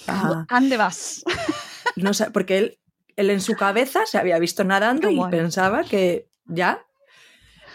Ah, 0.08 0.46
¿Dónde 0.50 0.78
vas? 0.78 1.24
No 1.98 2.14
sé, 2.14 2.32
porque 2.32 2.58
él, 2.58 2.80
él 3.18 3.30
en 3.32 3.42
su 3.42 3.56
cabeza 3.56 4.06
se 4.06 4.18
había 4.18 4.40
visto 4.40 4.64
nadando 4.64 5.10
y 5.10 5.20
pensaba 5.30 5.84
que 5.84 6.30
ya. 6.46 6.86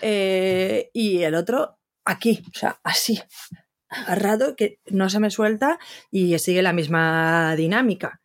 Eh, 0.01 0.91
y 0.95 1.23
el 1.23 1.35
otro 1.35 1.79
aquí, 2.03 2.43
o 2.55 2.59
sea, 2.59 2.81
así, 2.83 3.21
que 4.57 4.79
no 4.87 5.11
se 5.11 5.21
me 5.21 5.31
suelta 5.31 5.79
y 6.11 6.39
sigue 6.39 6.63
la 6.63 6.73
misma 6.73 7.55
dinámica. 7.57 8.21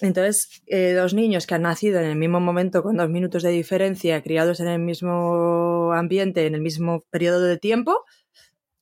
Entonces, 0.00 0.62
eh, 0.66 0.92
dos 0.92 1.12
niños 1.14 1.46
que 1.46 1.54
han 1.54 1.62
nacido 1.62 1.98
en 1.98 2.06
el 2.06 2.16
mismo 2.16 2.40
momento, 2.40 2.82
con 2.82 2.96
dos 2.96 3.08
minutos 3.08 3.42
de 3.42 3.50
diferencia, 3.50 4.22
criados 4.22 4.60
en 4.60 4.68
el 4.68 4.78
mismo 4.78 5.92
ambiente, 5.92 6.46
en 6.46 6.54
el 6.54 6.60
mismo 6.60 7.04
periodo 7.10 7.42
de 7.42 7.58
tiempo, 7.58 8.04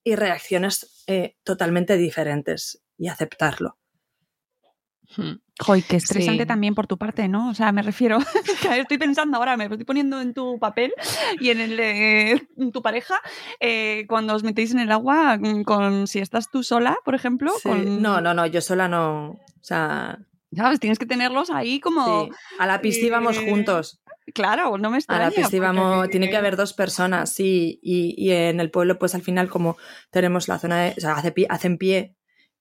y 0.04 0.14
reacciones 0.14 1.04
eh, 1.06 1.36
totalmente 1.42 1.96
diferentes, 1.96 2.82
y 2.98 3.08
aceptarlo. 3.08 3.78
Hmm. 5.16 5.34
Joy, 5.58 5.82
qué 5.82 5.96
estresante 5.96 6.42
sí. 6.42 6.46
también 6.46 6.74
por 6.74 6.86
tu 6.86 6.98
parte, 6.98 7.28
¿no? 7.28 7.48
O 7.48 7.54
sea, 7.54 7.72
me 7.72 7.82
refiero, 7.82 8.18
estoy 8.78 8.98
pensando 8.98 9.38
ahora, 9.38 9.56
me 9.56 9.64
estoy 9.64 9.84
poniendo 9.84 10.20
en 10.20 10.34
tu 10.34 10.58
papel 10.58 10.92
y 11.40 11.50
en 11.50 11.60
el 11.60 11.76
de 11.76 12.46
tu 12.72 12.82
pareja, 12.82 13.20
eh, 13.60 14.04
cuando 14.08 14.34
os 14.34 14.42
metéis 14.42 14.72
en 14.72 14.80
el 14.80 14.92
agua, 14.92 15.38
mm, 15.38 15.62
con 15.62 16.06
si 16.06 16.18
estás 16.18 16.50
tú 16.50 16.62
sola, 16.62 16.96
por 17.04 17.14
ejemplo. 17.14 17.52
Sí. 17.62 17.68
Con... 17.68 18.02
No, 18.02 18.20
no, 18.20 18.34
no, 18.34 18.46
yo 18.46 18.60
sola 18.60 18.88
no. 18.88 19.30
O 19.30 19.62
sea. 19.62 20.18
¿Sabes? 20.54 20.80
Tienes 20.80 20.98
que 20.98 21.06
tenerlos 21.06 21.50
ahí 21.50 21.80
como. 21.80 22.24
Sí. 22.24 22.30
A 22.58 22.66
la 22.66 22.80
pista 22.80 23.06
íbamos 23.06 23.36
eh... 23.36 23.46
juntos. 23.48 24.00
Claro, 24.34 24.76
no 24.76 24.90
me 24.90 24.98
extraña. 24.98 25.26
A 25.26 25.30
la 25.30 25.34
pista 25.34 25.56
íbamos, 25.56 25.96
porque... 25.96 26.10
tiene 26.10 26.28
que 26.28 26.36
haber 26.36 26.56
dos 26.56 26.72
personas, 26.72 27.32
sí. 27.32 27.78
Y, 27.82 28.14
y, 28.16 28.32
en 28.32 28.60
el 28.60 28.70
pueblo, 28.70 28.98
pues 28.98 29.14
al 29.14 29.22
final, 29.22 29.48
como 29.48 29.76
tenemos 30.10 30.48
la 30.48 30.58
zona 30.58 30.82
de. 30.82 30.94
O 30.96 31.00
sea, 31.00 31.12
hace 31.12 31.32
hacen 31.48 31.78
pie 31.78 32.16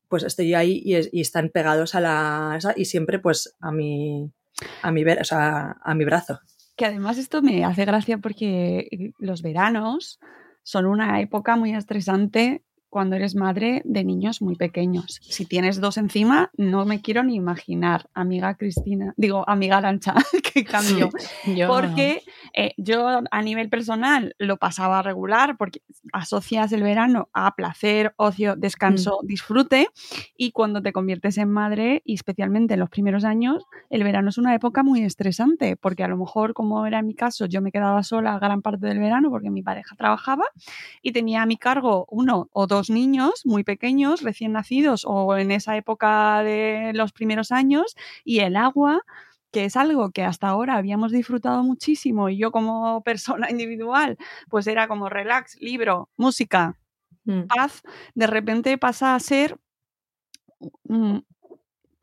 pues 0.10 0.24
estoy 0.24 0.54
ahí 0.54 0.82
y, 0.84 1.20
están 1.20 1.50
pegados 1.50 1.96
a 1.96 2.02
la 2.02 2.60
y 2.76 2.86
siempre 2.86 3.20
pues 3.20 3.56
a 3.60 3.72
mi 3.72 4.32
a 4.82 4.92
mi 4.92 5.04
o 5.04 5.24
sea, 5.24 5.78
a 5.82 5.96
mi 5.96 6.06
brazo. 6.06 6.40
Que 6.76 6.86
además 6.86 7.18
esto 7.18 7.42
me 7.42 7.64
hace 7.64 7.86
gracia 7.86 8.18
porque 8.18 9.14
los 9.18 9.42
veranos 9.42 10.20
son 10.64 10.86
una 10.86 11.22
época 11.22 11.56
muy 11.56 11.74
estresante 11.74 12.65
cuando 12.96 13.18
eres 13.18 13.36
madre 13.36 13.82
de 13.84 14.06
niños 14.06 14.42
muy 14.42 14.56
pequeños. 14.56 15.20
Si 15.22 15.46
tienes 15.46 15.82
dos 15.82 15.98
encima, 15.98 16.50
no 16.56 16.86
me 16.86 17.02
quiero 17.02 17.24
ni 17.24 17.36
imaginar, 17.36 18.10
amiga 18.14 18.56
Cristina, 18.56 19.14
digo, 19.18 19.44
amiga 19.50 19.80
Arancha, 19.80 20.14
que 20.54 20.64
cambio. 20.64 21.10
yo 21.46 21.68
porque 21.68 22.22
eh, 22.54 22.74
yo 22.78 23.22
a 23.30 23.42
nivel 23.42 23.68
personal 23.68 24.34
lo 24.40 24.56
pasaba 24.56 25.02
regular 25.02 25.58
porque 25.58 25.82
asocias 26.14 26.72
el 26.72 26.84
verano 26.84 27.28
a 27.34 27.54
placer, 27.56 28.14
ocio, 28.16 28.56
descanso, 28.56 29.20
mm. 29.22 29.28
disfrute 29.28 29.90
y 30.38 30.54
cuando 30.54 30.82
te 30.82 30.94
conviertes 30.94 31.38
en 31.38 31.50
madre 31.50 32.02
y 32.06 32.14
especialmente 32.14 32.76
en 32.76 32.80
los 32.80 32.90
primeros 32.90 33.26
años, 33.26 33.66
el 33.90 34.06
verano 34.06 34.30
es 34.30 34.38
una 34.38 34.56
época 34.56 34.84
muy 34.84 35.04
estresante 35.04 35.76
porque 35.76 36.06
a 36.06 36.08
lo 36.08 36.16
mejor 36.16 36.54
como 36.54 36.88
era 36.88 37.02
mi 37.02 37.14
caso, 37.14 37.46
yo 37.46 37.62
me 37.62 37.74
quedaba 37.74 38.04
sola 38.04 38.40
gran 38.40 38.62
parte 38.62 38.86
del 38.86 39.00
verano 39.00 39.30
porque 39.30 39.50
mi 39.50 39.64
pareja 39.64 39.98
trabajaba 39.98 40.46
y 41.02 41.12
tenía 41.12 41.42
a 41.42 41.46
mi 41.46 41.58
cargo 41.58 42.08
uno 42.10 42.48
o 42.54 42.68
dos 42.68 42.85
niños 42.90 43.46
muy 43.46 43.64
pequeños, 43.64 44.22
recién 44.22 44.54
nacidos 44.54 45.04
o 45.06 45.38
en 45.38 45.52
esa 45.52 45.78
época 45.78 46.44
de 46.44 46.92
los 46.94 47.12
primeros 47.12 47.52
años 47.52 47.96
y 48.24 48.40
el 48.40 48.56
agua 48.56 49.04
que 49.52 49.64
es 49.64 49.78
algo 49.78 50.12
que 50.12 50.24
hasta 50.24 50.50
ahora 50.50 50.76
habíamos 50.76 51.14
disfrutado 51.14 51.64
muchísimo 51.64 52.28
y 52.28 52.36
yo 52.38 52.52
como 52.52 53.02
persona 53.06 53.50
individual, 53.50 54.18
pues 54.50 54.68
era 54.68 54.90
como 54.90 55.08
relax, 55.08 55.56
libro, 55.62 56.10
música, 56.18 56.78
mm. 57.24 57.44
paz, 57.44 57.82
de 58.16 58.28
repente 58.28 58.78
pasa 58.78 59.16
a 59.16 59.20
ser 59.22 59.58
mm, 60.84 61.20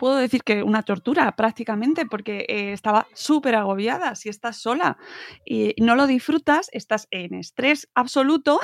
puedo 0.03 0.17
decir 0.17 0.43
que 0.43 0.65
una 0.65 0.83
tortura 0.83 1.31
prácticamente 1.37 2.07
porque 2.07 2.45
eh, 2.49 2.73
estaba 2.73 3.07
súper 3.15 3.55
agobiada. 3.55 4.17
Si 4.17 4.29
estás 4.29 4.57
sola 4.57 4.99
y 5.47 5.77
no 5.81 5.95
lo 5.95 6.09
disfrutas, 6.09 6.69
estás 6.73 7.07
en 7.13 7.35
estrés 7.35 7.89
absoluto 7.95 8.59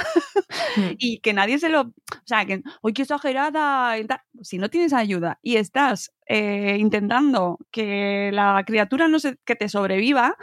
mm. 0.76 0.80
y 0.98 1.20
que 1.20 1.32
nadie 1.34 1.60
se 1.60 1.68
lo... 1.68 1.82
O 1.82 2.26
sea, 2.26 2.44
que, 2.44 2.60
hoy 2.82 2.92
qué 2.92 3.02
exagerada! 3.02 3.94
Si 4.42 4.58
no 4.58 4.68
tienes 4.68 4.92
ayuda 4.92 5.38
y 5.40 5.58
estás 5.58 6.12
eh, 6.26 6.76
intentando 6.80 7.60
que 7.70 8.30
la 8.32 8.60
criatura 8.66 9.06
no 9.06 9.20
se, 9.20 9.36
que 9.44 9.54
te 9.54 9.68
sobreviva, 9.68 10.34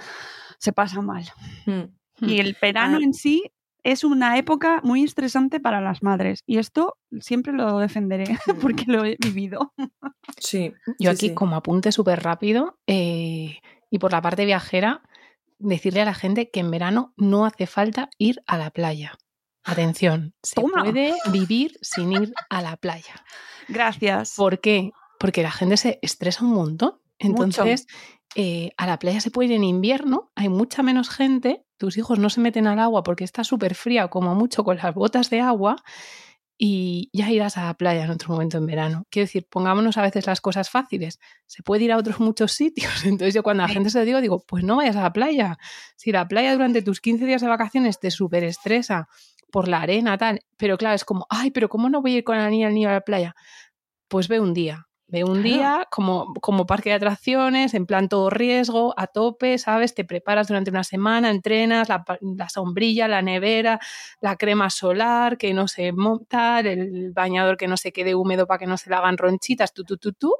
se 0.60 0.72
pasa 0.72 1.02
mal. 1.02 1.26
Mm. 1.66 1.92
Y 2.22 2.40
el 2.40 2.56
verano 2.62 3.00
ah. 3.02 3.04
en 3.04 3.14
sí 3.14 3.44
es 3.86 4.04
una 4.04 4.38
época 4.40 4.82
muy 4.84 5.04
estresante 5.04 5.60
para 5.60 5.80
las 5.80 6.02
madres 6.02 6.42
y 6.48 6.58
esto 6.58 6.98
siempre 7.20 7.54
lo 7.54 7.78
defenderé 7.78 8.26
porque 8.62 8.86
lo 8.88 9.06
he 9.06 9.16
vivido. 9.20 9.74
Sí. 10.40 10.74
Yo 11.00 11.12
sí, 11.12 11.16
aquí 11.16 11.28
sí. 11.30 11.34
como 11.36 11.56
apunte 11.56 11.92
súper 11.92 12.24
rápido 12.24 12.80
eh, 12.88 13.60
y 13.92 14.00
por 14.00 14.12
la 14.12 14.24
parte 14.24 14.44
viajera, 14.46 15.04
decirle 15.60 16.02
a 16.02 16.06
la 16.06 16.16
gente 16.16 16.50
que 16.50 16.62
en 16.62 16.72
verano 16.72 17.14
no 17.16 17.46
hace 17.46 17.68
falta 17.68 18.10
ir 18.18 18.42
a 18.48 18.58
la 18.58 18.72
playa. 18.72 19.14
Atención, 19.64 20.34
se 20.42 20.56
Toma. 20.56 20.84
puede 20.84 21.14
vivir 21.32 21.78
sin 21.82 22.12
ir 22.12 22.34
a 22.50 22.64
la 22.64 22.78
playa. 22.78 23.24
Gracias. 23.68 24.34
¿Por 24.36 24.62
qué? 24.62 24.92
Porque 25.20 25.44
la 25.44 25.52
gente 25.52 25.78
se 25.78 26.00
estresa 26.02 26.44
un 26.44 26.54
montón. 26.54 27.00
Entonces, 27.20 27.88
eh, 28.36 28.72
a 28.78 28.88
la 28.88 29.00
playa 29.00 29.22
se 29.22 29.32
puede 29.32 29.50
ir 29.50 29.56
en 29.56 29.64
invierno, 29.64 30.32
hay 30.36 30.50
mucha 30.50 30.84
menos 30.84 31.10
gente, 31.10 31.65
tus 31.78 31.98
hijos 31.98 32.20
no 32.20 32.30
se 32.30 32.42
meten 32.42 32.68
al 32.68 32.80
agua 32.80 33.04
porque 33.04 33.24
está 33.24 33.44
súper 33.44 33.76
fría, 33.76 34.08
como 34.08 34.36
mucho 34.36 34.64
con 34.64 34.78
las 34.78 34.94
botas 34.94 35.30
de 35.30 35.42
agua, 35.42 35.78
y 36.58 37.10
ya 37.12 37.30
irás 37.32 37.58
a 37.58 37.66
la 37.66 37.74
playa 37.74 38.06
en 38.06 38.12
otro 38.12 38.30
momento 38.30 38.58
en 38.58 38.66
verano. 38.66 39.06
Quiero 39.10 39.26
decir, 39.26 39.46
pongámonos 39.50 39.98
a 39.98 40.02
veces 40.02 40.26
las 40.26 40.40
cosas 40.40 40.70
fáciles. 40.70 41.20
Se 41.46 41.64
puede 41.64 41.84
ir 41.84 41.92
a 41.92 41.98
otros 41.98 42.20
muchos 42.20 42.54
sitios. 42.54 42.94
Entonces 43.06 43.34
yo 43.34 43.44
cuando 43.44 43.64
a 43.64 43.68
la 43.68 43.74
gente 43.74 43.90
se 43.90 44.00
lo 44.00 44.06
digo, 44.06 44.22
digo, 44.22 44.44
pues 44.48 44.64
no 44.64 44.78
vayas 44.78 44.96
a 44.96 45.02
la 45.02 45.14
playa. 45.14 45.58
Si 45.98 46.12
la 46.12 46.28
playa 46.28 46.54
durante 46.54 46.82
tus 46.82 47.02
15 47.02 47.26
días 47.26 47.42
de 47.42 47.48
vacaciones 47.48 48.00
te 48.00 48.10
súper 48.10 48.44
estresa 48.44 49.10
por 49.52 49.68
la 49.68 49.82
arena, 49.82 50.18
tal, 50.18 50.42
pero 50.58 50.78
claro, 50.78 50.96
es 50.96 51.06
como, 51.06 51.28
ay, 51.30 51.52
pero 51.52 51.70
¿cómo 51.70 51.90
no 51.90 52.02
voy 52.02 52.16
a 52.16 52.18
ir 52.18 52.24
con 52.24 52.38
la 52.38 52.50
niña 52.50 52.68
al 52.68 52.74
niño 52.74 52.90
a 52.90 52.94
la 52.94 53.02
playa? 53.02 53.36
Pues 54.08 54.28
ve 54.28 54.40
un 54.40 54.54
día, 54.54 54.88
Ve 55.08 55.24
un 55.24 55.44
día 55.44 55.88
como, 55.92 56.34
como 56.42 56.66
parque 56.66 56.90
de 56.90 56.96
atracciones, 56.96 57.76
en 57.76 57.86
plan 57.86 58.10
todo 58.10 58.32
riesgo, 58.32 58.96
a 58.98 59.06
tope, 59.06 59.60
¿sabes? 59.60 59.94
Te 59.94 60.04
preparas 60.04 60.48
durante 60.48 60.72
una 60.72 60.84
semana, 60.84 61.30
entrenas, 61.30 61.90
la, 61.90 62.04
la 62.22 62.50
sombrilla, 62.50 63.08
la 63.08 63.22
nevera, 63.22 63.80
la 64.20 64.36
crema 64.36 64.72
solar, 64.72 65.38
que 65.38 65.54
no 65.54 65.68
se 65.68 65.92
monta, 65.92 66.60
el 66.62 67.12
bañador 67.14 67.56
que 67.56 67.68
no 67.68 67.78
se 67.78 67.92
quede 67.94 68.16
húmedo 68.16 68.48
para 68.48 68.58
que 68.58 68.66
no 68.66 68.78
se 68.78 68.90
le 68.90 68.96
hagan 68.96 69.18
ronchitas, 69.20 69.74
tú, 69.74 69.84
tú, 69.84 69.98
tú, 69.98 70.12
tú. 70.14 70.34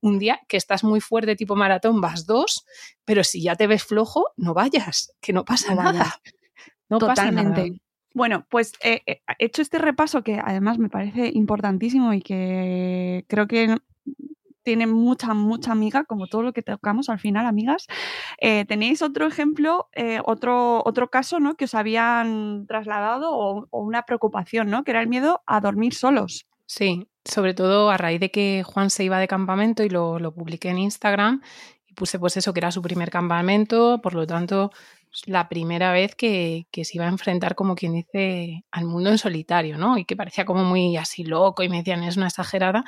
Un 0.00 0.20
día 0.20 0.40
que 0.46 0.56
estás 0.58 0.84
muy 0.84 1.00
fuerte 1.00 1.34
tipo 1.34 1.56
maratón, 1.56 2.00
vas 2.00 2.24
dos, 2.24 2.64
pero 3.04 3.24
si 3.24 3.42
ya 3.42 3.56
te 3.56 3.66
ves 3.66 3.82
flojo, 3.82 4.28
no 4.36 4.54
vayas, 4.54 5.12
que 5.20 5.32
no 5.32 5.44
pasa 5.44 5.74
No 5.74 5.82
nada. 5.82 5.92
vayas. 5.98 6.20
No 6.88 6.98
Totalmente. 6.98 7.42
pasa 7.50 7.62
nada. 7.64 7.78
Bueno, 8.14 8.46
pues 8.48 8.74
eh, 8.80 9.02
he 9.06 9.20
hecho 9.40 9.60
este 9.60 9.78
repaso 9.78 10.22
que 10.22 10.38
además 10.38 10.78
me 10.78 10.88
parece 10.88 11.32
importantísimo 11.34 12.14
y 12.14 12.22
que 12.22 13.24
creo 13.26 13.48
que 13.48 13.74
tiene 14.64 14.86
mucha, 14.86 15.34
mucha 15.34 15.72
amiga, 15.72 16.04
como 16.04 16.26
todo 16.26 16.42
lo 16.42 16.52
que 16.52 16.62
tocamos 16.62 17.08
al 17.08 17.18
final, 17.18 17.46
amigas. 17.46 17.86
Eh, 18.38 18.64
¿Tenéis 18.64 19.02
otro 19.02 19.26
ejemplo, 19.26 19.88
eh, 19.92 20.20
otro, 20.24 20.82
otro 20.84 21.10
caso, 21.10 21.38
¿no? 21.38 21.54
Que 21.54 21.66
os 21.66 21.74
habían 21.74 22.66
trasladado 22.66 23.36
o, 23.36 23.68
o, 23.70 23.80
una 23.82 24.02
preocupación, 24.02 24.70
¿no? 24.70 24.82
Que 24.82 24.90
era 24.90 25.00
el 25.00 25.08
miedo 25.08 25.42
a 25.46 25.60
dormir 25.60 25.94
solos. 25.94 26.46
Sí, 26.66 27.06
sobre 27.24 27.54
todo 27.54 27.90
a 27.90 27.96
raíz 27.96 28.20
de 28.20 28.30
que 28.30 28.62
Juan 28.64 28.90
se 28.90 29.04
iba 29.04 29.18
de 29.18 29.28
campamento 29.28 29.82
y 29.82 29.88
lo, 29.88 30.18
lo 30.18 30.34
publiqué 30.34 30.70
en 30.70 30.78
Instagram 30.78 31.42
y 31.86 31.92
puse 31.94 32.18
pues 32.18 32.36
eso, 32.36 32.52
que 32.52 32.60
era 32.60 32.70
su 32.70 32.82
primer 32.82 33.10
campamento, 33.10 34.00
por 34.02 34.14
lo 34.14 34.26
tanto, 34.26 34.70
la 35.26 35.48
primera 35.48 35.92
vez 35.92 36.14
que, 36.16 36.66
que, 36.70 36.84
se 36.84 36.96
iba 36.96 37.04
a 37.04 37.08
enfrentar, 37.08 37.54
como 37.54 37.74
quien 37.74 37.92
dice, 37.92 38.64
al 38.70 38.84
mundo 38.86 39.10
en 39.10 39.18
solitario, 39.18 39.78
¿no? 39.78 39.96
Y 39.98 40.04
que 40.04 40.16
parecía 40.16 40.44
como 40.44 40.64
muy 40.64 40.96
así 40.96 41.24
loco 41.24 41.62
y 41.62 41.68
me 41.68 41.78
decían, 41.78 42.02
es 42.02 42.16
una 42.16 42.26
exagerada, 42.26 42.84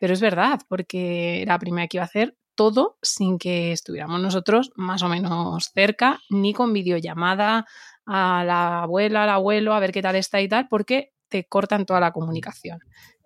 pero 0.00 0.12
es 0.12 0.20
verdad, 0.20 0.60
porque 0.68 1.42
era 1.42 1.54
la 1.54 1.58
primera 1.58 1.88
que 1.88 1.96
iba 1.98 2.04
a 2.04 2.06
hacer 2.06 2.36
todo 2.54 2.98
sin 3.02 3.38
que 3.38 3.70
estuviéramos 3.70 4.20
nosotros 4.20 4.72
más 4.74 5.02
o 5.02 5.08
menos 5.08 5.70
cerca, 5.72 6.18
ni 6.28 6.52
con 6.52 6.72
videollamada 6.72 7.66
a 8.04 8.42
la 8.44 8.82
abuela, 8.82 9.22
al 9.22 9.30
abuelo, 9.30 9.74
a 9.74 9.80
ver 9.80 9.92
qué 9.92 10.02
tal 10.02 10.16
está 10.16 10.40
y 10.40 10.48
tal, 10.48 10.66
porque 10.68 11.12
te 11.28 11.44
cortan 11.44 11.86
toda 11.86 12.00
la 12.00 12.10
comunicación. 12.10 12.80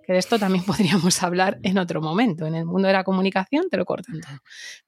Que 0.04 0.12
de 0.12 0.18
esto 0.18 0.38
también 0.38 0.64
podríamos 0.66 1.22
hablar 1.22 1.58
en 1.62 1.78
otro 1.78 2.02
momento. 2.02 2.46
En 2.46 2.54
el 2.54 2.66
mundo 2.66 2.88
de 2.88 2.92
la 2.92 3.04
comunicación 3.04 3.70
te 3.70 3.78
lo 3.78 3.86
cortan 3.86 4.20
todo. 4.20 4.38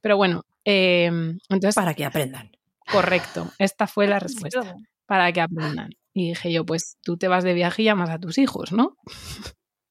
Pero 0.03 0.19
bueno, 0.19 0.45
eh, 0.65 1.07
entonces... 1.49 1.75
Para 1.75 1.95
que 1.95 2.05
aprendan. 2.05 2.51
Correcto, 2.91 3.51
esta 3.59 3.87
fue 3.87 4.07
la 4.07 4.19
respuesta. 4.19 4.77
Para 5.07 5.33
que 5.33 5.41
aprendan. 5.41 5.91
Y 6.13 6.29
dije 6.29 6.53
yo, 6.53 6.67
pues 6.67 6.99
tú 7.03 7.17
te 7.17 7.29
vas 7.29 7.45
de 7.45 7.55
viaje 7.55 7.81
y 7.81 7.87
llamas 7.87 8.11
a 8.11 8.19
tus 8.19 8.37
hijos, 8.37 8.73
¿no? 8.73 8.97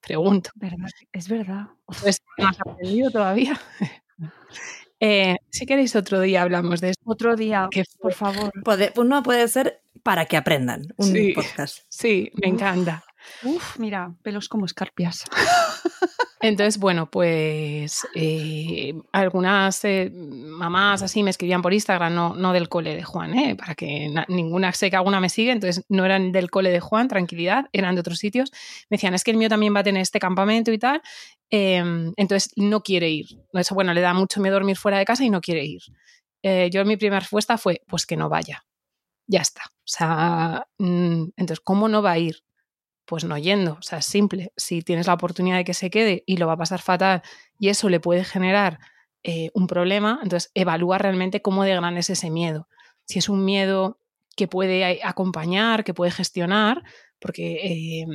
Pregunto. 0.03 0.51
¿Verdad? 0.55 0.89
Es 1.11 1.29
verdad. 1.29 1.67
Pues 2.01 2.19
no 2.37 2.47
has 2.47 2.59
aprendido 2.59 3.11
todavía. 3.11 3.59
Eh, 5.05 5.35
si 5.49 5.65
queréis 5.65 5.97
otro 5.97 6.21
día 6.21 6.43
hablamos 6.43 6.79
de 6.79 6.91
esto. 6.91 7.03
Otro 7.03 7.35
día, 7.35 7.67
que 7.69 7.83
por 7.99 8.13
favor. 8.13 8.53
Puede, 8.63 8.93
uno 8.95 9.21
puede 9.21 9.49
ser 9.49 9.81
para 10.01 10.27
que 10.27 10.37
aprendan 10.37 10.93
un 10.95 11.11
sí, 11.11 11.33
podcast. 11.33 11.79
Sí, 11.89 12.31
me 12.41 12.47
Uf. 12.47 12.53
encanta. 12.53 13.03
Uf, 13.43 13.79
mira, 13.79 14.15
pelos 14.21 14.47
como 14.47 14.65
escarpias. 14.65 15.25
Entonces, 16.45 16.77
bueno, 16.77 17.09
pues 17.09 18.05
eh, 18.15 18.93
algunas 19.13 19.85
eh, 19.85 20.11
mamás 20.13 21.01
así 21.01 21.23
me 21.23 21.29
escribían 21.29 21.61
por 21.61 21.73
Instagram, 21.73 22.13
no, 22.13 22.35
no 22.35 22.51
del 22.51 22.67
cole 22.67 22.97
de 22.97 23.03
Juan, 23.03 23.33
¿eh? 23.39 23.55
para 23.55 23.75
que 23.75 24.09
na- 24.09 24.25
ninguna, 24.27 24.73
sé 24.73 24.89
que 24.89 24.97
alguna 24.97 25.21
me 25.21 25.29
sigue, 25.29 25.53
entonces 25.53 25.85
no 25.87 26.03
eran 26.03 26.33
del 26.33 26.51
cole 26.51 26.69
de 26.71 26.81
Juan, 26.81 27.07
tranquilidad, 27.07 27.67
eran 27.71 27.95
de 27.95 28.01
otros 28.01 28.17
sitios. 28.19 28.51
Me 28.89 28.97
decían, 28.97 29.13
es 29.13 29.23
que 29.23 29.31
el 29.31 29.37
mío 29.37 29.47
también 29.47 29.73
va 29.73 29.79
a 29.79 29.83
tener 29.83 30.01
este 30.01 30.19
campamento 30.19 30.73
y 30.73 30.77
tal, 30.77 31.01
eh, 31.49 31.81
entonces 32.17 32.51
no 32.57 32.81
quiere 32.83 33.09
ir. 33.09 33.27
Eso, 33.53 33.73
bueno, 33.73 33.93
le 33.93 34.01
da 34.01 34.13
mucho 34.13 34.41
miedo 34.41 34.55
dormir 34.55 34.75
fuera 34.75 34.97
de 34.97 35.05
casa 35.05 35.23
y 35.23 35.29
no 35.29 35.39
quiere 35.39 35.63
ir. 35.63 35.81
Eh, 36.43 36.69
yo 36.73 36.83
mi 36.83 36.97
primera 36.97 37.21
respuesta 37.21 37.57
fue, 37.57 37.81
pues 37.87 38.05
que 38.05 38.17
no 38.17 38.27
vaya. 38.27 38.65
Ya 39.27 39.41
está. 39.41 39.63
O 39.67 39.83
sea, 39.85 40.67
mm, 40.79 41.25
entonces, 41.37 41.61
¿cómo 41.63 41.87
no 41.89 42.01
va 42.01 42.11
a 42.13 42.19
ir? 42.19 42.37
Pues 43.05 43.23
no 43.23 43.37
yendo. 43.37 43.73
O 43.73 43.81
sea, 43.81 43.99
es 43.99 44.05
simple. 44.05 44.51
Si 44.55 44.81
tienes 44.81 45.07
la 45.07 45.13
oportunidad 45.13 45.57
de 45.57 45.63
que 45.65 45.73
se 45.73 45.89
quede 45.89 46.23
y 46.25 46.37
lo 46.37 46.47
va 46.47 46.53
a 46.53 46.57
pasar 46.57 46.81
fatal 46.81 47.21
y 47.59 47.69
eso 47.69 47.89
le 47.89 47.99
puede 47.99 48.23
generar 48.23 48.79
eh, 49.23 49.49
un 49.53 49.67
problema, 49.67 50.19
entonces 50.23 50.51
evalúa 50.53 50.97
realmente 50.97 51.41
cómo 51.41 51.63
de 51.63 51.75
grande 51.75 52.01
es 52.01 52.09
ese 52.09 52.29
miedo. 52.29 52.67
Si 53.05 53.19
es 53.19 53.29
un 53.29 53.45
miedo 53.45 53.99
que 54.35 54.47
puede 54.47 55.01
acompañar, 55.03 55.83
que 55.83 55.93
puede 55.93 56.11
gestionar, 56.11 56.83
porque 57.19 57.53
eh, 57.63 58.05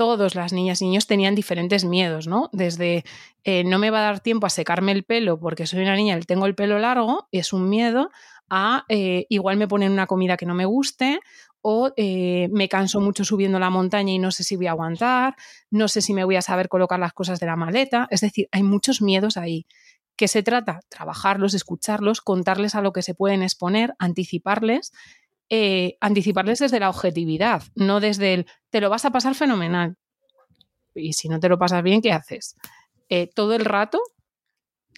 todas 0.00 0.34
las 0.34 0.54
niñas 0.54 0.80
y 0.80 0.86
niños 0.86 1.06
tenían 1.06 1.34
diferentes 1.34 1.84
miedos, 1.84 2.26
¿no? 2.26 2.48
Desde 2.52 3.04
eh, 3.44 3.64
no 3.64 3.78
me 3.78 3.90
va 3.90 3.98
a 3.98 4.02
dar 4.04 4.20
tiempo 4.20 4.46
a 4.46 4.50
secarme 4.50 4.92
el 4.92 5.04
pelo 5.04 5.38
porque 5.38 5.66
soy 5.66 5.82
una 5.82 5.94
niña 5.94 6.16
y 6.16 6.22
tengo 6.22 6.46
el 6.46 6.54
pelo 6.54 6.78
largo, 6.78 7.28
es 7.32 7.52
un 7.52 7.68
miedo, 7.68 8.10
a 8.48 8.86
eh, 8.88 9.26
igual 9.28 9.58
me 9.58 9.68
ponen 9.68 9.92
una 9.92 10.06
comida 10.06 10.38
que 10.38 10.46
no 10.46 10.54
me 10.54 10.64
guste 10.64 11.20
o 11.62 11.92
eh, 11.96 12.48
me 12.52 12.68
canso 12.68 13.00
mucho 13.00 13.24
subiendo 13.24 13.58
la 13.58 13.70
montaña 13.70 14.12
y 14.12 14.18
no 14.18 14.30
sé 14.30 14.44
si 14.44 14.56
voy 14.56 14.66
a 14.66 14.70
aguantar, 14.70 15.36
no 15.70 15.88
sé 15.88 16.00
si 16.00 16.14
me 16.14 16.24
voy 16.24 16.36
a 16.36 16.42
saber 16.42 16.68
colocar 16.68 16.98
las 16.98 17.12
cosas 17.12 17.40
de 17.40 17.46
la 17.46 17.56
maleta. 17.56 18.08
Es 18.10 18.20
decir, 18.20 18.48
hay 18.52 18.62
muchos 18.62 19.02
miedos 19.02 19.36
ahí. 19.36 19.66
¿Qué 20.16 20.28
se 20.28 20.42
trata? 20.42 20.80
Trabajarlos, 20.88 21.54
escucharlos, 21.54 22.20
contarles 22.20 22.74
a 22.74 22.82
lo 22.82 22.92
que 22.92 23.02
se 23.02 23.14
pueden 23.14 23.42
exponer, 23.42 23.94
anticiparles, 23.98 24.92
eh, 25.48 25.96
anticiparles 26.00 26.58
desde 26.58 26.80
la 26.80 26.90
objetividad, 26.90 27.62
no 27.74 28.00
desde 28.00 28.34
el 28.34 28.46
te 28.70 28.80
lo 28.80 28.90
vas 28.90 29.04
a 29.04 29.10
pasar 29.10 29.34
fenomenal. 29.34 29.96
Y 30.94 31.14
si 31.14 31.28
no 31.28 31.40
te 31.40 31.48
lo 31.48 31.58
pasas 31.58 31.82
bien, 31.82 32.02
¿qué 32.02 32.12
haces? 32.12 32.56
Eh, 33.08 33.28
todo 33.34 33.54
el 33.54 33.64
rato 33.64 34.00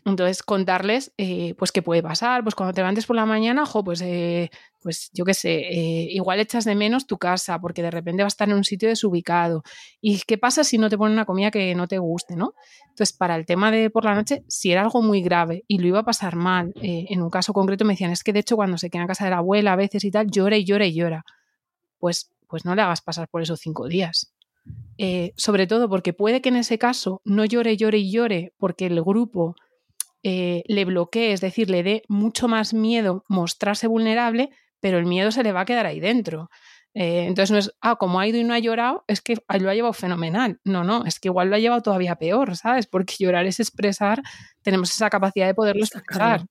entonces, 0.04 0.42
contarles, 0.42 1.12
eh, 1.16 1.54
pues, 1.56 1.70
qué 1.70 1.80
puede 1.80 2.02
pasar. 2.02 2.42
Pues 2.42 2.56
cuando 2.56 2.74
te 2.74 2.80
levantes 2.80 3.06
por 3.06 3.14
la 3.14 3.24
mañana, 3.24 3.62
ojo, 3.62 3.84
pues, 3.84 4.00
eh, 4.00 4.50
pues 4.80 5.10
yo 5.12 5.24
qué 5.24 5.32
sé, 5.32 5.58
eh, 5.58 6.08
igual 6.10 6.40
echas 6.40 6.64
de 6.64 6.74
menos 6.74 7.06
tu 7.06 7.18
casa 7.18 7.60
porque 7.60 7.82
de 7.82 7.90
repente 7.92 8.24
vas 8.24 8.32
a 8.32 8.34
estar 8.34 8.48
en 8.48 8.56
un 8.56 8.64
sitio 8.64 8.88
desubicado. 8.88 9.62
¿Y 10.00 10.20
qué 10.26 10.38
pasa 10.38 10.64
si 10.64 10.76
no 10.76 10.90
te 10.90 10.98
ponen 10.98 11.12
una 11.12 11.24
comida 11.24 11.52
que 11.52 11.72
no 11.76 11.86
te 11.86 11.98
guste, 11.98 12.34
no? 12.34 12.54
Entonces, 12.88 13.12
para 13.12 13.36
el 13.36 13.46
tema 13.46 13.70
de 13.70 13.90
por 13.90 14.04
la 14.04 14.16
noche, 14.16 14.42
si 14.48 14.72
era 14.72 14.82
algo 14.82 15.02
muy 15.02 15.22
grave 15.22 15.64
y 15.68 15.78
lo 15.78 15.86
iba 15.86 16.00
a 16.00 16.04
pasar 16.04 16.34
mal, 16.34 16.72
en 16.82 17.22
un 17.22 17.30
caso 17.30 17.52
concreto 17.52 17.84
me 17.84 17.92
decían, 17.92 18.10
es 18.10 18.24
que 18.24 18.32
de 18.32 18.40
hecho 18.40 18.56
cuando 18.56 18.78
se 18.78 18.90
queda 18.90 19.02
en 19.02 19.08
casa 19.08 19.24
de 19.24 19.30
la 19.30 19.38
abuela 19.38 19.74
a 19.74 19.76
veces 19.76 20.02
y 20.04 20.10
tal, 20.10 20.28
llora 20.28 20.56
y 20.56 20.64
llora 20.64 20.84
y 20.84 20.94
llora. 20.94 21.24
Pues, 21.98 22.32
pues 22.48 22.64
no 22.64 22.74
le 22.74 22.82
hagas 22.82 23.02
pasar 23.02 23.28
por 23.28 23.40
esos 23.40 23.60
cinco 23.60 23.86
días. 23.86 24.34
Sobre 25.36 25.68
todo 25.68 25.88
porque 25.88 26.12
puede 26.12 26.40
que 26.40 26.48
en 26.48 26.56
ese 26.56 26.76
caso 26.78 27.20
no 27.24 27.44
llore, 27.44 27.76
llore 27.76 27.98
y 27.98 28.10
llore 28.10 28.52
porque 28.58 28.86
el 28.86 29.00
grupo 29.00 29.54
eh, 30.22 30.62
le 30.66 30.84
bloquee, 30.84 31.32
es 31.32 31.40
decir, 31.40 31.70
le 31.70 31.82
dé 31.82 32.02
mucho 32.08 32.48
más 32.48 32.74
miedo 32.74 33.24
mostrarse 33.28 33.86
vulnerable, 33.86 34.50
pero 34.80 34.98
el 34.98 35.06
miedo 35.06 35.30
se 35.30 35.42
le 35.42 35.52
va 35.52 35.62
a 35.62 35.64
quedar 35.64 35.86
ahí 35.86 36.00
dentro. 36.00 36.50
Eh, 36.94 37.24
entonces 37.26 37.50
no 37.50 37.58
es, 37.58 37.72
ah, 37.80 37.96
como 37.96 38.20
ha 38.20 38.26
ido 38.26 38.38
y 38.38 38.44
no 38.44 38.52
ha 38.52 38.58
llorado, 38.58 39.04
es 39.08 39.20
que 39.20 39.36
lo 39.58 39.70
ha 39.70 39.74
llevado 39.74 39.92
fenomenal. 39.92 40.60
No, 40.64 40.84
no, 40.84 41.04
es 41.06 41.18
que 41.18 41.28
igual 41.28 41.48
lo 41.48 41.56
ha 41.56 41.58
llevado 41.58 41.82
todavía 41.82 42.16
peor, 42.16 42.56
¿sabes? 42.56 42.86
Porque 42.86 43.14
llorar 43.18 43.46
es 43.46 43.60
expresar, 43.60 44.22
tenemos 44.62 44.92
esa 44.92 45.10
capacidad 45.10 45.46
de 45.46 45.54
poderlo 45.54 45.84
expresar. 45.84 46.46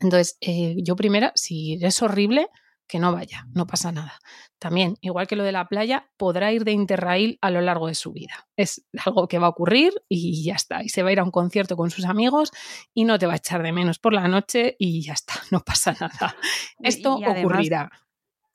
Entonces, 0.00 0.36
eh, 0.40 0.76
yo 0.78 0.96
primera, 0.96 1.32
si 1.34 1.78
es 1.82 2.02
horrible, 2.02 2.48
que 2.86 2.98
no 2.98 3.12
vaya, 3.12 3.46
no 3.54 3.66
pasa 3.66 3.92
nada. 3.92 4.18
También, 4.58 4.96
igual 5.00 5.26
que 5.26 5.36
lo 5.36 5.44
de 5.44 5.52
la 5.52 5.68
playa, 5.68 6.10
podrá 6.16 6.52
ir 6.52 6.64
de 6.64 6.72
Interrail 6.72 7.38
a 7.40 7.50
lo 7.50 7.60
largo 7.60 7.88
de 7.88 7.94
su 7.94 8.12
vida. 8.12 8.46
Es 8.56 8.84
algo 9.04 9.26
que 9.28 9.38
va 9.38 9.46
a 9.46 9.50
ocurrir 9.50 9.92
y 10.08 10.44
ya 10.44 10.54
está. 10.54 10.82
Y 10.82 10.88
se 10.88 11.02
va 11.02 11.08
a 11.08 11.12
ir 11.12 11.20
a 11.20 11.24
un 11.24 11.30
concierto 11.30 11.76
con 11.76 11.90
sus 11.90 12.04
amigos 12.04 12.50
y 12.92 13.04
no 13.04 13.18
te 13.18 13.26
va 13.26 13.34
a 13.34 13.36
echar 13.36 13.62
de 13.62 13.72
menos 13.72 13.98
por 13.98 14.12
la 14.12 14.28
noche 14.28 14.76
y 14.78 15.02
ya 15.02 15.14
está, 15.14 15.34
no 15.50 15.60
pasa 15.60 15.96
nada. 15.98 16.36
Esto 16.80 17.18
y 17.20 17.24
además- 17.24 17.44
ocurrirá. 17.44 17.90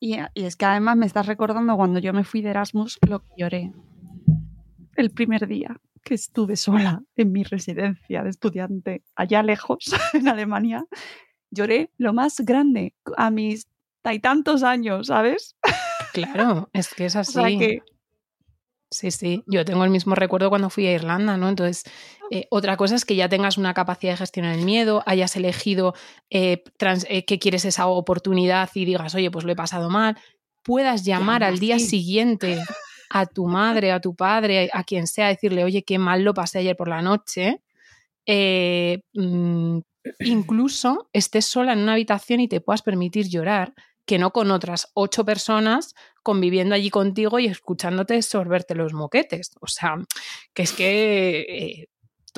Y, 0.01 0.15
y 0.33 0.45
es 0.45 0.55
que 0.55 0.65
además 0.65 0.95
me 0.95 1.05
estás 1.05 1.25
recordando 1.25 1.75
cuando 1.75 1.99
yo 1.99 2.13
me 2.13 2.23
fui 2.23 2.41
de 2.41 2.51
Erasmus 2.51 2.99
lo 3.05 3.19
que 3.19 3.31
lloré 3.35 3.73
el 4.95 5.11
primer 5.11 5.47
día 5.47 5.75
que 6.03 6.13
estuve 6.13 6.55
sola 6.55 7.03
en 7.15 7.31
mi 7.31 7.43
residencia 7.43 8.23
de 8.23 8.29
estudiante 8.29 9.03
allá 9.15 9.43
lejos 9.43 9.79
en 10.13 10.27
Alemania. 10.27 10.85
Lloré 11.51 11.91
lo 11.97 12.13
más 12.13 12.39
grande 12.41 12.95
a 13.17 13.31
mis 13.31 13.67
y 14.03 14.19
tantos 14.19 14.63
años, 14.63 15.07
¿sabes? 15.07 15.55
Claro, 16.13 16.69
es 16.73 16.93
que 16.93 17.05
es 17.05 17.15
O 17.15 17.19
así. 17.19 17.33
sea 17.33 17.47
que 17.57 17.79
Sí, 18.91 19.11
sí, 19.11 19.43
yo 19.45 19.63
tengo 19.65 19.83
el 19.83 19.91
mismo 19.91 20.15
recuerdo 20.15 20.49
cuando 20.49 20.71
fui 20.71 20.87
a 20.87 20.91
Irlanda, 20.91 21.37
¿no? 21.37 21.47
Entonces, 21.47 21.83
eh, 22.31 22.47
otra 22.49 22.75
cosa 22.75 22.95
es 22.95 23.05
que 23.05 23.15
ya 23.15 23.29
tengas 23.29 23.59
una 23.59 23.75
capacidad 23.75 24.13
de 24.13 24.17
gestionar 24.17 24.55
el 24.57 24.65
miedo, 24.65 25.03
hayas 25.05 25.35
elegido 25.35 25.93
eh, 26.31 26.63
trans- 26.75 27.05
eh, 27.07 27.23
que 27.23 27.37
quieres 27.37 27.65
esa 27.65 27.85
oportunidad 27.85 28.67
y 28.73 28.85
digas, 28.85 29.13
oye, 29.13 29.29
pues 29.29 29.45
lo 29.45 29.51
he 29.51 29.55
pasado 29.55 29.91
mal, 29.91 30.17
puedas 30.63 31.05
llamar 31.05 31.43
al 31.43 31.59
día 31.59 31.77
siguiente 31.77 32.57
a 33.11 33.27
tu 33.27 33.45
madre, 33.45 33.91
a 33.91 33.99
tu 34.01 34.15
padre, 34.15 34.71
a 34.73 34.83
quien 34.83 35.05
sea, 35.05 35.27
decirle, 35.27 35.63
oye, 35.63 35.83
qué 35.83 35.99
mal 35.99 36.23
lo 36.23 36.33
pasé 36.33 36.57
ayer 36.57 36.75
por 36.75 36.87
la 36.87 37.03
noche. 37.03 37.61
Eh, 38.25 39.01
mm, 39.13 39.77
incluso 40.21 41.09
estés 41.13 41.45
sola 41.45 41.73
en 41.73 41.79
una 41.79 41.93
habitación 41.93 42.39
y 42.39 42.47
te 42.47 42.59
puedas 42.59 42.81
permitir 42.81 43.29
llorar, 43.29 43.75
que 44.09 44.17
no 44.17 44.31
con 44.31 44.49
otras 44.49 44.89
ocho 44.95 45.23
personas 45.23 45.93
conviviendo 46.23 46.73
allí 46.73 46.89
contigo 46.89 47.37
y 47.37 47.45
escuchándote 47.45 48.19
sorberte 48.23 48.73
los 48.73 48.91
moquetes. 48.91 49.51
O 49.61 49.67
sea, 49.67 49.97
que 50.55 50.63
es 50.63 50.71
que 50.73 51.41
eh, 51.41 51.89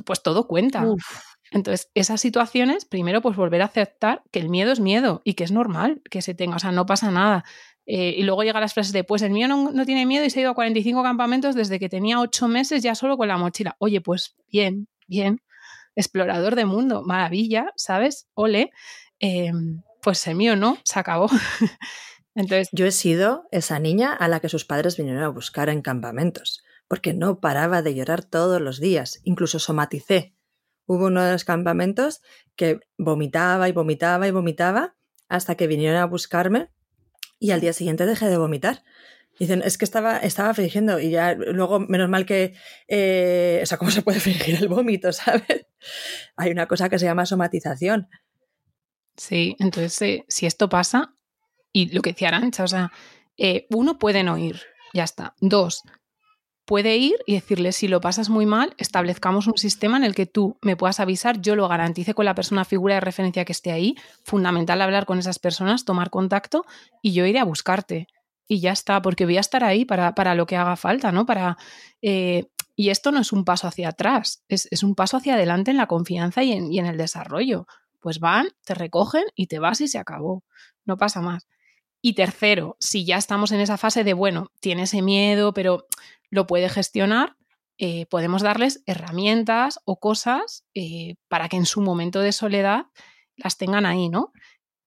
pues 0.04 0.22
todo 0.22 0.48
cuenta. 0.48 0.86
Uf. 0.86 1.02
Entonces, 1.50 1.90
esas 1.94 2.20
situaciones, 2.20 2.84
primero, 2.84 3.22
pues 3.22 3.38
volver 3.38 3.62
a 3.62 3.66
aceptar 3.66 4.22
que 4.32 4.40
el 4.40 4.50
miedo 4.50 4.74
es 4.74 4.82
miedo 4.82 5.22
y 5.24 5.36
que 5.36 5.46
es 5.46 5.54
normal 5.54 6.02
que 6.10 6.22
se 6.22 6.34
tenga, 6.34 6.58
o 6.58 6.60
sea, 6.60 6.74
no 6.74 6.86
pasa 6.86 7.10
nada. 7.10 7.46
Eh, 7.86 8.16
y 8.18 8.24
luego 8.24 8.44
llegan 8.44 8.60
las 8.60 8.74
frases 8.74 8.92
de, 8.92 9.06
pues 9.06 9.22
el 9.22 9.32
mío 9.32 9.48
no, 9.48 9.72
no 9.72 9.86
tiene 9.86 10.06
miedo 10.06 10.26
y 10.26 10.30
se 10.30 10.40
ha 10.40 10.42
ido 10.42 10.52
a 10.52 10.56
45 10.56 11.02
campamentos 11.04 11.56
desde 11.56 11.80
que 11.80 11.88
tenía 11.88 12.20
ocho 12.20 12.50
meses 12.50 12.84
ya 12.84 12.96
solo 12.96 13.16
con 13.16 13.30
la 13.30 13.38
mochila. 13.38 13.78
Oye, 13.80 14.02
pues 14.02 14.36
bien, 14.52 14.90
bien, 15.08 15.42
explorador 15.96 16.56
de 16.56 16.66
mundo, 16.66 17.02
maravilla, 17.06 17.72
¿sabes? 17.78 18.28
Ole. 18.34 18.72
Eh, 19.22 19.54
pues 20.02 20.26
el 20.28 20.36
mío 20.36 20.56
no, 20.56 20.78
se 20.84 21.00
acabó. 21.00 21.30
Entonces, 22.36 22.70
Yo 22.72 22.86
he 22.86 22.92
sido 22.92 23.48
esa 23.52 23.80
niña 23.80 24.14
a 24.14 24.28
la 24.28 24.40
que 24.40 24.50
sus 24.50 24.66
padres 24.66 24.98
vinieron 24.98 25.24
a 25.24 25.30
buscar 25.30 25.70
en 25.70 25.82
campamentos, 25.82 26.64
porque 26.88 27.14
no 27.14 27.40
paraba 27.40 27.82
de 27.82 27.94
llorar 27.94 28.24
todos 28.24 28.62
los 28.62 28.80
días, 28.80 29.20
incluso 29.24 29.60
somaticé 29.60 30.34
Hubo 30.92 31.06
uno 31.06 31.24
de 31.24 31.32
los 31.32 31.46
campamentos 31.46 32.22
que 32.58 32.82
vomitaba 32.98 33.70
y 33.70 33.72
vomitaba 33.72 34.28
y 34.28 34.32
vomitaba 34.32 34.96
hasta 35.30 35.56
que 35.56 35.68
vinieron 35.68 35.98
a 36.02 36.06
buscarme 36.06 36.70
y 37.40 37.52
al 37.52 37.62
día 37.62 37.72
siguiente 37.72 38.06
dejé 38.06 38.28
de 38.28 38.38
vomitar. 38.38 38.84
Dicen, 39.40 39.62
es 39.64 39.78
que 39.78 39.86
estaba, 39.86 40.18
estaba 40.18 40.54
fingiendo 40.54 41.00
y 41.00 41.12
ya 41.12 41.34
luego, 41.36 41.80
menos 41.80 42.10
mal 42.10 42.26
que, 42.26 42.56
eh, 42.90 43.62
o 43.64 43.66
sea, 43.66 43.78
¿cómo 43.78 43.90
se 43.90 44.02
puede 44.02 44.20
fingir 44.20 44.56
el 44.56 44.68
vómito, 44.68 45.14
sabes? 45.14 45.66
Hay 46.36 46.52
una 46.52 46.68
cosa 46.68 46.90
que 46.90 47.00
se 47.00 47.06
llama 47.06 47.26
somatización. 47.26 48.10
Sí, 49.16 49.56
entonces, 49.60 50.02
eh, 50.02 50.26
si 50.28 50.46
esto 50.46 50.70
pasa, 50.70 51.14
y 51.74 51.92
lo 51.94 52.02
que 52.02 52.12
decía 52.12 52.30
Arancha, 52.30 52.64
o 52.64 52.68
sea, 52.68 52.92
eh, 53.38 53.68
uno 53.70 53.98
puede 53.98 54.24
no 54.24 54.38
ir, 54.38 54.62
ya 54.94 55.04
está. 55.04 55.36
Dos, 55.40 55.84
puede 56.66 56.96
ir 56.96 57.16
y 57.26 57.34
decirle, 57.34 57.72
si 57.72 57.88
lo 57.88 58.02
pasas 58.02 58.30
muy 58.30 58.46
mal, 58.46 58.74
establezcamos 58.78 59.48
un 59.48 59.58
sistema 59.58 59.98
en 59.98 60.04
el 60.04 60.16
que 60.16 60.26
tú 60.26 60.58
me 60.62 60.78
puedas 60.78 61.00
avisar, 61.00 61.42
yo 61.42 61.56
lo 61.56 61.68
garantice 61.68 62.14
con 62.14 62.26
la 62.26 62.36
persona 62.36 62.66
figura 62.66 62.96
de 62.96 63.02
referencia 63.02 63.46
que 63.46 63.52
esté 63.52 63.72
ahí, 63.72 63.96
fundamental 64.24 64.82
hablar 64.82 65.06
con 65.06 65.20
esas 65.20 65.40
personas, 65.40 65.86
tomar 65.86 66.10
contacto 66.10 66.66
y 67.02 67.14
yo 67.14 67.26
iré 67.26 67.40
a 67.40 67.44
buscarte. 67.44 68.08
Y 68.48 68.60
ya 68.60 68.72
está, 68.72 69.02
porque 69.02 69.26
voy 69.26 69.38
a 69.38 69.42
estar 69.42 69.64
ahí 69.64 69.86
para, 69.86 70.14
para 70.14 70.36
lo 70.36 70.46
que 70.46 70.58
haga 70.58 70.76
falta, 70.76 71.12
¿no? 71.12 71.26
Para, 71.26 71.58
eh, 72.02 72.46
y 72.76 72.90
esto 72.90 73.12
no 73.12 73.20
es 73.20 73.32
un 73.32 73.46
paso 73.46 73.68
hacia 73.68 73.90
atrás, 73.90 74.44
es, 74.48 74.68
es, 74.72 74.84
un 74.84 74.96
paso 74.96 75.18
hacia 75.18 75.36
adelante 75.36 75.72
en 75.72 75.78
la 75.78 75.88
confianza 75.88 76.42
y 76.42 76.52
en, 76.54 76.72
y 76.72 76.80
en 76.80 76.86
el 76.86 76.98
desarrollo. 76.98 77.66
Pues 78.02 78.20
van, 78.20 78.50
te 78.66 78.74
recogen 78.74 79.24
y 79.36 79.48
te 79.48 79.60
vas 79.60 79.80
y 79.82 79.88
se 79.88 80.00
acabó. 80.00 80.44
No 80.86 80.98
pasa 80.98 81.22
más. 81.22 81.48
Y 82.02 82.14
tercero, 82.14 82.76
si 82.80 83.06
ya 83.06 83.18
estamos 83.18 83.52
en 83.52 83.62
esa 83.62 83.78
fase 83.78 84.04
de, 84.04 84.14
bueno, 84.14 84.52
tiene 84.60 84.84
ese 84.84 85.02
miedo, 85.02 85.54
pero 85.54 85.86
lo 86.32 86.48
puede 86.48 86.68
gestionar, 86.68 87.38
eh, 87.78 88.08
podemos 88.08 88.42
darles 88.42 88.84
herramientas 88.86 89.80
o 89.86 90.00
cosas 90.00 90.66
eh, 90.74 91.16
para 91.28 91.48
que 91.48 91.58
en 91.58 91.66
su 91.66 91.82
momento 91.82 92.20
de 92.20 92.32
soledad 92.32 92.86
las 93.36 93.58
tengan 93.58 93.86
ahí, 93.86 94.10
¿no? 94.10 94.32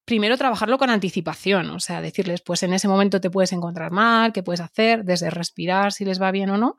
Primero 0.05 0.37
trabajarlo 0.37 0.77
con 0.77 0.91
anticipación, 0.91 1.71
o 1.71 1.81
sea, 1.81 2.03
decirles, 2.03 2.43
pues 2.43 2.63
en 2.63 2.75
ese 2.75 2.89
momento 2.89 3.21
te 3.21 3.31
puedes 3.31 3.53
encontrar 3.53 3.91
mal, 3.91 4.33
qué 4.33 4.43
puedes 4.43 4.61
hacer, 4.61 5.05
desde 5.05 5.31
respirar 5.31 5.93
si 5.93 6.05
les 6.05 6.21
va 6.21 6.31
bien 6.31 6.51
o 6.51 6.59
no, 6.59 6.77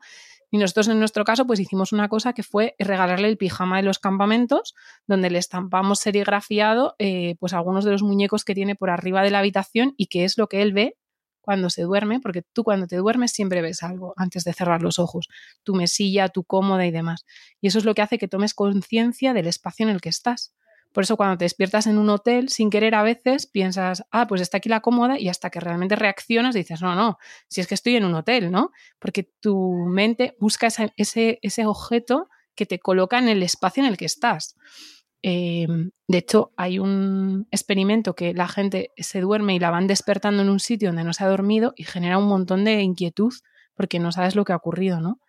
y 0.50 0.58
nosotros 0.58 0.88
en 0.88 0.98
nuestro 0.98 1.24
caso 1.24 1.46
pues 1.46 1.60
hicimos 1.60 1.92
una 1.92 2.08
cosa 2.08 2.32
que 2.32 2.42
fue 2.42 2.74
regalarle 2.78 3.28
el 3.28 3.36
pijama 3.36 3.78
de 3.78 3.82
los 3.82 3.98
campamentos, 3.98 4.74
donde 5.06 5.30
le 5.30 5.38
estampamos 5.38 6.00
serigrafiado 6.00 6.94
eh, 6.98 7.36
pues 7.40 7.52
algunos 7.52 7.84
de 7.84 7.92
los 7.92 8.02
muñecos 8.02 8.44
que 8.44 8.54
tiene 8.54 8.74
por 8.76 8.90
arriba 8.90 9.22
de 9.22 9.30
la 9.30 9.40
habitación 9.40 9.94
y 9.96 10.06
que 10.06 10.24
es 10.24 10.38
lo 10.38 10.48
que 10.48 10.62
él 10.62 10.72
ve 10.72 10.96
cuando 11.40 11.70
se 11.70 11.82
duerme, 11.82 12.18
porque 12.18 12.42
tú 12.42 12.64
cuando 12.64 12.88
te 12.88 12.96
duermes 12.96 13.30
siempre 13.30 13.62
ves 13.62 13.84
algo 13.84 14.14
antes 14.16 14.42
de 14.42 14.52
cerrar 14.52 14.82
los 14.82 14.98
ojos, 14.98 15.28
tu 15.62 15.76
mesilla, 15.76 16.28
tu 16.28 16.42
cómoda 16.42 16.84
y 16.86 16.90
demás. 16.90 17.24
Y 17.60 17.68
eso 17.68 17.78
es 17.78 17.84
lo 17.84 17.94
que 17.94 18.02
hace 18.02 18.18
que 18.18 18.26
tomes 18.26 18.52
conciencia 18.52 19.32
del 19.32 19.46
espacio 19.46 19.86
en 19.86 19.94
el 19.94 20.00
que 20.00 20.08
estás. 20.08 20.52
Por 20.96 21.02
eso 21.02 21.18
cuando 21.18 21.36
te 21.36 21.44
despiertas 21.44 21.86
en 21.88 21.98
un 21.98 22.08
hotel, 22.08 22.48
sin 22.48 22.70
querer 22.70 22.94
a 22.94 23.02
veces 23.02 23.46
piensas, 23.46 24.06
ah, 24.12 24.26
pues 24.26 24.40
está 24.40 24.56
aquí 24.56 24.70
la 24.70 24.80
cómoda 24.80 25.18
y 25.18 25.28
hasta 25.28 25.50
que 25.50 25.60
realmente 25.60 25.94
reaccionas 25.94 26.54
dices, 26.54 26.80
no, 26.80 26.94
no, 26.94 27.18
si 27.48 27.60
es 27.60 27.66
que 27.66 27.74
estoy 27.74 27.96
en 27.96 28.06
un 28.06 28.14
hotel, 28.14 28.50
¿no? 28.50 28.70
Porque 28.98 29.30
tu 29.40 29.74
mente 29.86 30.38
busca 30.40 30.68
ese, 30.68 31.38
ese, 31.42 31.66
objeto 31.66 32.30
que 32.54 32.64
te 32.64 32.78
coloca 32.78 33.18
en 33.18 33.28
el 33.28 33.42
espacio 33.42 33.82
en 33.82 33.90
el 33.90 33.98
que 33.98 34.06
estás. 34.06 34.56
Eh, 35.22 35.66
de 36.08 36.16
hecho, 36.16 36.54
hay 36.56 36.78
un 36.78 37.46
experimento 37.50 38.14
que 38.14 38.32
la 38.32 38.48
gente 38.48 38.92
se 38.96 39.20
duerme 39.20 39.54
y 39.54 39.58
la 39.58 39.70
van 39.70 39.88
despertando 39.88 40.44
en 40.44 40.48
un 40.48 40.60
sitio 40.60 40.88
donde 40.88 41.04
no 41.04 41.12
se 41.12 41.24
ha 41.24 41.28
dormido 41.28 41.74
y 41.76 41.84
genera 41.84 42.16
un 42.16 42.26
montón 42.26 42.64
de 42.64 42.80
inquietud 42.80 43.34
porque 43.74 43.98
no 43.98 44.12
sabes 44.12 44.34
lo 44.34 44.46
que 44.46 44.54
ha 44.54 44.56
ocurrido, 44.56 45.02
¿no? 45.02 45.20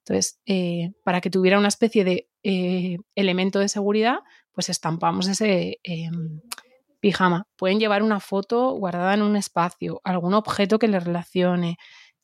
Entonces, 0.00 0.38
eh, 0.44 0.92
para 1.02 1.22
que 1.22 1.30
tuviera 1.30 1.58
una 1.58 1.68
especie 1.68 2.04
de 2.04 2.28
eh, 2.42 2.98
elemento 3.14 3.58
de 3.58 3.70
seguridad, 3.70 4.18
pues 4.54 4.68
estampamos 4.68 5.28
ese 5.28 5.78
eh, 5.82 6.10
pijama. 7.00 7.46
Pueden 7.56 7.78
llevar 7.78 8.02
una 8.02 8.20
foto 8.20 8.70
guardada 8.72 9.14
en 9.14 9.22
un 9.22 9.36
espacio, 9.36 10.00
algún 10.04 10.32
objeto 10.32 10.78
que 10.78 10.88
les 10.88 11.04
relacione, 11.04 11.76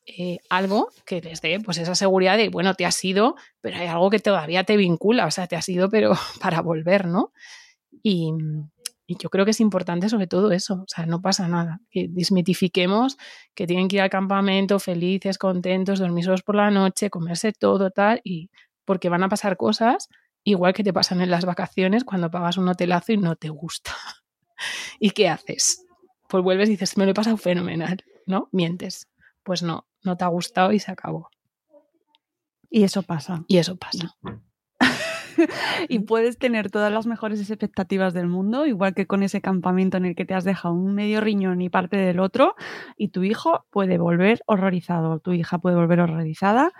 eh, 0.07 0.39
algo 0.49 0.89
que 1.05 1.20
les 1.20 1.41
dé 1.43 1.61
pues 1.61 1.78
esa 1.78 1.95
seguridad 1.95 2.37
de, 2.37 2.49
bueno, 2.49 2.74
te 2.74 2.87
has 2.87 3.05
ido, 3.05 3.37
pero 3.61 3.76
hay 3.76 3.87
algo 3.87 4.11
que 4.11 4.18
todavía 4.18 4.64
te 4.64 4.76
vincula, 4.76 5.26
o 5.26 5.31
sea, 5.31 5.47
te 5.47 5.57
has 5.57 5.68
ido, 5.68 5.91
pero 5.91 6.12
para 6.41 6.62
volver, 6.62 7.07
¿no? 7.07 7.33
Y, 8.03 8.33
yo 9.18 9.28
creo 9.28 9.45
que 9.45 9.51
es 9.51 9.59
importante 9.59 10.09
sobre 10.09 10.28
todo 10.28 10.53
eso, 10.53 10.74
o 10.74 10.85
sea, 10.87 11.05
no 11.05 11.20
pasa 11.20 11.49
nada, 11.49 11.81
que 11.91 12.07
desmitifiquemos 12.09 13.18
que 13.57 13.66
tienen 13.66 13.89
que 13.89 13.97
ir 13.97 14.03
al 14.03 14.09
campamento 14.09 14.78
felices, 14.78 15.37
contentos, 15.37 15.99
dormir 15.99 16.26
por 16.47 16.55
la 16.55 16.70
noche, 16.70 17.11
comerse 17.11 17.53
todo, 17.53 17.91
tal, 17.91 18.20
y 18.22 18.51
porque 18.85 19.09
van 19.09 19.24
a 19.24 19.28
pasar 19.28 19.57
cosas 19.57 20.09
igual 20.45 20.72
que 20.72 20.84
te 20.84 20.93
pasan 20.93 21.20
en 21.20 21.30
las 21.30 21.45
vacaciones 21.45 22.05
cuando 22.05 22.30
pagas 22.30 22.57
un 22.57 22.68
hotelazo 22.68 23.12
y 23.12 23.16
no 23.18 23.36
te 23.36 23.49
gusta. 23.49 23.93
¿Y 24.99 25.11
qué 25.11 25.28
haces? 25.28 25.86
Pues 26.28 26.43
vuelves 26.43 26.68
y 26.68 26.72
dices, 26.72 26.97
me 26.97 27.05
lo 27.05 27.12
he 27.12 27.14
pasado 27.14 27.36
fenomenal, 27.36 28.05
¿no? 28.26 28.49
Mientes. 28.53 29.09
Pues 29.43 29.62
no, 29.62 29.88
no 30.03 30.16
te 30.16 30.24
ha 30.24 30.28
gustado 30.28 30.72
y 30.72 30.78
se 30.78 30.91
acabó. 30.91 31.30
Y 32.68 32.84
eso 32.84 33.03
pasa. 33.03 33.45
Y 33.49 33.59
eso 33.59 33.76
pasa. 33.76 34.16
y 35.88 36.01
puedes 36.01 36.38
tener 36.38 36.70
todas 36.70 36.93
las 36.93 37.07
mejores 37.07 37.41
expectativas 37.41 38.14
del 38.14 38.26
mundo, 38.26 38.66
igual 38.66 38.95
que 38.95 39.07
con 39.07 39.22
ese 39.22 39.41
campamento 39.41 39.97
en 39.97 40.07
el 40.07 40.14
que 40.14 40.24
te 40.24 40.34
has 40.34 40.45
dejado 40.45 40.74
un 40.74 40.95
medio 40.95 41.20
riñón 41.20 41.61
y 41.62 41.68
parte 41.68 41.97
del 41.97 42.20
otro, 42.20 42.55
y 42.97 43.09
tu 43.09 43.22
hijo 43.24 43.66
puede 43.70 43.99
volver 43.99 44.43
horrorizado, 44.47 45.18
tu 45.18 45.32
hija 45.32 45.59
puede 45.59 45.76
volver 45.76 46.01
horrorizada 46.01 46.72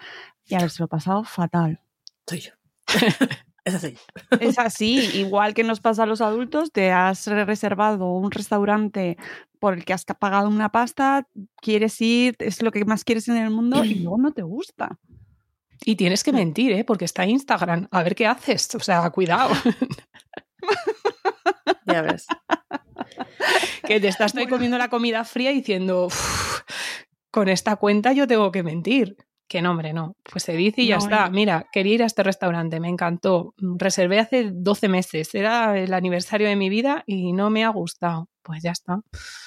y 0.46 0.54
haberse 0.54 0.82
lo 0.82 0.88
pasado 0.88 1.24
fatal. 1.24 1.80
Soy 2.26 2.40
yo. 2.40 2.52
Es 3.64 3.74
así. 3.74 3.96
Es 4.40 4.58
así, 4.58 4.98
igual 5.14 5.54
que 5.54 5.64
nos 5.64 5.80
pasa 5.80 6.04
a 6.04 6.06
los 6.06 6.20
adultos, 6.20 6.72
te 6.72 6.92
has 6.92 7.26
reservado 7.26 8.12
un 8.12 8.30
restaurante 8.30 9.16
por 9.58 9.74
el 9.74 9.84
que 9.84 9.92
has 9.92 10.04
pagado 10.04 10.48
una 10.48 10.70
pasta, 10.70 11.28
quieres 11.61 12.00
ir, 12.00 12.36
es 12.38 12.62
lo 12.62 12.72
que 12.72 12.84
más 12.84 13.04
quieres 13.04 13.28
en 13.28 13.36
el 13.36 13.50
mundo 13.50 13.84
y 13.84 13.96
luego 13.96 14.18
no 14.18 14.32
te 14.32 14.42
gusta. 14.42 14.98
Y 15.84 15.96
tienes 15.96 16.24
que 16.24 16.32
mentir, 16.32 16.72
¿eh? 16.72 16.84
porque 16.84 17.04
está 17.04 17.26
Instagram. 17.26 17.88
A 17.90 18.02
ver 18.02 18.14
qué 18.14 18.26
haces. 18.26 18.74
O 18.74 18.80
sea, 18.80 19.08
cuidado. 19.11 19.54
ya 21.86 22.02
ves. 22.02 22.26
Que 23.86 23.98
te 23.98 24.06
estás 24.06 24.34
bueno. 24.34 24.50
comiendo 24.50 24.78
la 24.78 24.88
comida 24.88 25.24
fría 25.24 25.50
diciendo, 25.50 26.08
con 27.32 27.48
esta 27.48 27.74
cuenta 27.76 28.12
yo 28.12 28.28
tengo 28.28 28.52
que 28.52 28.62
mentir. 28.62 29.16
Que 29.51 29.62
no, 29.62 29.72
hombre, 29.72 29.92
no. 29.92 30.14
Pues 30.30 30.44
se 30.44 30.53
dice 30.53 30.82
y 30.82 30.86
ya 30.86 30.98
no, 30.98 31.03
está. 31.03 31.24
No. 31.26 31.32
Mira, 31.32 31.66
quería 31.72 31.94
ir 31.94 32.03
a 32.05 32.07
este 32.07 32.22
restaurante, 32.22 32.78
me 32.78 32.88
encantó. 32.88 33.53
Reservé 33.59 34.20
hace 34.20 34.53
12 34.53 34.88
meses, 34.88 35.34
era 35.34 35.76
el 35.76 35.92
aniversario 35.92 36.46
de 36.46 36.55
mi 36.55 36.68
vida 36.68 37.03
y 37.05 37.32
no 37.32 37.51
me 37.51 37.64
ha 37.64 37.68
gustado. 37.70 38.28
Pues 38.42 38.62
ya 38.62 38.70
está. 38.70 39.01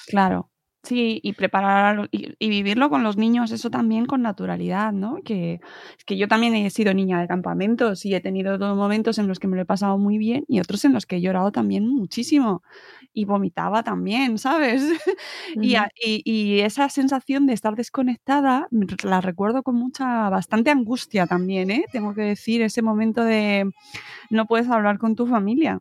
Claro. 0.06 0.50
Sí, 0.84 1.18
y 1.22 1.32
preparar 1.32 2.10
y, 2.12 2.34
y, 2.38 2.48
vivirlo 2.50 2.90
con 2.90 3.02
los 3.02 3.16
niños, 3.16 3.50
eso 3.52 3.70
también 3.70 4.04
con 4.04 4.20
naturalidad, 4.20 4.92
¿no? 4.92 5.22
Que, 5.24 5.60
que 6.04 6.18
yo 6.18 6.28
también 6.28 6.54
he 6.54 6.68
sido 6.68 6.92
niña 6.92 7.18
de 7.22 7.26
campamentos 7.26 8.04
y 8.04 8.14
he 8.14 8.20
tenido 8.20 8.58
dos 8.58 8.76
momentos 8.76 9.18
en 9.18 9.26
los 9.26 9.38
que 9.38 9.48
me 9.48 9.56
lo 9.56 9.62
he 9.62 9.64
pasado 9.64 9.96
muy 9.96 10.18
bien 10.18 10.44
y 10.46 10.60
otros 10.60 10.84
en 10.84 10.92
los 10.92 11.06
que 11.06 11.16
he 11.16 11.20
llorado 11.22 11.52
también 11.52 11.88
muchísimo 11.88 12.62
y 13.14 13.24
vomitaba 13.24 13.82
también, 13.82 14.36
¿sabes? 14.38 14.82
Uh 15.56 15.60
-huh. 15.60 15.88
y, 16.02 16.22
y, 16.24 16.60
esa 16.60 16.88
sensación 16.88 17.46
de 17.46 17.52
estar 17.54 17.76
desconectada 17.76 18.68
la 19.04 19.20
recuerdo 19.20 19.62
con 19.62 19.76
mucha, 19.76 20.28
bastante 20.30 20.70
angustia 20.70 21.26
también, 21.26 21.70
¿eh? 21.70 21.84
Tengo 21.92 22.14
que 22.14 22.22
decir, 22.22 22.62
ese 22.62 22.82
momento 22.82 23.24
de 23.24 23.70
no 24.30 24.46
puedes 24.46 24.68
hablar 24.68 24.98
con 24.98 25.14
tu 25.14 25.26
familia. 25.26 25.78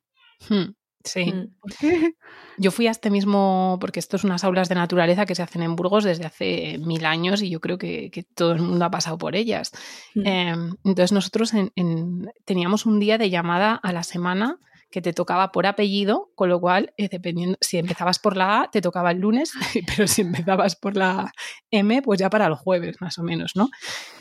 Hmm. 0.49 0.73
Sí. 1.03 1.33
Yo 2.57 2.71
fui 2.71 2.87
a 2.87 2.91
este 2.91 3.09
mismo, 3.09 3.77
porque 3.81 3.99
esto 3.99 4.15
es 4.15 4.23
unas 4.23 4.43
aulas 4.43 4.69
de 4.69 4.75
naturaleza 4.75 5.25
que 5.25 5.35
se 5.35 5.43
hacen 5.43 5.63
en 5.63 5.75
Burgos 5.75 6.03
desde 6.03 6.25
hace 6.25 6.77
mil 6.79 7.05
años 7.05 7.41
y 7.41 7.49
yo 7.49 7.59
creo 7.59 7.77
que, 7.77 8.11
que 8.11 8.23
todo 8.23 8.53
el 8.53 8.61
mundo 8.61 8.85
ha 8.85 8.91
pasado 8.91 9.17
por 9.17 9.35
ellas. 9.35 9.71
Mm. 10.13 10.27
Eh, 10.27 10.55
entonces 10.85 11.11
nosotros 11.11 11.53
en, 11.55 11.71
en, 11.75 12.31
teníamos 12.45 12.85
un 12.85 12.99
día 12.99 13.17
de 13.17 13.29
llamada 13.29 13.73
a 13.75 13.91
la 13.91 14.03
semana 14.03 14.59
que 14.93 15.01
te 15.01 15.11
tocaba 15.11 15.51
por 15.51 15.65
apellido, 15.65 16.31
con 16.35 16.49
lo 16.49 16.61
cual, 16.61 16.93
eh, 16.97 17.09
dependiendo, 17.09 17.57
si 17.59 17.79
empezabas 17.79 18.19
por 18.19 18.37
la 18.37 18.61
A, 18.61 18.69
te 18.69 18.79
tocaba 18.79 19.09
el 19.09 19.17
lunes, 19.17 19.51
pero 19.87 20.07
si 20.07 20.21
empezabas 20.21 20.75
por 20.75 20.95
la 20.95 21.31
M, 21.71 22.03
pues 22.03 22.19
ya 22.19 22.29
para 22.29 22.45
el 22.45 22.53
jueves, 22.53 23.01
más 23.01 23.17
o 23.17 23.23
menos, 23.23 23.53
¿no? 23.55 23.69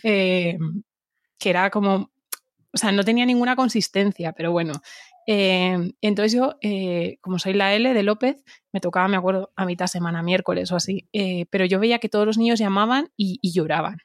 Eh, 0.03 0.57
que 1.39 1.51
era 1.51 1.69
como, 1.69 2.12
o 2.73 2.79
sea, 2.79 2.93
no 2.93 3.05
tenía 3.05 3.27
ninguna 3.27 3.57
consistencia, 3.57 4.33
pero 4.33 4.51
bueno, 4.53 4.75
eh, 5.27 5.93
entonces 6.01 6.33
yo, 6.33 6.57
eh, 6.63 7.19
como 7.21 7.39
soy 7.39 7.53
la 7.53 7.75
L 7.75 7.93
de 7.93 8.03
López, 8.03 8.45
me 8.73 8.81
tocaba, 8.81 9.09
me 9.09 9.17
acuerdo, 9.17 9.53
a 9.57 9.65
mitad 9.65 9.87
semana, 9.87 10.23
miércoles 10.23 10.73
o 10.73 10.77
así, 10.77 11.09
eh, 11.13 11.47
pero 11.51 11.65
yo 11.65 11.79
veía 11.79 11.99
que 11.99 12.09
todos 12.09 12.27
los 12.27 12.39
niños 12.39 12.59
llamaban 12.59 13.11
y, 13.17 13.39
lloraban. 13.53 13.99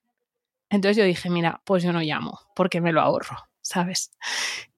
Entonces 0.69 0.97
yo 0.97 1.03
dije, 1.05 1.29
mira, 1.29 1.61
pues 1.65 1.83
yo 1.83 1.93
no 1.93 2.01
llamo, 2.01 2.39
porque 2.55 2.81
me 2.81 2.91
lo 2.91 3.01
ahorro, 3.01 3.37
¿sabes? 3.61 4.11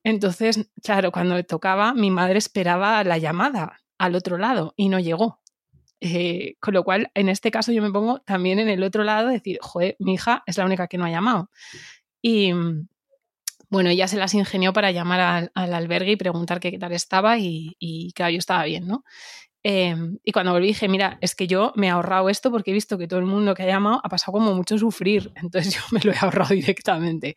Entonces, 0.04 0.70
claro, 0.84 1.12
cuando 1.12 1.36
me 1.36 1.44
tocaba, 1.44 1.94
mi 1.94 2.12
madre 2.12 2.38
esperaba 2.38 3.04
la 3.04 3.18
llamada 3.18 3.80
al 3.98 4.16
otro 4.16 4.38
lado 4.38 4.74
y 4.78 4.90
no 4.90 5.00
llegó. 5.00 5.42
Con 6.62 6.74
lo 6.74 6.84
cual, 6.86 7.12
en 7.16 7.28
este 7.28 7.52
caso 7.52 7.74
yo 7.74 7.82
me 7.82 7.92
pongo 7.92 8.20
también 8.20 8.60
en 8.60 8.70
el 8.70 8.84
otro 8.84 9.04
lado, 9.04 9.28
decir, 9.30 9.58
joder, 9.62 9.98
mi 10.00 10.14
hija 10.14 10.44
es 10.46 10.58
la 10.58 10.66
única 10.66 10.88
que 10.88 10.98
no 10.98 11.06
ha 11.06 11.10
llamado. 11.10 11.50
Y 12.22 12.54
Bueno, 13.70 13.90
ella 13.90 14.08
se 14.08 14.18
las 14.18 14.34
ingenió 14.34 14.74
para 14.74 14.92
llamar 14.92 15.20
al, 15.20 15.52
al 15.54 15.74
albergue 15.74 16.12
y 16.14 16.16
preguntar 16.16 16.60
qué 16.60 16.78
tal 16.80 16.92
estaba 16.92 17.38
y, 17.38 17.76
y 17.80 18.12
claro, 18.14 18.32
yo 18.32 18.40
estaba 18.40 18.64
bien, 18.64 18.88
¿no? 18.88 19.04
Eh, 19.64 19.96
y 20.24 20.32
cuando 20.32 20.54
volví 20.54 20.68
dije, 20.68 20.88
mira, 20.88 21.18
es 21.22 21.36
que 21.36 21.46
yo 21.48 21.74
me 21.76 21.88
he 21.88 21.90
ahorrado 21.90 22.30
esto 22.30 22.50
porque 22.52 22.72
he 22.72 22.74
visto 22.74 22.98
que 22.98 23.08
todo 23.08 23.20
el 23.20 23.26
mundo 23.26 23.54
que 23.54 23.64
ha 23.64 23.68
llamado 23.68 24.00
ha 24.04 24.10
pasado 24.10 24.34
como 24.34 24.54
mucho 24.54 24.78
sufrir, 24.78 25.32
entonces 25.36 25.76
yo 25.76 25.82
me 25.92 26.00
lo 26.02 26.12
he 26.12 26.18
ahorrado 26.18 26.54
directamente. 26.56 27.36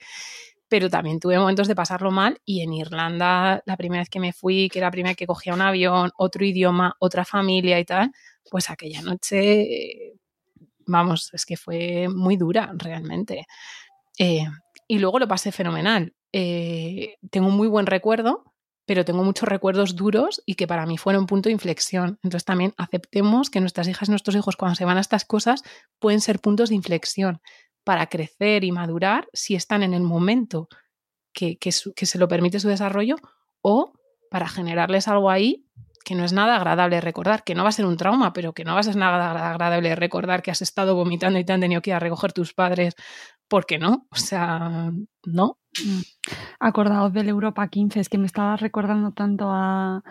Pero 0.69 0.89
también 0.89 1.21
tuve 1.21 1.39
momentos 1.39 1.69
de 1.69 1.75
pasarlo 1.75 2.11
mal 2.11 2.41
y 2.47 2.63
en 2.63 2.73
Irlanda, 2.73 3.63
la 3.67 3.77
primera 3.77 4.03
vez 4.03 4.09
que 4.09 4.21
me 4.21 4.33
fui, 4.33 4.69
que 4.71 4.79
era 4.79 4.89
la 4.89 4.93
primera 4.93 5.11
vez 5.11 5.17
que 5.19 5.27
cogía 5.27 5.55
un 5.55 5.61
avión, 5.61 6.11
otro 6.17 6.45
idioma, 6.45 6.97
otra 6.99 7.25
familia 7.27 7.79
y 7.79 7.85
tal, 7.85 8.13
pues 8.51 8.71
aquella 8.71 9.03
noche, 9.03 10.15
vamos, 10.87 11.31
es 11.35 11.45
que 11.45 11.57
fue 11.59 12.09
muy 12.09 12.37
dura 12.37 12.73
realmente. 12.75 13.47
Eh, 14.19 14.47
y 14.89 14.99
luego 14.99 15.19
lo 15.19 15.29
pasé 15.29 15.53
fenomenal. 15.53 16.15
Eh, 16.33 17.17
tengo 17.31 17.49
un 17.49 17.57
muy 17.57 17.69
buen 17.69 17.87
recuerdo, 17.87 18.53
pero 18.87 19.05
tengo 19.05 19.23
muchos 19.23 19.49
recuerdos 19.49 19.97
duros 19.97 20.43
y 20.47 20.55
que 20.55 20.67
para 20.67 20.87
mí 20.87 20.99
fueron 20.99 21.23
un 21.23 21.27
punto 21.27 21.49
de 21.49 21.53
inflexión. 21.53 22.19
Entonces 22.23 22.45
también 22.45 22.75
aceptemos 22.77 23.51
que 23.51 23.61
nuestras 23.61 23.89
hijas 23.89 24.09
y 24.09 24.13
nuestros 24.13 24.37
hijos 24.37 24.57
cuando 24.57 24.75
se 24.75 24.85
van 24.85 24.97
a 24.97 25.01
estas 25.01 25.25
cosas 25.25 25.63
pueden 25.99 26.21
ser 26.21 26.41
puntos 26.41 26.71
de 26.71 26.75
inflexión 26.75 27.41
para 27.85 28.07
crecer 28.09 28.65
y 28.65 28.73
madurar 28.73 29.29
si 29.33 29.55
están 29.55 29.83
en 29.83 29.95
el 29.95 30.03
momento 30.03 30.69
que, 31.33 31.57
que, 31.59 31.71
que 31.95 32.07
se 32.07 32.19
lo 32.19 32.29
permite 32.29 32.61
su 32.61 32.69
desarrollo 32.69 33.17
o 33.63 33.93
para 34.31 34.49
generarles 34.49 35.09
algo 35.09 35.31
ahí 35.31 35.67
que 36.05 36.15
no 36.15 36.25
es 36.25 36.33
nada 36.33 36.57
agradable 36.57 37.01
recordar, 37.01 37.45
que 37.45 37.55
no 37.55 37.63
va 37.63 37.69
a 37.71 37.73
ser 37.73 37.87
un 37.87 37.97
trauma, 37.97 38.33
pero 38.33 38.53
que 38.53 38.65
no 38.65 38.75
va 38.75 38.81
a 38.81 38.83
ser 38.83 38.97
nada 38.97 39.51
agradable 39.51 39.95
recordar 39.95 40.43
que 40.43 40.51
has 40.51 40.63
estado 40.63 40.95
vomitando 40.95 41.39
y 41.39 41.45
te 41.45 41.53
han 41.53 41.61
tenido 41.61 41.81
que 41.81 41.91
ir 41.91 41.95
a 41.95 42.01
recoger 42.01 42.33
tus 42.33 42.53
padres, 42.55 42.95
porque 43.53 43.79
no, 43.79 44.07
o 44.11 44.17
sea, 44.17 44.91
no. 45.27 45.59
Acordaos 46.59 47.13
del 47.13 47.29
Europa 47.29 47.69
15, 47.69 48.01
es 48.01 48.09
que 48.09 48.17
me 48.17 48.25
estaba 48.25 48.57
recordando 48.57 49.13
tanto 49.13 49.51
a, 49.51 50.03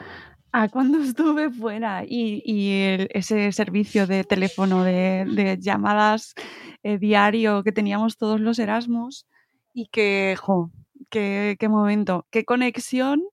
a 0.52 0.70
cuando 0.70 1.00
estuve 1.02 1.50
fuera 1.50 2.04
y, 2.06 2.44
y 2.46 3.08
ese 3.10 3.52
servicio 3.52 4.06
de 4.06 4.26
teléfono 4.26 4.84
de, 4.84 5.58
llamadas 5.60 6.36
eh, 6.84 7.00
diario 7.00 7.64
que 7.64 7.72
teníamos 7.72 8.16
todos 8.16 8.40
los 8.40 8.60
Erasmus 8.60 9.26
y 9.74 9.88
que, 9.88 10.36
jo, 10.40 10.70
qué, 11.10 11.58
qué 11.60 11.68
momento, 11.68 12.28
qué 12.30 12.46
conexión 12.46 13.24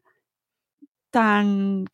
tan 1.10 1.84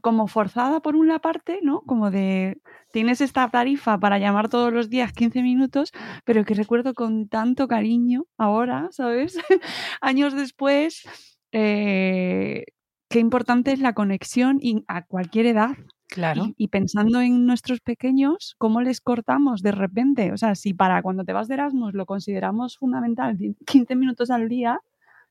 como 0.00 0.26
forzada 0.26 0.80
por 0.80 0.96
una 0.96 1.20
parte, 1.20 1.60
¿no? 1.62 1.82
Como 1.82 2.10
de 2.10 2.58
tienes 2.94 3.20
esta 3.20 3.48
tarifa 3.48 3.98
para 3.98 4.20
llamar 4.20 4.48
todos 4.48 4.72
los 4.72 4.88
días 4.88 5.12
15 5.12 5.42
minutos, 5.42 5.90
pero 6.24 6.44
que 6.44 6.54
recuerdo 6.54 6.94
con 6.94 7.28
tanto 7.28 7.66
cariño 7.66 8.26
ahora, 8.38 8.86
¿sabes? 8.92 9.36
Años 10.00 10.32
después, 10.32 11.02
eh, 11.50 12.66
qué 13.08 13.18
importante 13.18 13.72
es 13.72 13.80
la 13.80 13.94
conexión 13.94 14.58
y 14.62 14.84
a 14.86 15.04
cualquier 15.06 15.46
edad. 15.46 15.70
Claro. 16.06 16.44
Y, 16.56 16.66
y, 16.66 16.68
pensando 16.68 17.20
en 17.20 17.46
nuestros 17.46 17.80
pequeños, 17.80 18.54
¿cómo 18.58 18.80
les 18.80 19.00
cortamos 19.00 19.60
de 19.62 19.72
repente? 19.72 20.30
O 20.30 20.36
sea, 20.36 20.54
si 20.54 20.72
para 20.72 21.02
cuando 21.02 21.24
te 21.24 21.32
vas 21.32 21.48
de 21.48 21.54
Erasmus 21.54 21.94
lo 21.94 22.06
consideramos 22.06 22.78
fundamental, 22.78 23.36
15 23.66 23.96
minutos 23.96 24.30
al 24.30 24.48
día, 24.48 24.78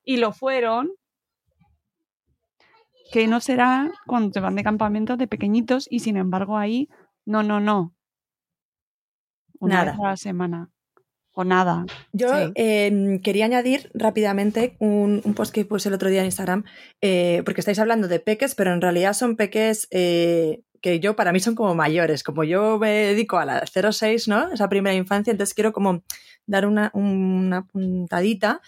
y 0.04 0.18
lo 0.18 0.34
fueron, 0.34 0.92
que 3.14 3.28
no 3.28 3.40
será 3.40 3.90
cuando 4.06 4.32
te 4.32 4.42
van 4.42 4.56
de 4.56 4.64
campamento 4.64 5.16
de 5.16 5.28
pequeñitos 5.28 5.88
y 5.90 6.00
sin 6.00 6.18
embargo 6.18 6.58
ahí, 6.58 6.90
no, 7.26 7.44
no, 7.44 7.60
no. 7.60 7.96
Una 9.60 9.76
nada. 9.76 9.92
vez 9.92 10.00
a 10.02 10.08
la 10.10 10.18
semana. 10.18 10.70
O 11.36 11.44
nada. 11.44 11.86
Yo 12.12 12.28
sí. 12.30 12.52
eh, 12.56 13.20
quería 13.24 13.46
añadir 13.46 13.90
rápidamente 13.96 14.76
un, 14.80 15.22
un, 15.24 15.34
post 15.34 15.52
que 15.52 15.66
puse 15.66 15.90
el 15.90 15.96
otro 15.96 16.10
día 16.10 16.20
en 16.20 16.26
Instagram, 16.26 16.64
eh, 17.02 17.42
porque 17.44 17.62
estáis 17.62 17.80
hablando 17.80 18.08
de 18.08 18.20
peques, 18.20 18.54
pero 18.54 18.72
en 18.72 18.82
realidad 18.82 19.14
son 19.14 19.36
peques 19.36 19.88
eh, 19.90 20.62
que 20.84 21.00
yo 21.00 21.16
para 21.16 21.32
mí 21.32 21.40
son 21.40 21.56
como 21.56 21.74
mayores. 21.74 22.24
Como 22.24 22.44
yo 22.44 22.78
me 22.78 22.92
dedico 22.92 23.38
a 23.38 23.46
la 23.46 23.64
06, 23.66 24.28
¿no? 24.28 24.52
Esa 24.52 24.70
primera 24.70 24.96
infancia, 24.96 25.32
entonces 25.32 25.56
quiero 25.56 25.74
como 25.74 26.04
dar 26.46 26.68
una, 26.68 26.92
una 26.94 27.66
puntadita 27.66 28.62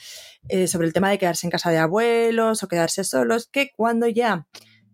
eh, 0.47 0.67
sobre 0.67 0.87
el 0.87 0.93
tema 0.93 1.09
de 1.09 1.17
quedarse 1.19 1.45
en 1.45 1.51
casa 1.51 1.69
de 1.71 1.77
abuelos 1.77 2.63
o 2.63 2.67
quedarse 2.67 3.03
solos, 3.03 3.47
que 3.51 3.71
cuando 3.75 4.07
ya 4.07 4.47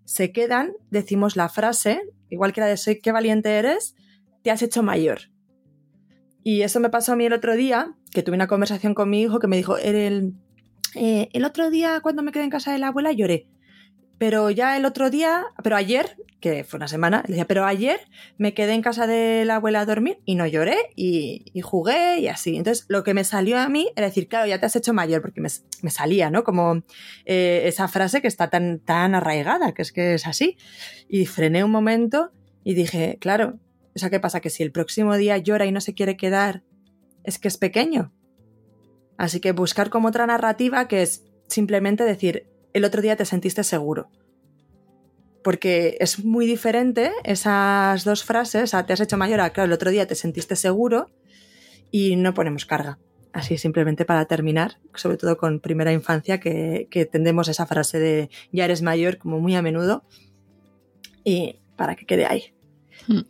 se 0.04 0.32
quedan, 0.32 0.74
decimos 0.90 1.36
la 1.36 1.48
frase, 1.48 2.02
igual 2.32 2.54
que 2.54 2.62
la 2.62 2.68
de 2.68 2.78
soy 2.78 3.00
qué 3.00 3.12
valiente 3.12 3.50
eres, 3.50 3.96
te 4.42 4.50
has 4.50 4.64
hecho 4.64 4.82
mayor. 4.82 5.20
Y 6.44 6.64
eso 6.64 6.80
me 6.80 6.90
pasó 6.90 7.14
a 7.14 7.16
mí 7.16 7.26
el 7.26 7.34
otro 7.34 7.56
día, 7.56 7.94
que 8.12 8.24
tuve 8.24 8.36
una 8.36 8.48
conversación 8.48 8.96
con 8.96 9.10
mi 9.10 9.22
hijo 9.22 9.38
que 9.38 9.48
me 9.48 9.58
dijo, 9.58 9.78
el, 9.78 10.34
eh, 10.96 11.30
el 11.34 11.46
otro 11.46 11.70
día 11.70 12.00
cuando 12.02 12.24
me 12.24 12.32
quedé 12.32 12.46
en 12.46 12.50
casa 12.50 12.72
de 12.72 12.80
la 12.80 12.88
abuela 12.88 13.12
lloré 13.12 13.48
pero 14.22 14.52
ya 14.52 14.78
el 14.78 14.86
otro 14.86 15.10
día, 15.10 15.48
pero 15.64 15.76
ayer, 15.76 16.16
que 16.40 16.64
fue 16.64 16.78
una 16.78 16.88
semana, 16.88 17.24
decía, 17.28 17.48
pero 17.48 17.66
ayer 17.66 18.02
me 18.38 18.54
quedé 18.54 18.74
en 18.74 18.84
casa 18.84 19.08
de 19.08 19.46
la 19.46 19.56
abuela 19.56 19.80
a 19.80 19.86
dormir 19.88 20.20
y 20.26 20.36
no 20.36 20.46
lloré 20.46 20.78
y, 20.96 21.60
jugué 21.64 22.20
y 22.20 22.28
así. 22.28 22.56
Entonces, 22.56 22.86
lo 22.88 23.04
que 23.04 23.16
me 23.16 23.24
salió 23.24 23.58
a 23.58 23.68
mí 23.68 23.92
era 23.96 24.06
decir, 24.06 24.28
claro, 24.28 24.46
ya 24.46 24.60
te 24.60 24.68
has 24.68 24.76
hecho 24.76 24.94
mayor, 24.94 25.24
porque 25.24 25.42
me, 25.42 25.50
me 25.82 25.90
salía, 25.90 26.30
¿no? 26.30 26.44
Como 26.44 26.84
eh, 27.26 27.64
esa 27.66 27.88
frase 27.88 28.22
que 28.22 28.28
está 28.28 28.52
tan, 28.52 28.78
tan 28.78 29.16
arraigada, 29.16 29.74
que 29.74 29.82
es 29.82 29.92
que 29.92 30.14
es 30.14 30.28
así. 30.28 30.56
Y 31.10 31.26
frené 31.26 31.64
un 31.64 31.72
momento 31.72 32.30
y 32.64 32.76
dije, 32.76 33.18
claro, 33.20 33.58
o 33.96 33.98
sea, 33.98 34.12
¿qué 34.12 34.20
pasa? 34.20 34.40
Que 34.40 34.52
si 34.52 34.62
el 34.62 34.72
próximo 34.72 35.18
día 35.18 35.40
llora 35.40 35.66
y 35.66 35.72
no 35.72 35.82
se 35.82 35.96
quiere 35.96 36.16
quedar, 36.16 36.62
es 37.24 37.40
que 37.40 37.48
es 37.48 37.58
pequeño. 37.58 38.14
Así 39.18 39.40
que 39.40 39.52
buscar 39.52 39.90
como 39.90 40.10
otra 40.10 40.28
narrativa 40.28 40.88
que 40.88 41.02
es 41.02 41.26
simplemente 41.48 42.04
decir, 42.04 42.51
el 42.74 42.86
otro 42.86 43.02
día 43.02 43.16
te 43.16 43.26
sentiste 43.26 43.64
seguro. 43.64 44.10
Porque 45.44 45.98
es 46.00 46.24
muy 46.24 46.46
diferente 46.46 47.12
esas 47.24 48.04
dos 48.04 48.24
frases, 48.24 48.74
a 48.74 48.86
te 48.86 48.94
has 48.94 49.00
hecho 49.00 49.18
mayor, 49.18 49.42
a 49.42 49.50
claro, 49.52 49.68
el 49.68 49.74
otro 49.74 49.90
día 49.90 50.06
te 50.06 50.16
sentiste 50.16 50.56
seguro 50.56 51.10
y 51.90 52.16
no 52.16 52.34
ponemos 52.34 52.66
carga. 52.66 53.00
Así 53.34 53.58
simplemente 53.58 54.06
para 54.06 54.26
terminar, 54.26 54.78
sobre 54.94 55.18
todo 55.18 55.38
con 55.38 55.60
primera 55.60 55.94
infancia, 55.94 56.40
que, 56.40 56.88
que 56.92 57.06
tendemos 57.06 57.48
esa 57.48 57.66
frase 57.66 58.00
de 58.00 58.30
ya 58.52 58.66
eres 58.66 58.82
mayor 58.82 59.18
como 59.18 59.40
muy 59.40 59.56
a 59.56 59.62
menudo 59.62 60.04
y 61.24 61.60
para 61.76 61.96
que 61.96 62.06
quede 62.06 62.26
ahí. 62.26 62.54
Hmm. 63.08 63.22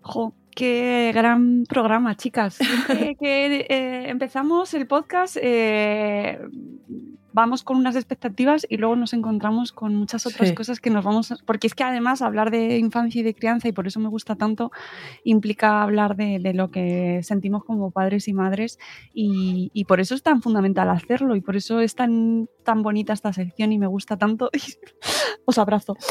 Jo, 0.00 0.34
Qué 0.54 1.10
gran 1.12 1.64
programa, 1.68 2.16
chicas. 2.16 2.58
que, 2.86 3.16
que 3.16 3.66
eh, 3.68 4.08
empezamos 4.08 4.72
el 4.74 4.86
podcast, 4.86 5.36
eh, 5.40 6.38
vamos 7.34 7.64
con 7.64 7.76
unas 7.76 7.96
expectativas 7.96 8.64
y 8.70 8.76
luego 8.76 8.94
nos 8.94 9.12
encontramos 9.12 9.72
con 9.72 9.94
muchas 9.96 10.24
otras 10.24 10.50
sí. 10.50 10.54
cosas 10.54 10.80
que 10.80 10.88
nos 10.88 11.04
vamos. 11.04 11.32
A, 11.32 11.36
porque 11.44 11.66
es 11.66 11.74
que 11.74 11.82
además 11.82 12.22
hablar 12.22 12.52
de 12.52 12.78
infancia 12.78 13.20
y 13.20 13.24
de 13.24 13.34
crianza, 13.34 13.68
y 13.68 13.72
por 13.72 13.88
eso 13.88 13.98
me 13.98 14.08
gusta 14.08 14.36
tanto, 14.36 14.70
implica 15.24 15.82
hablar 15.82 16.16
de, 16.16 16.38
de 16.38 16.54
lo 16.54 16.70
que 16.70 17.20
sentimos 17.24 17.64
como 17.64 17.90
padres 17.90 18.28
y 18.28 18.32
madres, 18.32 18.78
y, 19.12 19.70
y, 19.74 19.84
por 19.84 20.00
eso 20.00 20.14
es 20.14 20.22
tan 20.22 20.42
fundamental 20.42 20.88
hacerlo, 20.88 21.34
y 21.34 21.40
por 21.40 21.56
eso 21.56 21.80
es 21.80 21.96
tan, 21.96 22.48
tan 22.62 22.82
bonita 22.84 23.12
esta 23.12 23.32
sección 23.32 23.72
y 23.72 23.78
me 23.78 23.88
gusta 23.88 24.16
tanto. 24.16 24.50
Os 25.44 25.58
abrazo. 25.58 25.96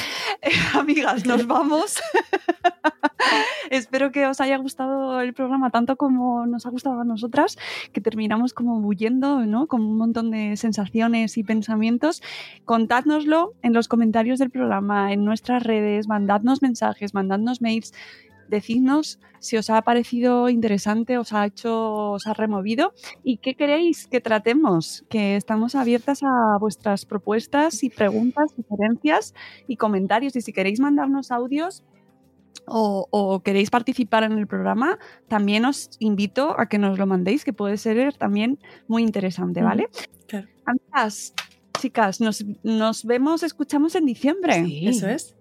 Eh, 0.46 0.52
amigas, 0.74 1.26
nos 1.26 1.48
vamos. 1.48 2.02
Espero 3.74 4.12
que 4.12 4.28
os 4.28 4.40
haya 4.40 4.58
gustado 4.58 5.20
el 5.20 5.34
programa 5.34 5.72
tanto 5.72 5.96
como 5.96 6.46
nos 6.46 6.68
ha 6.68 6.70
gustado 6.70 7.02
a 7.02 7.04
nosotras, 7.04 7.58
que 7.92 8.02
terminamos 8.02 8.54
como 8.54 8.78
huyendo, 8.78 9.48
¿no? 9.48 9.66
Con 9.66 9.82
un 9.82 9.98
montón 9.98 10.30
de 10.30 10.56
sensaciones 10.58 11.40
y 11.40 11.44
pensamientos. 11.44 12.22
Contádnoslo 12.66 13.54
en 13.64 13.74
los 13.74 13.88
comentarios 13.88 14.38
del 14.38 14.52
programa, 14.52 15.12
en 15.12 15.26
nuestras 15.26 15.64
redes, 15.64 16.08
mandadnos 16.08 16.62
mensajes, 16.62 17.16
mandadnos 17.16 17.64
mails, 17.64 17.96
decidnos 18.48 19.20
si 19.40 19.58
os 19.58 19.72
ha 19.72 19.82
parecido 19.82 20.50
interesante, 20.50 21.18
os 21.18 21.34
ha 21.34 21.44
hecho, 21.48 22.12
os 22.12 22.28
ha 22.28 22.34
removido 22.36 22.94
y 23.24 23.38
qué 23.38 23.56
queréis 23.56 24.06
que 24.06 24.22
tratemos, 24.22 25.04
que 25.10 25.36
estamos 25.36 25.74
abiertas 25.74 26.22
a 26.22 26.60
vuestras 26.60 27.06
propuestas 27.06 27.84
y 27.84 27.90
preguntas, 27.90 28.52
sugerencias 28.56 29.34
y 29.68 29.78
comentarios. 29.78 30.36
Y 30.36 30.42
si 30.42 30.54
queréis 30.54 30.80
mandarnos 30.80 31.32
audios, 31.32 31.84
o, 32.66 33.08
o, 33.12 33.42
queréis 33.42 33.70
participar 33.70 34.24
en 34.24 34.34
el 34.34 34.48
programa, 34.48 35.00
también 35.28 35.66
os 35.66 35.90
invito 36.00 36.60
a 36.60 36.68
que 36.68 36.78
nos 36.78 36.98
lo 36.98 37.06
mandéis, 37.06 37.44
que 37.44 37.54
puede 37.54 37.78
ser 37.78 38.14
también 38.16 38.60
muy 38.88 39.04
interesante, 39.04 39.62
¿vale? 39.62 39.90
Claro. 40.28 40.48
Amigas, 40.66 41.34
chicas, 41.80 42.22
nos, 42.22 42.44
nos, 42.64 43.06
vemos, 43.06 43.44
escuchamos 43.44 43.96
en 43.96 44.06
diciembre. 44.06 44.64
Sí, 44.66 44.88
eso 44.88 45.08
es. 45.08 45.36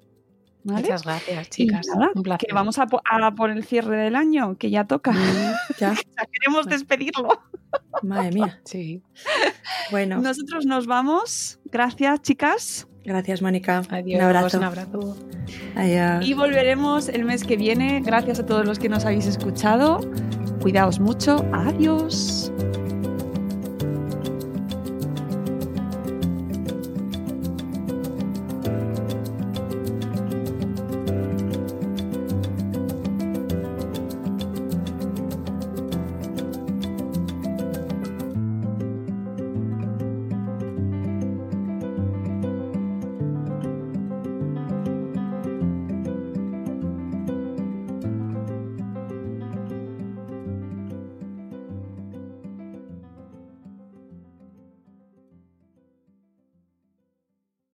¿Vale? 0.64 0.82
Muchas 0.82 1.02
gracias, 1.02 1.50
chicas. 1.50 1.86
Nada, 1.88 2.10
Un 2.14 2.22
placer. 2.22 2.48
Que 2.48 2.54
vamos 2.54 2.78
a, 2.78 2.86
a, 3.10 3.34
por 3.34 3.50
el 3.50 3.64
cierre 3.64 3.96
del 3.96 4.14
año, 4.14 4.56
que 4.58 4.70
ya 4.70 4.86
toca. 4.86 5.12
Mm, 5.12 5.54
ya. 5.78 5.94
ya 6.16 6.26
queremos 6.30 6.66
despedirlo. 6.66 7.28
Madre 8.02 8.30
mía. 8.30 8.60
Sí. 8.64 9.02
Bueno. 9.90 10.20
Nosotros 10.20 10.64
nos 10.66 10.86
vamos. 10.86 11.58
Gracias, 11.64 12.22
chicas. 12.22 12.88
Gracias, 13.05 13.42
Mónica. 13.42 13.82
Adiós. 13.88 14.20
Un 14.20 14.26
abrazo. 14.26 14.59
Un 14.59 14.64
abrazo. 14.64 15.16
Adiós. 15.74 16.26
Y 16.26 16.34
volveremos 16.34 17.09
el 17.09 17.24
mes 17.24 17.44
que 17.44 17.57
viene. 17.57 18.00
Gracias 18.00 18.40
a 18.40 18.46
todos 18.46 18.64
los 18.64 18.78
que 18.78 18.88
nos 18.88 19.05
habéis 19.05 19.26
escuchado. 19.26 20.00
Cuidaos 20.61 21.00
mucho. 21.00 21.44
Adiós. 21.53 22.53